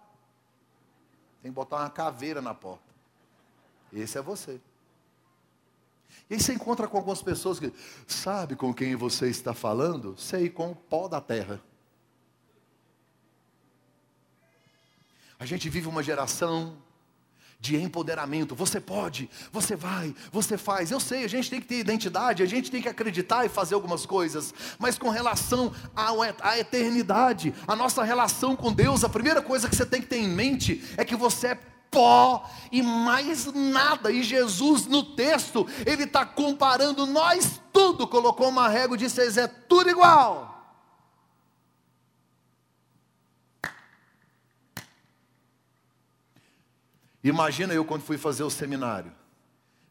Tem 1.43 1.51
que 1.51 1.57
botar 1.57 1.79
uma 1.79 1.91
caveira 1.91 2.41
na 2.41 2.55
porta. 2.55 2.95
Esse 3.93 4.19
é 4.19 4.23
você. 4.23 4.61
E 6.31 6.35
aí 6.35 6.41
você 6.41 6.53
encontra 6.53 6.87
com 6.87 6.97
algumas 6.97 7.23
pessoas 7.23 7.59
que 7.59 7.73
sabe 8.07 8.55
com 8.55 8.73
quem 8.73 8.95
você 8.95 9.29
está 9.29 9.53
falando? 9.53 10.17
Sei, 10.17 10.49
com 10.49 10.71
o 10.71 10.77
pó 10.77 11.09
da 11.09 11.21
terra. 11.21 11.61
A 15.39 15.47
gente 15.47 15.69
vive 15.69 15.87
uma 15.89 16.03
geração 16.03 16.77
de 17.61 17.77
empoderamento. 17.77 18.55
Você 18.55 18.81
pode, 18.81 19.29
você 19.53 19.75
vai, 19.75 20.15
você 20.33 20.57
faz. 20.57 20.91
Eu 20.91 21.01
sei, 21.01 21.25
a 21.25 21.29
gente 21.29 21.51
tem 21.51 21.61
que 21.61 21.67
ter 21.67 21.79
identidade, 21.79 22.43
a 22.43 22.47
gente 22.47 22.71
tem 22.71 22.81
que 22.81 22.89
acreditar 22.89 23.45
e 23.45 23.49
fazer 23.49 23.75
algumas 23.75 24.07
coisas, 24.07 24.55
mas 24.79 24.99
com 24.99 25.09
relação 25.09 25.73
à 25.95 26.59
eternidade, 26.59 27.55
a 27.67 27.75
nossa 27.75 28.05
relação 28.05 28.55
com 28.55 28.73
Deus, 28.73 29.05
a 29.05 29.09
primeira 29.09 29.43
coisa 29.43 29.69
que 29.69 29.77
você 29.77 29.87
tem 29.87 30.01
que 30.01 30.07
ter 30.07 30.19
em 30.19 30.29
mente 30.29 30.85
é 30.97 31.05
que 31.05 31.17
você 31.17 31.49
é 31.49 31.59
pó 31.91 32.49
e 32.71 32.83
mais 32.83 33.53
nada. 33.53 34.11
E 34.11 34.23
Jesus, 34.23 34.87
no 34.87 35.03
texto, 35.03 35.67
ele 35.85 36.05
está 36.05 36.25
comparando 36.25 37.07
nós 37.07 37.61
tudo, 37.73 38.07
colocou 38.07 38.49
uma 38.49 38.69
régua 38.69 38.97
e 38.97 39.01
disse: 39.01 39.39
é 39.39 39.47
tudo 39.47 39.91
igual. 39.91 40.58
Imagina 47.23 47.75
eu 47.75 47.85
quando 47.85 48.03
fui 48.03 48.17
fazer 48.17 48.43
o 48.43 48.51
seminário. 48.51 49.13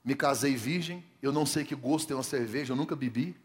Me 0.04 0.16
casei 0.16 0.56
virgem, 0.56 1.04
eu 1.22 1.32
não 1.32 1.46
sei 1.46 1.66
que 1.66 1.76
gosto 1.76 2.08
tem 2.08 2.16
uma 2.16 2.24
cerveja, 2.24 2.72
eu 2.72 2.78
nunca 2.78 2.96
bebi. 2.96 3.36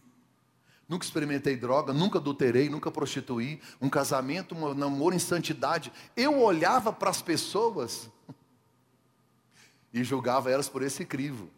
Nunca 0.88 1.04
experimentei 1.04 1.56
droga, 1.56 1.92
nunca 1.92 2.18
adulterei, 2.18 2.68
nunca 2.68 2.90
prostituí. 2.90 3.60
Um 3.80 3.88
casamento, 3.88 4.54
um 4.54 4.74
namoro 4.74 5.14
em 5.14 5.18
santidade. 5.18 5.92
Eu 6.16 6.40
olhava 6.40 6.92
para 6.92 7.10
as 7.10 7.22
pessoas 7.22 8.10
e 9.92 10.04
julgava 10.04 10.50
elas 10.50 10.68
por 10.68 10.82
esse 10.82 11.04
crivo. 11.04 11.50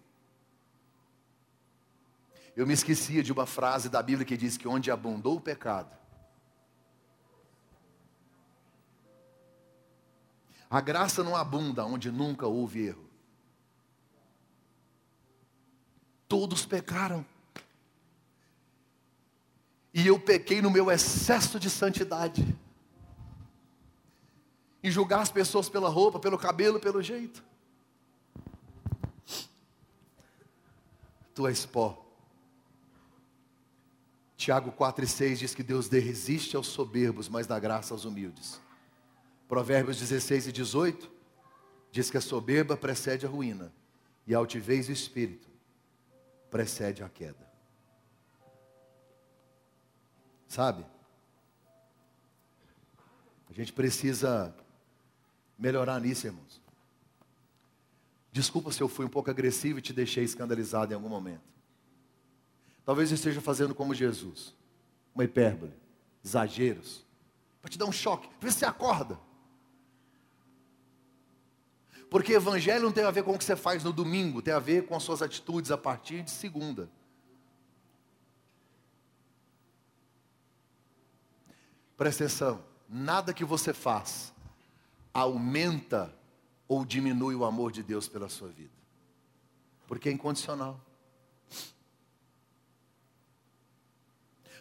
Eu 2.56 2.66
me 2.66 2.72
esquecia 2.72 3.22
de 3.22 3.32
uma 3.32 3.46
frase 3.46 3.88
da 3.88 4.02
Bíblia 4.02 4.24
que 4.24 4.36
diz 4.36 4.56
que 4.56 4.68
onde 4.68 4.90
abundou 4.90 5.36
o 5.36 5.40
pecado, 5.40 5.90
A 10.74 10.80
graça 10.80 11.22
não 11.22 11.36
abunda 11.36 11.84
onde 11.84 12.10
nunca 12.10 12.48
houve 12.48 12.86
erro. 12.86 13.08
Todos 16.26 16.66
pecaram. 16.66 17.24
E 19.94 20.04
eu 20.04 20.18
pequei 20.18 20.60
no 20.60 20.72
meu 20.72 20.90
excesso 20.90 21.60
de 21.60 21.70
santidade. 21.70 22.44
em 24.82 24.90
julgar 24.90 25.20
as 25.20 25.30
pessoas 25.30 25.68
pela 25.68 25.88
roupa, 25.88 26.18
pelo 26.18 26.36
cabelo, 26.36 26.80
pelo 26.80 27.00
jeito. 27.00 27.44
Tu 31.36 31.46
és 31.46 31.64
pó. 31.64 32.04
Tiago 34.36 34.72
4 34.72 35.04
e 35.04 35.08
6 35.08 35.38
diz 35.38 35.54
que 35.54 35.62
Deus 35.62 35.86
resiste 35.86 36.56
aos 36.56 36.66
soberbos, 36.66 37.28
mas 37.28 37.46
dá 37.46 37.60
graça 37.60 37.94
aos 37.94 38.04
humildes. 38.04 38.63
Provérbios 39.48 39.98
16 39.98 40.48
e 40.48 40.52
18 40.52 41.10
diz 41.90 42.10
que 42.10 42.16
a 42.16 42.20
soberba 42.20 42.76
precede 42.76 43.26
a 43.26 43.28
ruína 43.28 43.72
e 44.26 44.34
a 44.34 44.38
altivez 44.38 44.86
do 44.86 44.92
espírito 44.92 45.48
precede 46.50 47.02
a 47.02 47.08
queda. 47.08 47.52
Sabe? 50.48 50.86
A 53.50 53.52
gente 53.52 53.72
precisa 53.72 54.54
melhorar 55.58 56.00
nisso, 56.00 56.26
irmãos. 56.26 56.60
Desculpa 58.32 58.72
se 58.72 58.82
eu 58.82 58.88
fui 58.88 59.06
um 59.06 59.08
pouco 59.08 59.30
agressivo 59.30 59.78
e 59.78 59.82
te 59.82 59.92
deixei 59.92 60.24
escandalizado 60.24 60.92
em 60.92 60.96
algum 60.96 61.08
momento. 61.08 61.42
Talvez 62.84 63.10
eu 63.10 63.14
esteja 63.14 63.40
fazendo 63.40 63.74
como 63.74 63.94
Jesus, 63.94 64.54
uma 65.14 65.24
hipérbole, 65.24 65.72
exageros, 66.24 67.04
para 67.62 67.70
te 67.70 67.78
dar 67.78 67.86
um 67.86 67.92
choque, 67.92 68.28
ver 68.40 68.52
se 68.52 68.58
você 68.58 68.66
acorda. 68.66 69.18
Porque 72.14 72.32
evangelho 72.32 72.84
não 72.84 72.92
tem 72.92 73.02
a 73.02 73.10
ver 73.10 73.24
com 73.24 73.34
o 73.34 73.38
que 73.38 73.42
você 73.42 73.56
faz 73.56 73.82
no 73.82 73.92
domingo, 73.92 74.40
tem 74.40 74.54
a 74.54 74.60
ver 74.60 74.86
com 74.86 74.94
as 74.94 75.02
suas 75.02 75.20
atitudes 75.20 75.72
a 75.72 75.76
partir 75.76 76.22
de 76.22 76.30
segunda. 76.30 76.88
Presta 81.96 82.22
atenção, 82.22 82.64
nada 82.88 83.34
que 83.34 83.44
você 83.44 83.74
faz 83.74 84.32
aumenta 85.12 86.16
ou 86.68 86.84
diminui 86.84 87.34
o 87.34 87.44
amor 87.44 87.72
de 87.72 87.82
Deus 87.82 88.06
pela 88.06 88.28
sua 88.28 88.46
vida. 88.46 88.70
Porque 89.88 90.08
é 90.08 90.12
incondicional. 90.12 90.80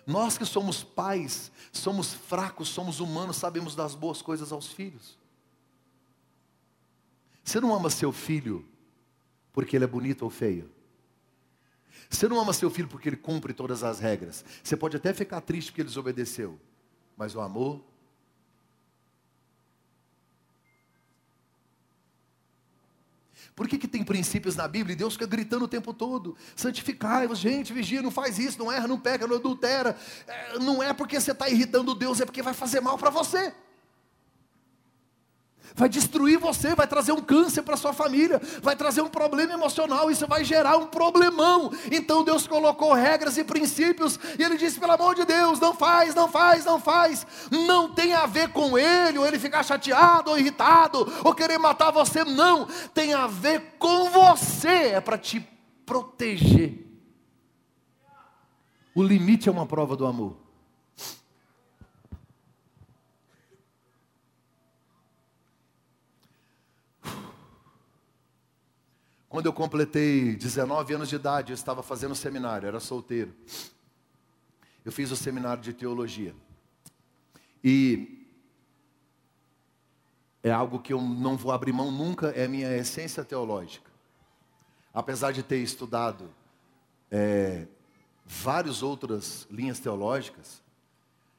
Nós 0.08 0.40
que 0.40 0.46
somos 0.46 0.84
pais, 0.84 1.52
somos 1.72 2.16
fracos, 2.16 2.70
somos 2.70 3.00
humanos, 3.00 3.38
sabemos 3.38 3.76
das 3.76 3.94
boas 3.94 4.24
coisas 4.24 4.52
aos 4.52 4.70
filhos. 4.70 5.22
Você 7.44 7.60
não 7.60 7.74
ama 7.74 7.90
seu 7.90 8.12
filho 8.12 8.66
porque 9.52 9.76
ele 9.76 9.84
é 9.84 9.88
bonito 9.88 10.24
ou 10.24 10.30
feio. 10.30 10.72
Você 12.10 12.28
não 12.28 12.40
ama 12.40 12.54
seu 12.54 12.70
filho 12.70 12.88
porque 12.88 13.10
ele 13.10 13.18
cumpre 13.18 13.54
todas 13.54 13.84
as 13.84 14.00
regras. 14.00 14.46
Você 14.64 14.78
pode 14.78 14.98
até 14.98 15.14
ficar 15.14 15.42
triste 15.42 15.72
porque 15.72 15.82
ele 15.82 15.90
desobedeceu, 15.90 16.60
mas 17.18 17.36
o 17.36 17.42
amor 17.42 17.84
Por 23.56 23.68
que, 23.68 23.78
que 23.78 23.88
tem 23.88 24.04
princípios 24.04 24.56
na 24.56 24.68
Bíblia 24.68 24.94
e 24.94 24.96
Deus 24.96 25.14
fica 25.14 25.28
gritando 25.28 25.66
o 25.66 25.68
tempo 25.68 25.94
todo? 25.94 26.36
Santificai-vos, 26.56 27.38
gente, 27.38 27.72
vigia, 27.72 28.02
não 28.02 28.10
faz 28.10 28.40
isso, 28.40 28.58
não 28.58 28.72
erra, 28.72 28.88
não 28.88 29.00
peca, 29.00 29.28
não 29.28 29.36
adultera. 29.36 29.96
É, 30.28 30.58
não 30.58 30.82
é 30.82 30.92
porque 30.92 31.20
você 31.20 31.32
está 31.32 31.48
irritando 31.48 31.94
Deus, 31.94 32.20
é 32.20 32.26
porque 32.26 32.42
vai 32.42 32.54
fazer 32.54 32.82
mal 32.82 32.98
para 32.98 33.12
você 33.12 33.54
vai 35.76 35.90
destruir 35.90 36.38
você, 36.38 36.76
vai 36.76 36.88
trazer 36.88 37.12
um 37.12 37.22
câncer 37.22 37.64
para 37.64 37.78
sua 37.78 37.94
família, 37.94 38.42
vai 38.62 38.76
trazer 38.76 39.02
um 39.02 39.08
problema 39.08 39.54
emocional, 39.54 40.12
isso 40.12 40.28
vai 40.28 40.44
gerar 40.44 40.78
um 40.78 40.88
problemão. 40.88 41.72
Então 41.92 42.24
Deus 42.24 42.48
colocou 42.48 42.94
regras 42.94 43.38
e 43.38 43.44
princípios, 43.44 44.20
e 44.38 44.44
Ele 44.44 44.58
disse: 44.58 44.80
pelo 44.80 44.94
amor 44.94 45.16
de 45.16 45.26
Deus, 45.26 45.60
não 45.60 45.74
faz, 45.74 46.14
não 46.14 46.28
faz, 46.28 46.66
não 46.66 46.80
faz. 46.80 47.26
Não 47.52 47.94
tem 47.94 48.14
a 48.14 48.26
ver 48.26 48.50
com 48.50 48.78
Ele, 48.78 49.18
ou 49.18 49.26
Ele 49.26 49.40
ficar 49.40 49.64
chateado, 49.64 50.32
ou 50.32 50.38
irritado, 50.38 51.12
ou 51.24 51.34
querer 51.34 51.58
matar 51.58 51.92
você, 51.92 52.24
não. 52.24 52.68
Tem 52.94 53.14
a 53.14 53.28
ver 53.28 53.76
com 53.80 54.10
você, 54.10 54.94
é 54.94 55.02
para 55.02 55.18
te 55.18 55.40
proteger. 55.86 56.84
O 58.96 59.02
limite 59.02 59.50
é 59.50 59.52
uma 59.52 59.66
prova 59.66 59.96
do 59.96 60.06
amor. 60.06 60.43
Quando 69.34 69.48
eu 69.48 69.54
completei 69.54 70.36
19 70.36 70.94
anos 70.94 71.10
de 71.10 71.16
idade, 71.16 71.52
eu 71.52 71.56
estava 71.56 71.82
fazendo 71.82 72.14
seminário, 72.14 72.68
era 72.68 72.80
solteiro. 72.80 73.34
Eu 74.86 74.92
fiz 74.92 75.10
o 75.10 75.16
seminário 75.16 75.64
de 75.64 75.74
teologia. 75.74 76.36
E 77.64 78.28
é 80.44 80.52
algo 80.52 80.78
que 80.78 80.94
eu 80.94 81.02
não 81.02 81.36
vou 81.36 81.52
abrir 81.52 81.74
mão 81.74 81.92
nunca, 81.92 82.28
é 82.28 82.46
a 82.46 82.48
minha 82.48 82.78
essência 82.78 83.26
teológica. 83.26 83.90
Apesar 84.94 85.32
de 85.32 85.42
ter 85.42 85.58
estudado 85.58 86.32
é, 87.10 87.66
várias 88.24 88.84
outras 88.84 89.48
linhas 89.50 89.80
teológicas, 89.80 90.62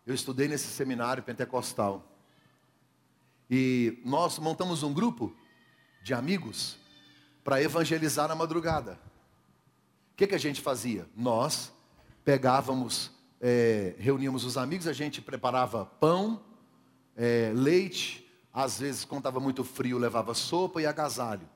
eu 0.04 0.16
estudei 0.16 0.48
nesse 0.48 0.66
seminário 0.66 1.22
pentecostal. 1.22 2.04
E 3.48 4.02
nós 4.04 4.36
montamos 4.40 4.82
um 4.82 4.92
grupo 4.92 5.32
de 6.02 6.12
amigos 6.12 6.82
para 7.44 7.62
evangelizar 7.62 8.26
na 8.26 8.34
madrugada. 8.34 8.98
O 10.12 10.16
que, 10.16 10.26
que 10.26 10.34
a 10.34 10.38
gente 10.38 10.62
fazia? 10.62 11.06
Nós 11.14 11.72
pegávamos, 12.24 13.10
é, 13.40 13.94
reuníamos 13.98 14.44
os 14.44 14.56
amigos, 14.56 14.88
a 14.88 14.92
gente 14.92 15.20
preparava 15.20 15.84
pão, 15.84 16.40
é, 17.14 17.52
leite, 17.54 18.26
às 18.52 18.78
vezes, 18.78 19.04
quando 19.04 19.20
estava 19.20 19.38
muito 19.38 19.62
frio, 19.62 19.98
levava 19.98 20.32
sopa 20.32 20.80
e 20.80 20.86
agasalho. 20.86 21.46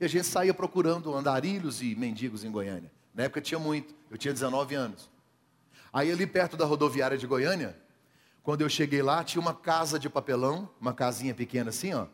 E 0.00 0.04
a 0.04 0.08
gente 0.08 0.26
saía 0.26 0.52
procurando 0.52 1.14
andarilhos 1.14 1.82
e 1.82 1.94
mendigos 1.94 2.44
em 2.44 2.50
Goiânia. 2.50 2.90
Na 3.14 3.24
época 3.24 3.40
tinha 3.40 3.58
muito, 3.58 3.94
eu 4.10 4.18
tinha 4.18 4.32
19 4.32 4.74
anos. 4.74 5.10
Aí 5.92 6.10
ali 6.10 6.26
perto 6.26 6.56
da 6.56 6.64
rodoviária 6.64 7.16
de 7.16 7.26
Goiânia, 7.26 7.76
quando 8.42 8.62
eu 8.62 8.68
cheguei 8.68 9.02
lá, 9.02 9.22
tinha 9.22 9.40
uma 9.40 9.54
casa 9.54 9.98
de 9.98 10.08
papelão, 10.08 10.70
uma 10.80 10.92
casinha 10.92 11.34
pequena 11.34 11.70
assim, 11.70 11.92
ó, 11.92 12.06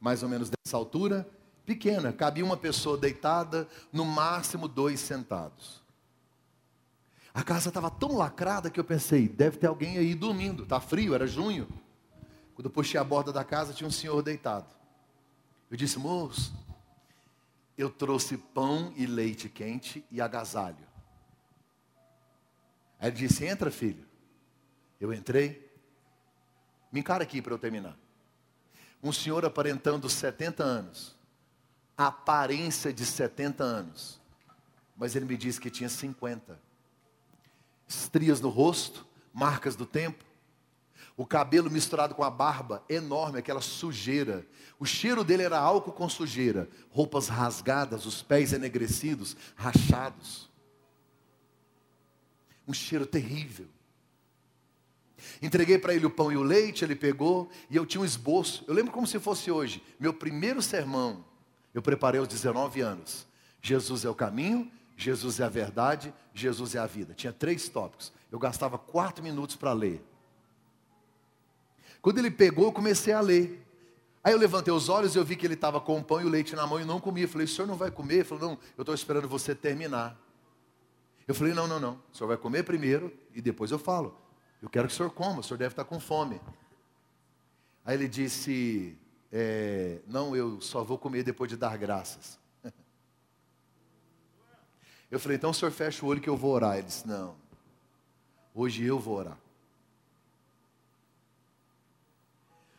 mais 0.00 0.22
ou 0.22 0.28
menos 0.28 0.50
dessa 0.50 0.76
altura, 0.76 1.28
pequena, 1.64 2.12
cabia 2.12 2.44
uma 2.44 2.56
pessoa 2.56 2.96
deitada, 2.96 3.68
no 3.92 4.04
máximo 4.04 4.68
dois 4.68 5.00
sentados. 5.00 5.82
A 7.34 7.42
casa 7.42 7.68
estava 7.68 7.90
tão 7.90 8.16
lacrada 8.16 8.70
que 8.70 8.78
eu 8.78 8.84
pensei, 8.84 9.26
deve 9.26 9.56
ter 9.56 9.66
alguém 9.66 9.96
aí 9.96 10.14
dormindo, 10.14 10.64
está 10.64 10.80
frio, 10.80 11.14
era 11.14 11.26
junho. 11.26 11.66
Quando 12.54 12.66
eu 12.66 12.70
puxei 12.70 13.00
a 13.00 13.04
borda 13.04 13.32
da 13.32 13.42
casa, 13.42 13.72
tinha 13.72 13.88
um 13.88 13.92
senhor 13.92 14.22
deitado. 14.22 14.74
Eu 15.70 15.76
disse, 15.76 15.98
moço, 15.98 16.54
eu 17.78 17.88
trouxe 17.88 18.36
pão 18.36 18.92
e 18.96 19.06
leite 19.06 19.48
quente 19.48 20.04
e 20.10 20.20
agasalho. 20.20 20.86
Aí 23.00 23.08
ele 23.08 23.16
disse, 23.16 23.46
entra 23.46 23.70
filho. 23.70 24.06
Eu 25.00 25.12
entrei. 25.12 25.72
Me 26.92 27.00
encara 27.00 27.22
aqui 27.22 27.40
para 27.40 27.54
eu 27.54 27.58
terminar. 27.58 27.96
Um 29.02 29.12
senhor 29.12 29.44
aparentando 29.44 30.08
70 30.08 30.62
anos 30.62 31.16
aparência 31.96 32.92
de 32.92 33.04
70 33.04 33.62
anos, 33.62 34.20
mas 34.96 35.14
ele 35.14 35.24
me 35.24 35.36
disse 35.36 35.60
que 35.60 35.70
tinha 35.70 35.88
50. 35.88 36.58
Estrias 37.86 38.40
no 38.40 38.48
rosto, 38.48 39.06
marcas 39.32 39.76
do 39.76 39.84
tempo, 39.84 40.24
o 41.16 41.26
cabelo 41.26 41.70
misturado 41.70 42.14
com 42.14 42.24
a 42.24 42.30
barba, 42.30 42.82
enorme, 42.88 43.38
aquela 43.38 43.60
sujeira. 43.60 44.46
O 44.78 44.86
cheiro 44.86 45.22
dele 45.22 45.42
era 45.42 45.58
álcool 45.58 45.92
com 45.92 46.08
sujeira, 46.08 46.68
roupas 46.90 47.28
rasgadas, 47.28 48.06
os 48.06 48.22
pés 48.22 48.52
enegrecidos, 48.52 49.36
rachados. 49.54 50.50
Um 52.66 52.72
cheiro 52.72 53.06
terrível. 53.06 53.66
Entreguei 55.40 55.78
para 55.78 55.94
ele 55.94 56.06
o 56.06 56.10
pão 56.10 56.32
e 56.32 56.36
o 56.36 56.42
leite, 56.42 56.84
ele 56.84 56.96
pegou 56.96 57.50
e 57.68 57.76
eu 57.76 57.84
tinha 57.84 58.00
um 58.00 58.04
esboço. 58.04 58.64
Eu 58.66 58.74
lembro 58.74 58.92
como 58.92 59.06
se 59.06 59.20
fosse 59.20 59.50
hoje, 59.50 59.82
meu 60.00 60.14
primeiro 60.14 60.62
sermão 60.62 61.24
eu 61.74 61.82
preparei 61.82 62.20
aos 62.20 62.28
19 62.28 62.80
anos. 62.80 63.26
Jesus 63.60 64.04
é 64.04 64.10
o 64.10 64.14
caminho, 64.14 64.70
Jesus 64.96 65.40
é 65.40 65.44
a 65.44 65.48
verdade, 65.48 66.12
Jesus 66.34 66.74
é 66.74 66.78
a 66.78 66.86
vida. 66.86 67.14
Tinha 67.14 67.32
três 67.32 67.68
tópicos. 67.68 68.12
Eu 68.30 68.38
gastava 68.38 68.78
quatro 68.78 69.22
minutos 69.22 69.56
para 69.56 69.72
ler. 69.72 70.04
Quando 72.00 72.18
ele 72.18 72.30
pegou, 72.30 72.66
eu 72.66 72.72
comecei 72.72 73.12
a 73.12 73.20
ler. 73.20 73.64
Aí 74.24 74.32
eu 74.32 74.38
levantei 74.38 74.72
os 74.72 74.88
olhos 74.88 75.14
e 75.14 75.18
eu 75.18 75.24
vi 75.24 75.36
que 75.36 75.46
ele 75.46 75.54
estava 75.54 75.80
com 75.80 75.98
o 75.98 76.04
pão 76.04 76.20
e 76.20 76.24
o 76.24 76.28
leite 76.28 76.54
na 76.54 76.66
mão 76.66 76.80
e 76.80 76.84
não 76.84 77.00
comia. 77.00 77.24
Eu 77.24 77.28
falei, 77.28 77.44
o 77.44 77.48
senhor 77.48 77.66
não 77.66 77.76
vai 77.76 77.90
comer? 77.90 78.14
Ele 78.14 78.24
falou, 78.24 78.50
não, 78.50 78.58
eu 78.76 78.82
estou 78.82 78.94
esperando 78.94 79.28
você 79.28 79.54
terminar. 79.54 80.16
Eu 81.26 81.34
falei, 81.34 81.52
não, 81.54 81.66
não, 81.66 81.80
não. 81.80 82.00
O 82.12 82.16
senhor 82.16 82.28
vai 82.28 82.36
comer 82.36 82.64
primeiro 82.64 83.12
e 83.34 83.40
depois 83.40 83.70
eu 83.70 83.78
falo. 83.78 84.16
Eu 84.60 84.68
quero 84.68 84.86
que 84.86 84.94
o 84.94 84.96
senhor 84.96 85.10
coma, 85.10 85.40
o 85.40 85.42
senhor 85.42 85.58
deve 85.58 85.72
estar 85.72 85.84
com 85.84 85.98
fome. 85.98 86.40
Aí 87.84 87.96
ele 87.96 88.08
disse, 88.08 88.96
é, 89.32 90.00
não, 90.06 90.36
eu 90.36 90.60
só 90.60 90.84
vou 90.84 90.98
comer 90.98 91.22
depois 91.22 91.48
de 91.48 91.56
dar 91.56 91.78
graças. 91.78 92.38
Eu 95.10 95.18
falei, 95.18 95.36
então 95.36 95.50
o 95.50 95.54
senhor 95.54 95.70
fecha 95.70 96.04
o 96.04 96.08
olho 96.08 96.20
que 96.22 96.28
eu 96.28 96.36
vou 96.36 96.52
orar. 96.52 96.78
Ele 96.78 96.86
disse, 96.86 97.06
não, 97.06 97.36
hoje 98.54 98.82
eu 98.82 98.98
vou 98.98 99.16
orar. 99.16 99.38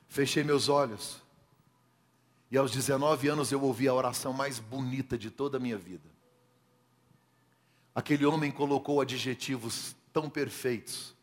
Fechei 0.08 0.44
meus 0.44 0.68
olhos, 0.70 1.22
E 2.50 2.58
aos 2.58 2.72
19 2.72 3.28
anos 3.28 3.52
eu 3.52 3.62
ouvi 3.62 3.88
a 3.88 3.94
oração 3.94 4.32
mais 4.32 4.60
bonita 4.60 5.18
de 5.18 5.32
toda 5.32 5.58
a 5.58 5.60
minha 5.60 5.78
vida. 5.78 6.08
Aquele 7.96 8.26
homem 8.26 8.52
colocou 8.52 9.02
adjetivos 9.02 9.96
tão 10.12 10.30
perfeitos, 10.30 11.16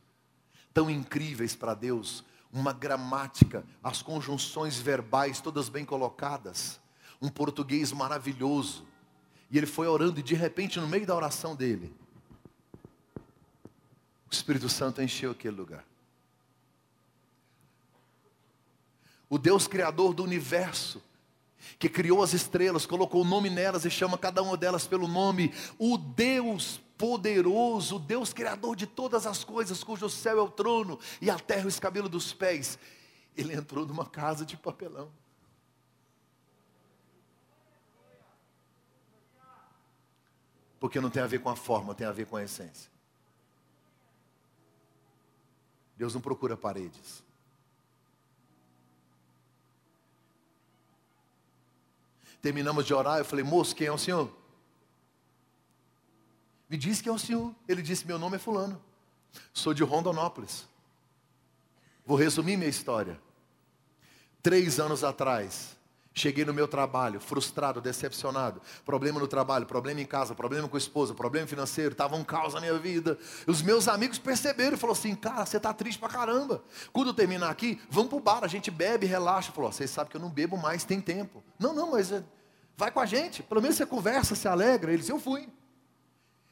tão 0.72 0.90
incríveis 0.90 1.54
para 1.54 1.74
Deus, 1.74 2.24
uma 2.52 2.72
gramática, 2.72 3.64
as 3.82 4.02
conjunções 4.02 4.78
verbais 4.78 5.40
todas 5.40 5.68
bem 5.68 5.84
colocadas, 5.84 6.80
um 7.20 7.28
português 7.28 7.92
maravilhoso. 7.92 8.84
E 9.50 9.58
ele 9.58 9.66
foi 9.66 9.86
orando 9.86 10.20
e 10.20 10.22
de 10.22 10.34
repente 10.34 10.78
no 10.80 10.86
meio 10.86 11.06
da 11.06 11.14
oração 11.14 11.54
dele, 11.54 11.94
o 14.30 14.32
Espírito 14.32 14.68
Santo 14.68 15.02
encheu 15.02 15.32
aquele 15.32 15.56
lugar. 15.56 15.84
O 19.28 19.38
Deus 19.38 19.66
criador 19.68 20.12
do 20.12 20.24
universo 20.24 21.02
que 21.78 21.88
criou 21.88 22.22
as 22.22 22.32
estrelas, 22.32 22.86
colocou 22.86 23.22
o 23.22 23.24
nome 23.24 23.50
nelas 23.50 23.84
e 23.84 23.90
chama 23.90 24.18
cada 24.18 24.42
uma 24.42 24.56
delas 24.56 24.86
pelo 24.86 25.06
nome, 25.06 25.52
o 25.78 25.96
Deus 25.96 26.80
poderoso, 27.00 27.98
Deus 27.98 28.30
criador 28.30 28.76
de 28.76 28.86
todas 28.86 29.26
as 29.26 29.42
coisas, 29.42 29.82
cujo 29.82 30.10
céu 30.10 30.38
é 30.38 30.42
o 30.42 30.50
trono 30.50 31.00
e 31.18 31.30
a 31.30 31.38
terra 31.38 31.64
o 31.64 31.68
escabelo 31.68 32.10
dos 32.10 32.34
pés. 32.34 32.78
Ele 33.34 33.54
entrou 33.54 33.86
numa 33.86 34.04
casa 34.04 34.44
de 34.44 34.54
papelão. 34.54 35.10
Porque 40.78 41.00
não 41.00 41.08
tem 41.08 41.22
a 41.22 41.26
ver 41.26 41.40
com 41.40 41.48
a 41.48 41.56
forma, 41.56 41.94
tem 41.94 42.06
a 42.06 42.12
ver 42.12 42.26
com 42.26 42.36
a 42.36 42.42
essência. 42.42 42.90
Deus 45.96 46.12
não 46.12 46.20
procura 46.20 46.54
paredes. 46.54 47.22
Terminamos 52.42 52.84
de 52.84 52.92
orar, 52.92 53.18
eu 53.18 53.24
falei, 53.24 53.44
moço, 53.44 53.74
quem 53.74 53.86
é 53.86 53.92
o 53.92 53.96
senhor? 53.96 54.39
Me 56.70 56.76
disse 56.76 57.02
quem 57.02 57.10
é 57.10 57.14
o 57.14 57.18
senhor. 57.18 57.52
Ele 57.68 57.82
disse, 57.82 58.06
meu 58.06 58.18
nome 58.18 58.36
é 58.36 58.38
fulano. 58.38 58.80
Sou 59.52 59.74
de 59.74 59.82
Rondonópolis. 59.82 60.68
Vou 62.06 62.16
resumir 62.16 62.56
minha 62.56 62.70
história. 62.70 63.20
Três 64.42 64.78
anos 64.78 65.04
atrás, 65.04 65.76
cheguei 66.14 66.44
no 66.44 66.54
meu 66.54 66.66
trabalho, 66.66 67.20
frustrado, 67.20 67.80
decepcionado. 67.80 68.62
Problema 68.84 69.18
no 69.18 69.26
trabalho, 69.26 69.66
problema 69.66 70.00
em 70.00 70.06
casa, 70.06 70.34
problema 70.34 70.68
com 70.68 70.76
a 70.76 70.78
esposa, 70.78 71.12
problema 71.12 71.46
financeiro, 71.46 71.92
estava 71.92 72.16
um 72.16 72.24
caos 72.24 72.54
na 72.54 72.60
minha 72.60 72.78
vida. 72.78 73.18
Os 73.46 73.60
meus 73.62 73.86
amigos 73.86 74.18
perceberam 74.18 74.76
e 74.76 74.78
falaram 74.78 74.98
assim, 74.98 75.14
cara, 75.14 75.44
você 75.44 75.56
está 75.56 75.74
triste 75.74 75.98
pra 75.98 76.08
caramba. 76.08 76.62
Quando 76.92 77.12
terminar 77.12 77.50
aqui, 77.50 77.80
vamos 77.90 78.10
pro 78.10 78.20
bar, 78.20 78.44
a 78.44 78.48
gente 78.48 78.70
bebe, 78.70 79.06
relaxa. 79.06 79.52
Falou, 79.52 79.70
vocês 79.70 79.90
sabem 79.90 80.10
que 80.10 80.16
eu 80.16 80.20
não 80.20 80.30
bebo 80.30 80.56
mais, 80.56 80.84
tem 80.84 81.00
tempo. 81.00 81.42
Não, 81.58 81.74
não, 81.74 81.90
mas 81.90 82.12
é, 82.12 82.24
vai 82.76 82.90
com 82.90 83.00
a 83.00 83.06
gente. 83.06 83.42
Pelo 83.42 83.60
menos 83.60 83.76
você 83.76 83.84
conversa, 83.84 84.34
se 84.34 84.48
alegra. 84.48 84.92
Eles, 84.92 85.08
eu 85.08 85.18
fui. 85.18 85.48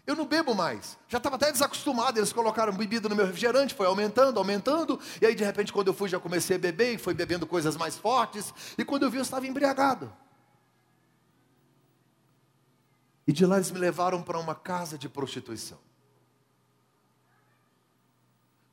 Eu 0.08 0.16
não 0.16 0.24
bebo 0.24 0.54
mais. 0.54 0.96
Já 1.06 1.18
estava 1.18 1.36
até 1.36 1.52
desacostumado. 1.52 2.18
Eles 2.18 2.32
colocaram 2.32 2.72
bebida 2.72 3.10
no 3.10 3.14
meu 3.14 3.26
refrigerante, 3.26 3.74
foi 3.74 3.86
aumentando, 3.86 4.38
aumentando. 4.38 4.98
E 5.20 5.26
aí, 5.26 5.34
de 5.34 5.44
repente, 5.44 5.70
quando 5.70 5.88
eu 5.88 5.92
fui, 5.92 6.08
já 6.08 6.18
comecei 6.18 6.56
a 6.56 6.58
beber 6.58 6.94
e 6.94 6.98
foi 6.98 7.12
bebendo 7.12 7.46
coisas 7.46 7.76
mais 7.76 7.98
fortes. 7.98 8.54
E 8.78 8.86
quando 8.86 9.02
eu 9.02 9.10
vi, 9.10 9.18
eu 9.18 9.22
estava 9.22 9.46
embriagado. 9.46 10.10
E 13.26 13.34
de 13.34 13.44
lá 13.44 13.56
eles 13.56 13.70
me 13.70 13.78
levaram 13.78 14.22
para 14.22 14.38
uma 14.38 14.54
casa 14.54 14.96
de 14.96 15.10
prostituição. 15.10 15.78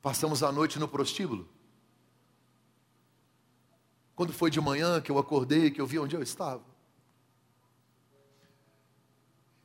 Passamos 0.00 0.42
a 0.42 0.50
noite 0.50 0.78
no 0.78 0.88
prostíbulo. 0.88 1.46
Quando 4.14 4.32
foi 4.32 4.50
de 4.50 4.58
manhã 4.58 5.02
que 5.02 5.10
eu 5.10 5.18
acordei, 5.18 5.70
que 5.70 5.82
eu 5.82 5.86
vi 5.86 5.98
onde 5.98 6.16
eu 6.16 6.22
estava. 6.22 6.64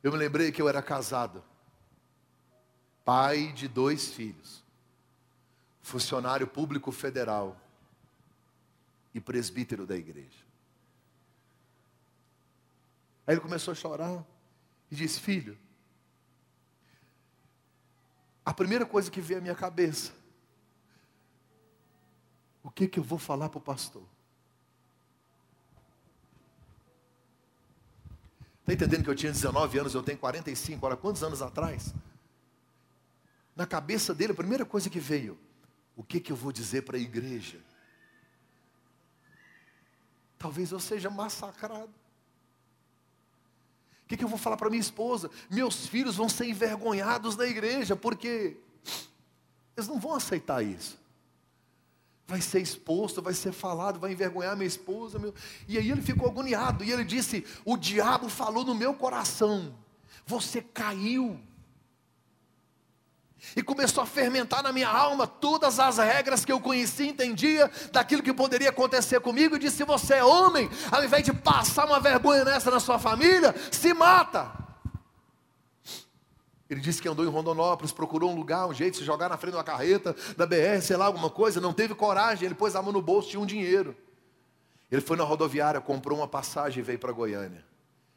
Eu 0.02 0.12
me 0.12 0.18
lembrei 0.18 0.52
que 0.52 0.60
eu 0.60 0.68
era 0.68 0.82
casado 0.82 1.42
pai 3.04 3.52
de 3.52 3.68
dois 3.68 4.08
filhos, 4.08 4.62
funcionário 5.80 6.46
público 6.46 6.92
federal 6.92 7.56
e 9.14 9.20
presbítero 9.20 9.86
da 9.86 9.96
igreja. 9.96 10.42
Aí 13.26 13.34
ele 13.34 13.40
começou 13.40 13.72
a 13.72 13.74
chorar 13.74 14.24
e 14.90 14.94
disse: 14.94 15.20
Filho, 15.20 15.56
a 18.44 18.52
primeira 18.52 18.84
coisa 18.84 19.10
que 19.10 19.20
veio 19.20 19.38
à 19.38 19.42
minha 19.42 19.54
cabeça, 19.54 20.12
o 22.62 22.70
que 22.70 22.88
que 22.88 22.98
eu 22.98 23.04
vou 23.04 23.18
falar 23.18 23.48
para 23.48 23.58
o 23.58 23.62
pastor? 23.62 24.04
Está 28.60 28.72
entendendo 28.72 29.04
que 29.04 29.10
eu 29.10 29.14
tinha 29.16 29.32
19 29.32 29.78
anos, 29.78 29.94
eu 29.94 30.02
tenho 30.02 30.18
45, 30.18 30.86
olha 30.86 30.96
quantos 30.96 31.22
anos 31.22 31.42
atrás? 31.42 31.92
Na 33.54 33.66
cabeça 33.66 34.14
dele, 34.14 34.32
a 34.32 34.36
primeira 34.36 34.64
coisa 34.64 34.88
que 34.88 35.00
veio: 35.00 35.38
o 35.96 36.02
que, 36.02 36.20
que 36.20 36.32
eu 36.32 36.36
vou 36.36 36.52
dizer 36.52 36.82
para 36.82 36.96
a 36.96 37.00
igreja? 37.00 37.60
Talvez 40.38 40.72
eu 40.72 40.80
seja 40.80 41.10
massacrado. 41.10 41.92
O 44.04 44.08
que, 44.08 44.16
que 44.16 44.24
eu 44.24 44.28
vou 44.28 44.38
falar 44.38 44.56
para 44.56 44.68
minha 44.68 44.80
esposa? 44.80 45.30
Meus 45.48 45.86
filhos 45.86 46.16
vão 46.16 46.28
ser 46.28 46.46
envergonhados 46.46 47.36
na 47.36 47.46
igreja, 47.46 47.94
porque 47.94 48.56
eles 49.76 49.88
não 49.88 50.00
vão 50.00 50.14
aceitar 50.14 50.62
isso. 50.62 51.00
Vai 52.26 52.40
ser 52.40 52.60
exposto, 52.60 53.22
vai 53.22 53.34
ser 53.34 53.52
falado, 53.52 54.00
vai 54.00 54.12
envergonhar 54.12 54.56
minha 54.56 54.66
esposa. 54.66 55.18
Meu... 55.18 55.34
E 55.68 55.78
aí 55.78 55.90
ele 55.90 56.02
ficou 56.02 56.28
agoniado. 56.28 56.82
E 56.82 56.90
ele 56.90 57.04
disse: 57.04 57.44
O 57.64 57.76
diabo 57.76 58.28
falou 58.28 58.64
no 58.64 58.74
meu 58.74 58.94
coração. 58.94 59.74
Você 60.26 60.62
caiu 60.62 61.38
e 63.56 63.62
começou 63.62 64.02
a 64.02 64.06
fermentar 64.06 64.62
na 64.62 64.72
minha 64.72 64.88
alma 64.88 65.26
todas 65.26 65.78
as 65.78 65.98
regras 65.98 66.44
que 66.44 66.52
eu 66.52 66.60
conhecia, 66.60 67.06
entendia 67.06 67.70
daquilo 67.90 68.22
que 68.22 68.32
poderia 68.32 68.70
acontecer 68.70 69.20
comigo. 69.20 69.56
E 69.56 69.58
disse: 69.58 69.78
se 69.78 69.84
você 69.84 70.14
é 70.14 70.24
homem, 70.24 70.70
ao 70.90 71.04
invés 71.04 71.24
de 71.24 71.32
passar 71.32 71.86
uma 71.86 72.00
vergonha 72.00 72.44
nessa 72.44 72.70
na 72.70 72.80
sua 72.80 72.98
família, 72.98 73.54
se 73.70 73.92
mata. 73.92 74.62
Ele 76.70 76.80
disse 76.80 77.02
que 77.02 77.08
andou 77.08 77.22
em 77.24 77.28
Rondonópolis, 77.28 77.92
procurou 77.92 78.30
um 78.30 78.34
lugar, 78.34 78.66
um 78.66 78.72
jeito 78.72 78.94
de 78.94 79.00
se 79.00 79.04
jogar 79.04 79.28
na 79.28 79.36
frente 79.36 79.52
de 79.52 79.58
uma 79.58 79.64
carreta, 79.64 80.16
da 80.38 80.46
BR, 80.46 80.80
sei 80.80 80.96
lá, 80.96 81.04
alguma 81.04 81.28
coisa, 81.28 81.60
não 81.60 81.72
teve 81.72 81.94
coragem, 81.94 82.46
ele 82.46 82.54
pôs 82.54 82.74
a 82.74 82.80
mão 82.80 82.92
no 82.92 83.02
bolso, 83.02 83.28
tinha 83.28 83.40
um 83.40 83.44
dinheiro. 83.44 83.94
Ele 84.90 85.02
foi 85.02 85.16
na 85.18 85.24
rodoviária, 85.24 85.82
comprou 85.82 86.16
uma 86.16 86.26
passagem 86.28 86.80
e 86.80 86.82
veio 86.82 86.98
para 86.98 87.12
Goiânia. 87.12 87.62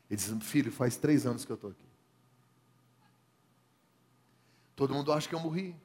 Ele 0.09 0.17
disse, 0.17 0.33
filho, 0.39 0.71
faz 0.71 0.95
três 0.95 1.25
anos 1.25 1.43
que 1.43 1.51
eu 1.51 1.55
estou 1.55 1.71
aqui. 1.71 1.84
Todo 4.75 4.93
mundo 4.93 5.11
acha 5.13 5.27
que 5.27 5.35
eu 5.35 5.39
morri. 5.39 5.75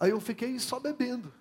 Aí 0.00 0.10
eu 0.10 0.20
fiquei 0.20 0.58
só 0.58 0.78
bebendo. 0.78 1.32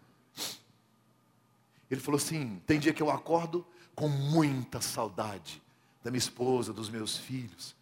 Ele 1.89 2.01
falou 2.01 2.17
assim: 2.17 2.61
tem 2.65 2.79
dia 2.79 2.93
que 2.93 3.01
eu 3.01 3.09
acordo 3.09 3.65
com 3.95 4.07
muita 4.07 4.81
saudade 4.81 5.61
da 6.03 6.11
minha 6.11 6.19
esposa, 6.19 6.73
dos 6.73 6.89
meus 6.89 7.17
filhos. 7.17 7.75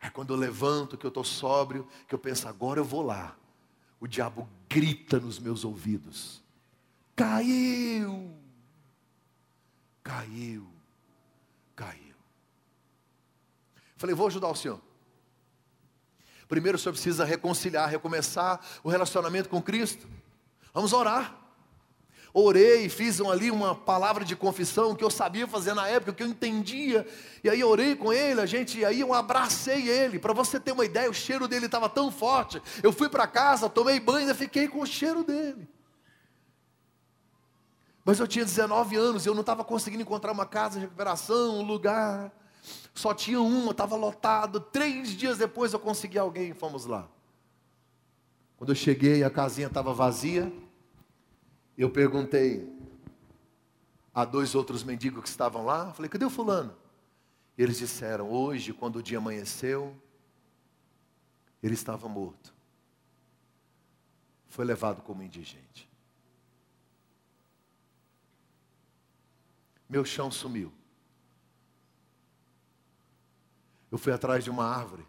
Aí 0.00 0.10
quando 0.10 0.32
eu 0.32 0.36
levanto, 0.36 0.96
que 0.96 1.06
eu 1.06 1.08
estou 1.08 1.24
sóbrio, 1.24 1.86
que 2.08 2.14
eu 2.14 2.18
penso, 2.18 2.48
agora 2.48 2.80
eu 2.80 2.84
vou 2.84 3.02
lá. 3.02 3.36
O 4.00 4.06
diabo 4.06 4.48
grita 4.68 5.20
nos 5.20 5.38
meus 5.38 5.64
ouvidos: 5.64 6.42
caiu, 7.14 8.34
caiu, 10.02 10.66
caiu. 11.76 12.14
Falei, 13.96 14.16
vou 14.16 14.26
ajudar 14.26 14.48
o 14.48 14.56
senhor. 14.56 14.80
Primeiro 16.52 16.76
o 16.76 16.78
senhor 16.78 16.92
precisa 16.92 17.24
reconciliar, 17.24 17.88
recomeçar 17.88 18.60
o 18.84 18.90
relacionamento 18.90 19.48
com 19.48 19.62
Cristo. 19.62 20.06
Vamos 20.74 20.92
orar. 20.92 21.34
Orei, 22.30 22.90
fiz 22.90 23.22
ali 23.22 23.50
uma 23.50 23.74
palavra 23.74 24.22
de 24.22 24.36
confissão 24.36 24.94
que 24.94 25.02
eu 25.02 25.08
sabia 25.08 25.46
fazer 25.46 25.72
na 25.72 25.88
época, 25.88 26.12
que 26.12 26.22
eu 26.22 26.26
entendia. 26.26 27.08
E 27.42 27.48
aí 27.48 27.64
orei 27.64 27.96
com 27.96 28.12
ele, 28.12 28.38
a 28.38 28.44
gente, 28.44 28.80
e 28.80 28.84
aí 28.84 29.00
eu 29.00 29.14
abracei 29.14 29.88
ele. 29.88 30.18
Para 30.18 30.34
você 30.34 30.60
ter 30.60 30.72
uma 30.72 30.84
ideia, 30.84 31.08
o 31.08 31.14
cheiro 31.14 31.48
dele 31.48 31.64
estava 31.64 31.88
tão 31.88 32.12
forte. 32.12 32.60
Eu 32.82 32.92
fui 32.92 33.08
para 33.08 33.26
casa, 33.26 33.66
tomei 33.70 33.98
banho 33.98 34.30
e 34.30 34.34
fiquei 34.34 34.68
com 34.68 34.82
o 34.82 34.86
cheiro 34.86 35.24
dele. 35.24 35.66
Mas 38.04 38.20
eu 38.20 38.28
tinha 38.28 38.44
19 38.44 38.94
anos, 38.94 39.24
eu 39.24 39.32
não 39.32 39.40
estava 39.40 39.64
conseguindo 39.64 40.02
encontrar 40.02 40.32
uma 40.32 40.44
casa 40.44 40.74
de 40.74 40.84
recuperação, 40.84 41.60
um 41.60 41.62
lugar. 41.62 42.30
Só 42.94 43.14
tinha 43.14 43.40
uma, 43.40 43.70
estava 43.70 43.96
lotado. 43.96 44.60
Três 44.60 45.10
dias 45.10 45.38
depois 45.38 45.72
eu 45.72 45.78
consegui 45.78 46.18
alguém 46.18 46.50
e 46.50 46.54
fomos 46.54 46.84
lá. 46.84 47.08
Quando 48.56 48.70
eu 48.70 48.76
cheguei, 48.76 49.24
a 49.24 49.30
casinha 49.30 49.66
estava 49.66 49.92
vazia. 49.92 50.52
Eu 51.76 51.90
perguntei 51.90 52.70
a 54.14 54.24
dois 54.24 54.54
outros 54.54 54.84
mendigos 54.84 55.22
que 55.22 55.28
estavam 55.28 55.64
lá. 55.64 55.92
Falei, 55.92 56.08
cadê 56.08 56.24
o 56.24 56.30
fulano? 56.30 56.74
Eles 57.56 57.78
disseram, 57.78 58.30
hoje, 58.30 58.72
quando 58.72 58.96
o 58.96 59.02
dia 59.02 59.18
amanheceu, 59.18 59.94
ele 61.62 61.74
estava 61.74 62.08
morto. 62.08 62.54
Foi 64.48 64.64
levado 64.64 65.02
como 65.02 65.22
indigente. 65.22 65.92
meu 69.92 70.06
chão 70.06 70.30
sumiu. 70.30 70.72
Eu 73.92 73.98
fui 73.98 74.10
atrás 74.10 74.42
de 74.42 74.48
uma 74.48 74.64
árvore. 74.64 75.06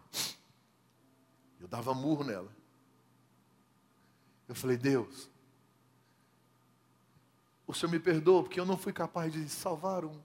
Eu 1.58 1.66
dava 1.66 1.94
murro 1.94 2.22
nela. 2.22 2.52
Eu 4.46 4.54
falei, 4.54 4.76
Deus, 4.76 5.30
o 7.66 7.72
Senhor 7.72 7.90
me 7.90 7.98
perdoa 7.98 8.42
porque 8.42 8.60
eu 8.60 8.66
não 8.66 8.76
fui 8.76 8.92
capaz 8.92 9.32
de 9.32 9.48
salvar 9.48 10.04
um, 10.04 10.20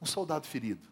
um 0.00 0.04
soldado 0.04 0.48
ferido. 0.48 0.88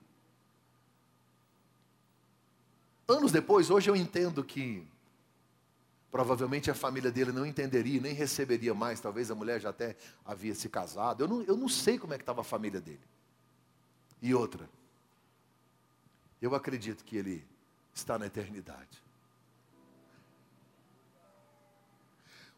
Anos 3.09 3.33
depois, 3.33 3.71
hoje 3.71 3.91
eu 3.91 3.97
entendo 3.97 4.45
que 4.45 4.87
provavelmente 6.13 6.71
a 6.71 6.75
família 6.77 7.11
dele 7.11 7.33
não 7.33 7.45
entenderia, 7.45 8.01
nem 8.01 8.15
receberia 8.15 8.73
mais. 8.73 9.01
Talvez 9.01 9.33
a 9.33 9.35
mulher 9.35 9.61
já 9.61 9.71
até 9.71 9.97
havia 10.25 10.55
se 10.55 10.69
casado. 10.69 11.25
Eu 11.25 11.29
não, 11.29 11.43
eu 11.43 11.57
não 11.57 11.69
sei 11.69 11.99
como 11.99 12.15
é 12.15 12.17
que 12.17 12.23
estava 12.23 12.43
a 12.43 12.45
família 12.45 12.81
dele. 12.81 13.03
E 14.23 14.33
outra, 14.33 14.71
eu 16.41 16.55
acredito 16.55 17.05
que 17.05 17.17
ele 17.17 17.47
está 17.93 18.19
na 18.19 18.27
eternidade. 18.27 19.03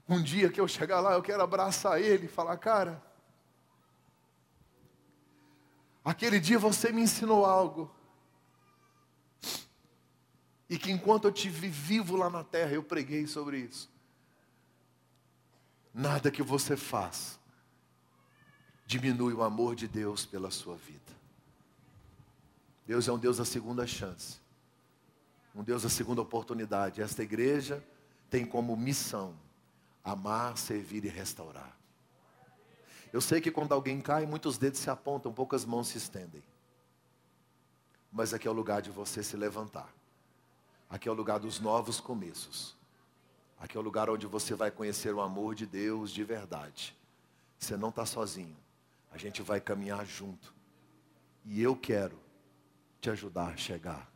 Um 0.09 0.23
dia 0.23 0.51
que 0.51 0.61
eu 0.61 0.69
chegar 0.69 1.01
lá, 1.01 1.15
eu 1.15 1.23
quero 1.23 1.43
abraçar 1.43 2.01
ele 2.01 2.27
e 2.27 2.29
falar, 2.29 2.57
cara, 2.59 3.03
aquele 6.05 6.39
dia 6.39 6.59
você 6.59 6.93
me 6.93 7.03
ensinou 7.03 7.45
algo. 7.45 7.91
E 10.69 10.79
que 10.79 10.91
enquanto 10.91 11.25
eu 11.27 11.33
tive 11.33 11.69
vivo 11.69 12.17
lá 12.17 12.31
na 12.31 12.43
terra, 12.43 12.73
eu 12.73 12.83
preguei 12.83 13.27
sobre 13.27 13.59
isso. 13.59 13.91
Nada 15.95 16.31
que 16.31 16.43
você 16.43 16.77
faz 16.77 17.39
diminui 18.87 19.33
o 19.33 19.43
amor 19.43 19.75
de 19.75 19.89
Deus 19.89 20.27
pela 20.27 20.51
sua 20.51 20.77
vida. 20.77 21.12
Deus 22.93 23.09
é 23.09 23.13
um 23.13 23.19
Deus 23.19 23.39
da 23.39 23.45
segunda 23.47 23.87
chance, 23.87 24.39
um 25.55 25.65
Deus 25.65 25.83
da 25.83 25.89
segunda 25.89 26.21
oportunidade. 26.21 27.01
Esta 27.01 27.23
igreja 27.23 27.83
tem 28.29 28.45
como 28.45 28.77
missão 28.77 29.35
amar, 30.05 30.59
servir 30.59 31.03
e 31.07 31.09
restaurar. 31.09 31.75
Eu 33.11 33.23
sei 33.23 33.41
que 33.41 33.51
quando 33.51 33.73
alguém 33.73 33.99
cai, 33.99 34.27
muitos 34.27 34.59
dedos 34.59 34.79
se 34.79 34.91
apontam, 34.91 35.33
poucas 35.33 35.65
mãos 35.65 35.89
se 35.89 35.97
estendem. 35.97 36.43
Mas 38.13 38.35
aqui 38.35 38.47
é 38.47 38.51
o 38.51 38.53
lugar 38.53 38.83
de 38.83 38.91
você 38.91 39.23
se 39.23 39.39
levantar. 39.39 39.91
Aqui 40.91 41.09
é 41.09 41.11
o 41.11 41.15
lugar 41.15 41.41
dos 41.41 41.61
novos 41.61 41.99
começos. 41.99 42.77
Aqui 43.59 43.75
é 43.75 43.81
o 43.81 43.83
lugar 43.83 44.11
onde 44.11 44.27
você 44.27 44.55
vai 44.55 44.71
conhecer 44.71 45.15
o 45.15 45.23
amor 45.23 45.55
de 45.55 45.65
Deus 45.65 46.11
de 46.11 46.23
verdade. 46.25 46.95
Você 47.59 47.75
não 47.75 47.89
está 47.89 48.05
sozinho. 48.05 48.59
A 49.11 49.17
gente 49.17 49.41
vai 49.41 49.63
caminhar 49.63 50.05
junto. 50.05 50.53
E 51.47 51.63
eu 51.63 51.75
quero 51.75 52.21
te 53.03 53.11
ajudar 53.11 53.49
a 53.49 53.57
chegar 53.57 54.09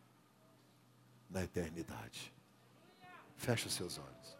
na 1.29 1.43
eternidade. 1.43 2.33
Feche 3.37 3.67
os 3.67 3.75
seus 3.75 3.99
olhos. 3.99 4.37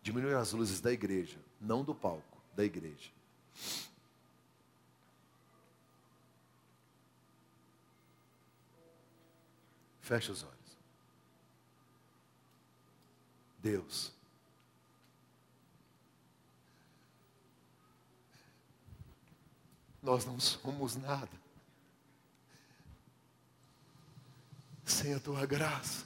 Diminui 0.00 0.32
as 0.32 0.52
luzes 0.52 0.80
da 0.80 0.92
igreja, 0.92 1.40
não 1.60 1.82
do 1.82 1.92
palco, 1.92 2.40
da 2.54 2.64
igreja. 2.64 3.10
Feche 10.00 10.30
os 10.30 10.44
olhos. 10.44 10.78
Deus. 13.58 14.12
Nós 20.00 20.24
não 20.24 20.38
somos 20.38 20.94
nada 20.94 21.41
sem 24.92 25.14
a 25.14 25.20
tua 25.20 25.46
graça. 25.46 26.04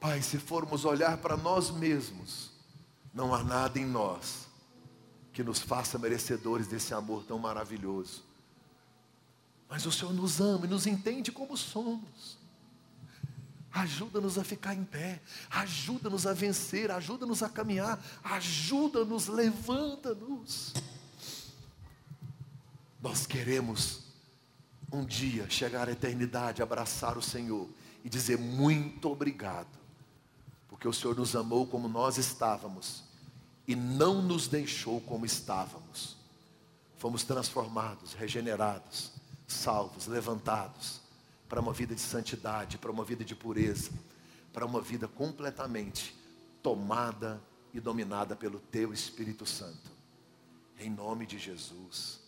Pai, 0.00 0.22
se 0.22 0.38
formos 0.38 0.84
olhar 0.84 1.18
para 1.18 1.36
nós 1.36 1.70
mesmos, 1.70 2.50
não 3.12 3.34
há 3.34 3.42
nada 3.42 3.78
em 3.78 3.86
nós 3.86 4.46
que 5.32 5.42
nos 5.42 5.60
faça 5.60 5.98
merecedores 5.98 6.66
desse 6.66 6.94
amor 6.94 7.24
tão 7.24 7.38
maravilhoso. 7.38 8.24
Mas 9.68 9.84
o 9.84 9.92
Senhor 9.92 10.14
nos 10.14 10.40
ama 10.40 10.66
e 10.66 10.68
nos 10.68 10.86
entende 10.86 11.30
como 11.30 11.56
somos. 11.56 12.38
Ajuda-nos 13.70 14.38
a 14.38 14.44
ficar 14.44 14.74
em 14.74 14.84
pé, 14.84 15.20
ajuda-nos 15.50 16.26
a 16.26 16.32
vencer, 16.32 16.90
ajuda-nos 16.90 17.42
a 17.42 17.48
caminhar, 17.48 18.02
ajuda-nos, 18.24 19.26
levanta-nos. 19.26 20.72
Nós 23.00 23.26
queremos 23.26 24.02
um 24.92 25.04
dia 25.04 25.48
chegar 25.48 25.88
à 25.88 25.92
eternidade, 25.92 26.62
abraçar 26.62 27.16
o 27.16 27.22
Senhor 27.22 27.68
e 28.04 28.08
dizer 28.08 28.38
muito 28.38 29.10
obrigado, 29.10 29.78
porque 30.68 30.88
o 30.88 30.92
Senhor 30.92 31.16
nos 31.16 31.36
amou 31.36 31.66
como 31.66 31.88
nós 31.88 32.18
estávamos 32.18 33.04
e 33.66 33.76
não 33.76 34.22
nos 34.22 34.48
deixou 34.48 35.00
como 35.02 35.26
estávamos. 35.26 36.16
Fomos 36.96 37.22
transformados, 37.22 38.14
regenerados 38.14 39.12
salvos, 39.46 40.06
levantados 40.06 41.00
para 41.48 41.60
uma 41.60 41.72
vida 41.72 41.94
de 41.94 42.00
santidade, 42.00 42.78
para 42.78 42.90
uma 42.90 43.04
vida 43.04 43.24
de 43.24 43.34
pureza, 43.34 43.92
para 44.52 44.66
uma 44.66 44.80
vida 44.80 45.06
completamente 45.06 46.14
tomada 46.62 47.40
e 47.72 47.80
dominada 47.80 48.34
pelo 48.34 48.58
Teu 48.58 48.92
Espírito 48.92 49.46
Santo. 49.46 49.90
Em 50.78 50.90
nome 50.90 51.26
de 51.26 51.38
Jesus. 51.38 52.27